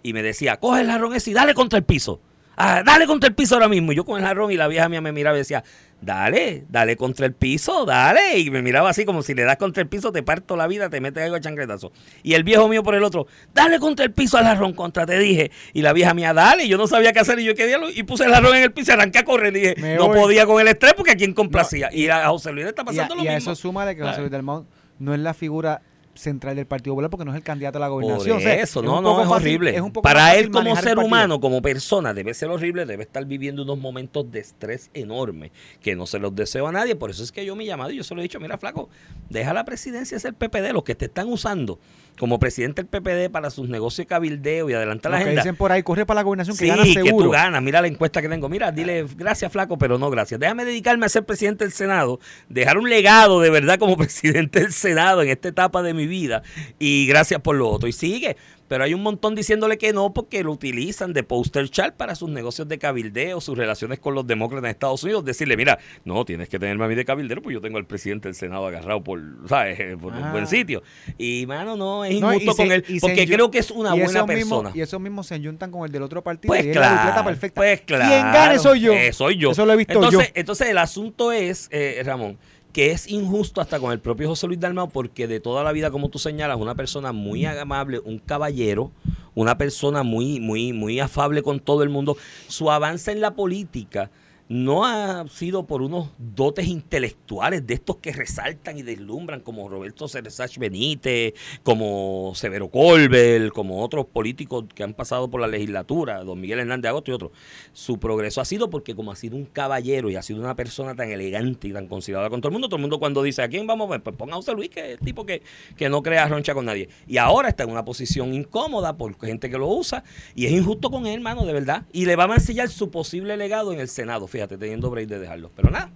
y 0.01 0.13
me 0.13 0.23
decía, 0.23 0.57
coge 0.57 0.81
el 0.81 0.87
jarrón 0.87 1.13
ese 1.13 1.29
y 1.29 1.33
dale 1.35 1.53
contra 1.53 1.77
el 1.77 1.85
piso, 1.85 2.19
ah, 2.61 2.83
dale 2.85 3.07
contra 3.07 3.27
el 3.29 3.35
piso 3.35 3.55
ahora 3.55 3.67
mismo. 3.67 3.91
Y 3.91 3.95
yo 3.95 4.05
con 4.05 4.19
el 4.19 4.25
jarrón 4.25 4.51
y 4.51 4.57
la 4.57 4.67
vieja 4.67 4.87
mía 4.89 5.01
me 5.01 5.11
miraba 5.11 5.35
y 5.37 5.39
decía, 5.39 5.63
dale, 6.01 6.65
dale 6.69 6.95
contra 6.97 7.25
el 7.25 7.33
piso, 7.33 7.85
dale. 7.85 8.39
Y 8.39 8.49
me 8.49 8.61
miraba 8.61 8.89
así 8.89 9.05
como 9.05 9.21
si 9.21 9.33
le 9.33 9.43
das 9.43 9.57
contra 9.57 9.81
el 9.83 9.89
piso, 9.89 10.11
te 10.11 10.23
parto 10.23 10.55
la 10.55 10.67
vida, 10.67 10.89
te 10.89 10.99
metes 11.01 11.23
algo 11.23 11.35
a 11.35 11.39
chancletazo. 11.39 11.91
Y 12.23 12.33
el 12.33 12.43
viejo 12.43 12.67
mío 12.67 12.83
por 12.83 12.95
el 12.95 13.03
otro, 13.03 13.27
dale 13.53 13.79
contra 13.79 14.05
el 14.05 14.11
piso 14.11 14.37
al 14.37 14.45
jarrón, 14.45 14.73
contra, 14.73 15.05
te 15.05 15.17
dije. 15.19 15.51
Y 15.73 15.81
la 15.81 15.93
vieja 15.93 16.13
mía, 16.13 16.33
dale. 16.33 16.63
Y 16.65 16.69
yo 16.69 16.77
no 16.77 16.87
sabía 16.87 17.13
qué 17.13 17.19
hacer 17.19 17.39
y 17.39 17.43
yo 17.45 17.55
qué 17.55 17.67
diablo. 17.67 17.89
Y 17.89 18.03
puse 18.03 18.25
el 18.25 18.31
jarrón 18.31 18.55
en 18.55 18.63
el 18.63 18.71
piso 18.71 18.91
y 18.91 18.93
arranqué 18.93 19.19
a 19.19 19.23
correr. 19.25 19.55
Y 19.55 19.59
dije, 19.59 19.75
Me 19.77 19.95
no 19.95 20.07
voy. 20.07 20.19
podía 20.19 20.45
con 20.45 20.59
el 20.61 20.67
estrés 20.67 20.93
porque 20.95 21.11
a 21.11 21.15
quien 21.15 21.33
complacía. 21.33 21.89
y 21.93 22.07
a 22.09 22.27
José 22.29 22.51
Luis 22.51 22.63
le 22.65 22.69
está 22.69 22.81
Y 22.81 22.83
a, 22.83 22.85
pasando 22.85 23.15
lo 23.15 23.23
y 23.23 23.27
a 23.27 23.35
mismo. 23.35 23.51
eso 23.51 23.61
súmale 23.61 23.95
que 23.95 24.03
José. 24.03 24.19
Luis 24.19 24.31
Dalmau 24.31 24.65
no 24.99 25.13
es 25.13 25.19
la 25.19 25.33
figura 25.33 25.81
central 26.15 26.55
del 26.55 26.65
Partido 26.65 26.93
Popular 26.93 27.09
porque 27.09 27.25
no 27.25 27.31
es 27.31 27.37
el 27.37 27.43
candidato 27.43 27.77
a 27.77 27.81
la 27.81 27.87
Por 27.87 28.01
gobernación. 28.01 28.37
O 28.37 28.39
sea, 28.39 28.55
eso, 28.55 28.79
es 28.79 28.85
no, 28.85 29.01
no, 29.01 29.21
es 29.21 29.27
horrible. 29.27 29.75
es 29.75 29.83
Para 30.01 30.35
él 30.35 30.49
como 30.51 30.71
el 30.71 30.77
ser 30.77 30.99
humano, 30.99 31.39
como 31.39 31.61
persona, 31.61 32.13
debe 32.13 32.33
ser 32.33 32.49
horrible, 32.49 32.85
debe 32.85 33.03
estar 33.03 33.25
viviendo 33.25 33.63
unos 33.63 33.79
momentos 33.79 34.31
de 34.31 34.39
estrés 34.39 34.89
enorme 34.93 35.51
que 35.81 35.95
no 35.95 36.05
se 36.05 36.19
los 36.19 36.35
deseo 36.35 36.67
a 36.67 36.71
nadie. 36.71 36.95
Por 36.95 37.09
eso 37.09 37.23
es 37.23 37.31
que 37.31 37.45
yo 37.45 37.55
me 37.55 37.63
he 37.63 37.67
llamado 37.67 37.91
y 37.91 37.97
yo 37.97 38.03
se 38.03 38.13
lo 38.13 38.21
he 38.21 38.23
dicho, 38.23 38.39
mira, 38.39 38.57
flaco, 38.57 38.89
deja 39.29 39.53
la 39.53 39.65
presidencia 39.65 40.19
ser 40.19 40.33
PPD, 40.33 40.73
los 40.73 40.83
que 40.83 40.95
te 40.95 41.05
están 41.05 41.27
usando 41.27 41.79
como 42.19 42.37
presidente 42.39 42.83
del 42.83 42.87
PPD 42.89 43.31
para 43.31 43.49
sus 43.49 43.67
negocios 43.67 44.05
de 44.05 44.05
cabildeo 44.05 44.69
y 44.69 44.73
adelantar 44.73 45.11
Lo 45.11 45.17
la 45.17 45.19
que 45.23 45.29
agenda. 45.29 45.41
dicen 45.41 45.55
por 45.55 45.71
ahí, 45.71 45.81
corre 45.81 46.05
para 46.05 46.19
la 46.19 46.23
gobernación 46.23 46.55
que 46.55 46.65
Sí, 46.65 46.69
gana 46.69 46.83
que 46.83 46.93
seguro. 46.93 47.25
tú 47.25 47.31
ganas. 47.31 47.63
Mira 47.63 47.81
la 47.81 47.87
encuesta 47.87 48.21
que 48.21 48.29
tengo. 48.29 48.47
Mira, 48.47 48.71
dile 48.71 49.05
gracias, 49.17 49.51
flaco, 49.51 49.77
pero 49.77 49.97
no 49.97 50.09
gracias. 50.11 50.39
Déjame 50.39 50.63
dedicarme 50.65 51.05
a 51.05 51.09
ser 51.09 51.23
presidente 51.25 51.63
del 51.63 51.73
Senado, 51.73 52.19
dejar 52.47 52.77
un 52.77 52.89
legado 52.89 53.39
de 53.41 53.49
verdad 53.49 53.79
como 53.79 53.97
presidente 53.97 54.59
del 54.61 54.71
Senado 54.73 55.23
en 55.23 55.29
esta 55.29 55.47
etapa 55.47 55.81
de 55.81 55.93
mi 55.95 56.05
vida. 56.05 56.43
Y 56.77 57.07
gracias 57.07 57.41
por 57.41 57.55
lo 57.55 57.69
otro. 57.69 57.87
Y 57.89 57.91
sigue. 57.93 58.37
Pero 58.71 58.85
hay 58.85 58.93
un 58.93 59.03
montón 59.03 59.35
diciéndole 59.35 59.77
que 59.77 59.91
no 59.91 60.13
porque 60.13 60.45
lo 60.45 60.53
utilizan 60.53 61.11
de 61.11 61.23
poster 61.23 61.67
chart 61.69 61.93
para 61.97 62.15
sus 62.15 62.29
negocios 62.29 62.69
de 62.69 62.79
cabildeo, 62.79 63.41
sus 63.41 63.57
relaciones 63.57 63.99
con 63.99 64.15
los 64.15 64.25
demócratas 64.25 64.63
en 64.63 64.71
Estados 64.71 65.03
Unidos. 65.03 65.25
Decirle, 65.25 65.57
mira, 65.57 65.77
no, 66.05 66.23
tienes 66.23 66.47
que 66.47 66.57
tenerme 66.57 66.85
a 66.85 66.87
mí 66.87 66.95
de 66.95 67.03
cabildero, 67.03 67.41
pues 67.41 67.53
yo 67.53 67.59
tengo 67.59 67.77
al 67.77 67.85
presidente 67.85 68.29
del 68.29 68.35
Senado 68.35 68.65
agarrado 68.65 69.03
por, 69.03 69.19
¿sabes? 69.49 69.77
por 70.01 70.13
un 70.13 70.23
Ah. 70.23 70.31
buen 70.31 70.47
sitio. 70.47 70.83
Y, 71.17 71.45
mano, 71.47 71.75
no, 71.75 72.05
es 72.05 72.17
No, 72.21 72.31
injusto 72.33 72.53
se- 72.53 72.63
con 72.63 72.71
él, 72.71 72.85
porque 73.01 73.27
creo 73.27 73.51
que 73.51 73.57
es 73.59 73.71
una 73.71 73.93
buena 73.93 74.25
persona. 74.25 74.71
y 74.73 74.79
esos 74.79 75.01
mismos 75.01 75.27
se 75.27 75.37
juntan 75.43 75.69
con 75.69 75.83
el 75.85 75.91
del 75.91 76.03
otro 76.03 76.23
partido. 76.23 76.47
Pues 76.47 76.63
y 76.65 76.69
es 76.69 76.75
la 76.77 77.11
claro, 77.11 77.25
perfecta. 77.25 77.59
pues 77.59 77.81
claro. 77.81 78.05
Quien 78.07 78.21
gane 78.31 78.57
soy 78.57 78.79
yo. 78.79 78.93
Eh, 78.93 79.11
soy 79.11 79.35
yo. 79.35 79.51
Eso 79.51 79.65
lo 79.65 79.73
he 79.73 79.75
visto 79.75 79.95
entonces, 79.95 80.27
yo. 80.27 80.33
Entonces 80.33 80.69
el 80.69 80.77
asunto 80.77 81.33
es, 81.33 81.67
eh, 81.73 82.01
Ramón, 82.05 82.37
que 82.73 82.91
es 82.91 83.09
injusto 83.09 83.61
hasta 83.61 83.79
con 83.79 83.91
el 83.91 83.99
propio 83.99 84.29
José 84.29 84.47
Luis 84.47 84.59
Dalmau 84.59 84.89
porque 84.89 85.27
de 85.27 85.39
toda 85.39 85.63
la 85.63 85.71
vida, 85.71 85.91
como 85.91 86.09
tú 86.09 86.19
señalas, 86.19 86.57
una 86.57 86.75
persona 86.75 87.11
muy 87.11 87.45
amable, 87.45 87.99
un 87.99 88.19
caballero, 88.19 88.91
una 89.35 89.57
persona 89.57 90.03
muy, 90.03 90.39
muy, 90.39 90.73
muy 90.73 90.99
afable 90.99 91.43
con 91.43 91.59
todo 91.59 91.83
el 91.83 91.89
mundo, 91.89 92.17
su 92.47 92.71
avance 92.71 93.11
en 93.11 93.21
la 93.21 93.35
política 93.35 94.09
no 94.51 94.85
ha 94.85 95.25
sido 95.29 95.65
por 95.65 95.81
unos 95.81 96.09
dotes 96.17 96.67
intelectuales 96.67 97.65
de 97.65 97.73
estos 97.73 97.97
que 97.97 98.11
resaltan 98.11 98.77
y 98.77 98.81
deslumbran, 98.81 99.39
como 99.39 99.69
Roberto 99.69 100.09
Ceresach 100.09 100.57
Benítez, 100.57 101.33
como 101.63 102.33
Severo 102.35 102.69
Colbert, 102.69 103.53
como 103.53 103.81
otros 103.81 104.07
políticos 104.07 104.65
que 104.75 104.83
han 104.83 104.93
pasado 104.93 105.29
por 105.29 105.39
la 105.39 105.47
legislatura, 105.47 106.21
don 106.25 106.41
Miguel 106.41 106.59
Hernández 106.59 106.89
Agosto 106.89 107.11
y 107.11 107.13
otros. 107.13 107.31
Su 107.71 107.97
progreso 107.97 108.41
ha 108.41 108.45
sido 108.45 108.69
porque 108.69 108.93
como 108.93 109.13
ha 109.13 109.15
sido 109.15 109.37
un 109.37 109.45
caballero 109.45 110.09
y 110.09 110.17
ha 110.17 110.21
sido 110.21 110.41
una 110.41 110.53
persona 110.53 110.95
tan 110.95 111.09
elegante 111.11 111.69
y 111.69 111.71
tan 111.71 111.87
considerada 111.87 112.29
con 112.29 112.41
todo 112.41 112.49
el 112.49 112.53
mundo, 112.53 112.67
todo 112.67 112.75
el 112.75 112.81
mundo 112.81 112.99
cuando 112.99 113.23
dice 113.23 113.43
a 113.43 113.47
quién 113.47 113.65
vamos 113.65 113.89
ver, 113.89 114.03
pues 114.03 114.17
ponga 114.17 114.35
a 114.35 114.51
Luis, 114.53 114.69
que 114.69 114.81
es 114.81 114.99
el 114.99 115.05
tipo 115.05 115.25
que, 115.25 115.43
que 115.77 115.87
no 115.87 116.03
crea 116.03 116.27
roncha 116.27 116.53
con 116.53 116.65
nadie. 116.65 116.89
Y 117.07 117.15
ahora 117.15 117.47
está 117.47 117.63
en 117.63 117.69
una 117.69 117.85
posición 117.85 118.33
incómoda 118.33 118.97
por 118.97 119.17
gente 119.17 119.49
que 119.49 119.57
lo 119.57 119.69
usa 119.69 120.03
y 120.35 120.47
es 120.47 120.51
injusto 120.51 120.91
con 120.91 121.07
él, 121.07 121.15
hermano, 121.15 121.45
de 121.45 121.53
verdad. 121.53 121.85
Y 121.93 122.05
le 122.05 122.17
va 122.17 122.25
a 122.25 122.27
mancillar 122.27 122.67
su 122.67 122.91
posible 122.91 123.37
legado 123.37 123.71
en 123.71 123.79
el 123.79 123.87
Senado, 123.87 124.27
fíjate, 124.27 124.40
teniendo 124.47 124.89
break 124.89 125.07
de 125.07 125.19
dejarlo. 125.19 125.51
Pero 125.55 125.69
nada. 125.71 125.89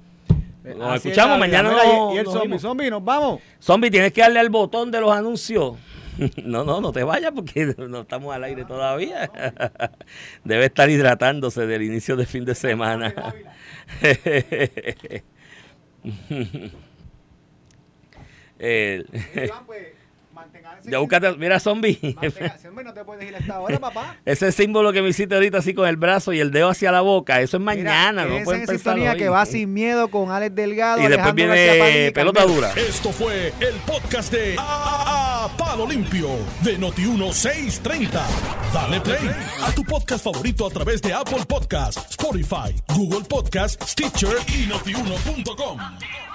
Nos 0.63 0.67
Eh, 0.67 0.77
Así 0.81 0.95
es 0.95 1.05
escuchamos 1.05 1.37
mañana. 1.39 1.69
Mira, 1.69 1.83
nos- 1.85 2.13
y, 2.13 2.17
el 2.17 2.23
nos 2.25 2.33
zombie, 2.33 2.59
zombie, 2.59 2.89
nos 2.89 3.03
vamos. 3.03 3.39
Zombie, 3.61 3.91
tienes 3.91 4.11
que 4.13 4.21
darle 4.21 4.39
al 4.39 4.49
botón 4.49 4.91
de 4.91 4.99
los 5.01 5.11
anuncios. 5.11 5.75
No, 6.45 6.63
no, 6.63 6.79
no 6.79 6.93
te 6.93 7.03
vayas 7.03 7.33
porque 7.35 7.65
no 7.77 7.99
estamos 8.01 8.33
al 8.33 8.43
aire 8.45 8.63
todavía. 8.63 9.29
Debe 10.45 10.65
estar 10.65 10.89
hidratándose 10.89 11.67
del 11.67 11.81
inicio 11.83 12.15
de 12.15 12.25
fin 12.25 12.45
de 12.45 12.55
semana. 12.55 13.13
El- 18.57 19.07
ya 20.83 20.99
búscate, 20.99 21.31
mira 21.37 21.59
zombie. 21.59 21.99
no 22.83 22.93
te 22.93 23.03
puedes 23.03 23.27
ir 23.27 23.35
hasta 23.35 23.55
ahora, 23.55 23.79
papá. 23.79 24.17
Ese 24.25 24.51
símbolo 24.51 24.93
que 24.93 25.01
me 25.01 25.09
hiciste 25.09 25.33
ahorita 25.35 25.57
así 25.59 25.73
con 25.73 25.87
el 25.87 25.97
brazo 25.97 26.33
y 26.33 26.39
el 26.39 26.51
dedo 26.51 26.69
hacia 26.69 26.91
la 26.91 27.01
boca, 27.01 27.41
eso 27.41 27.57
es 27.57 27.63
mañana, 27.63 28.23
Mira, 28.23 28.23
no 28.23 28.29
quédense 28.29 28.45
pueden 28.45 28.61
en 28.61 28.67
pensar 28.67 28.93
sintonía 28.93 29.11
hoy. 29.13 29.17
que 29.17 29.29
va 29.29 29.45
sin 29.45 29.73
miedo 29.73 30.07
con 30.09 30.31
Alex 30.31 30.55
Delgado. 30.55 30.99
Y 30.99 31.07
después 31.07 31.19
Alejandro 31.33 31.53
viene 31.53 32.07
y 32.07 32.11
pelota 32.11 32.39
Carmelo. 32.41 32.55
dura. 32.61 32.73
Esto 32.75 33.11
fue 33.11 33.53
el 33.59 33.75
podcast 33.85 34.31
de 34.31 34.55
A, 34.59 35.49
Palo 35.57 35.87
Limpio 35.87 36.29
de 36.63 36.77
Noti1630. 36.79 38.21
Dale 38.73 39.01
play 39.01 39.29
a 39.63 39.71
tu 39.71 39.83
podcast 39.83 40.23
favorito 40.23 40.67
a 40.67 40.69
través 40.69 41.01
de 41.01 41.13
Apple 41.13 41.45
Podcasts, 41.47 42.05
Spotify, 42.11 42.75
Google 42.95 43.25
Podcasts, 43.27 43.91
Stitcher 43.91 44.37
y 44.47 44.67
notiuno.com. 44.67 46.34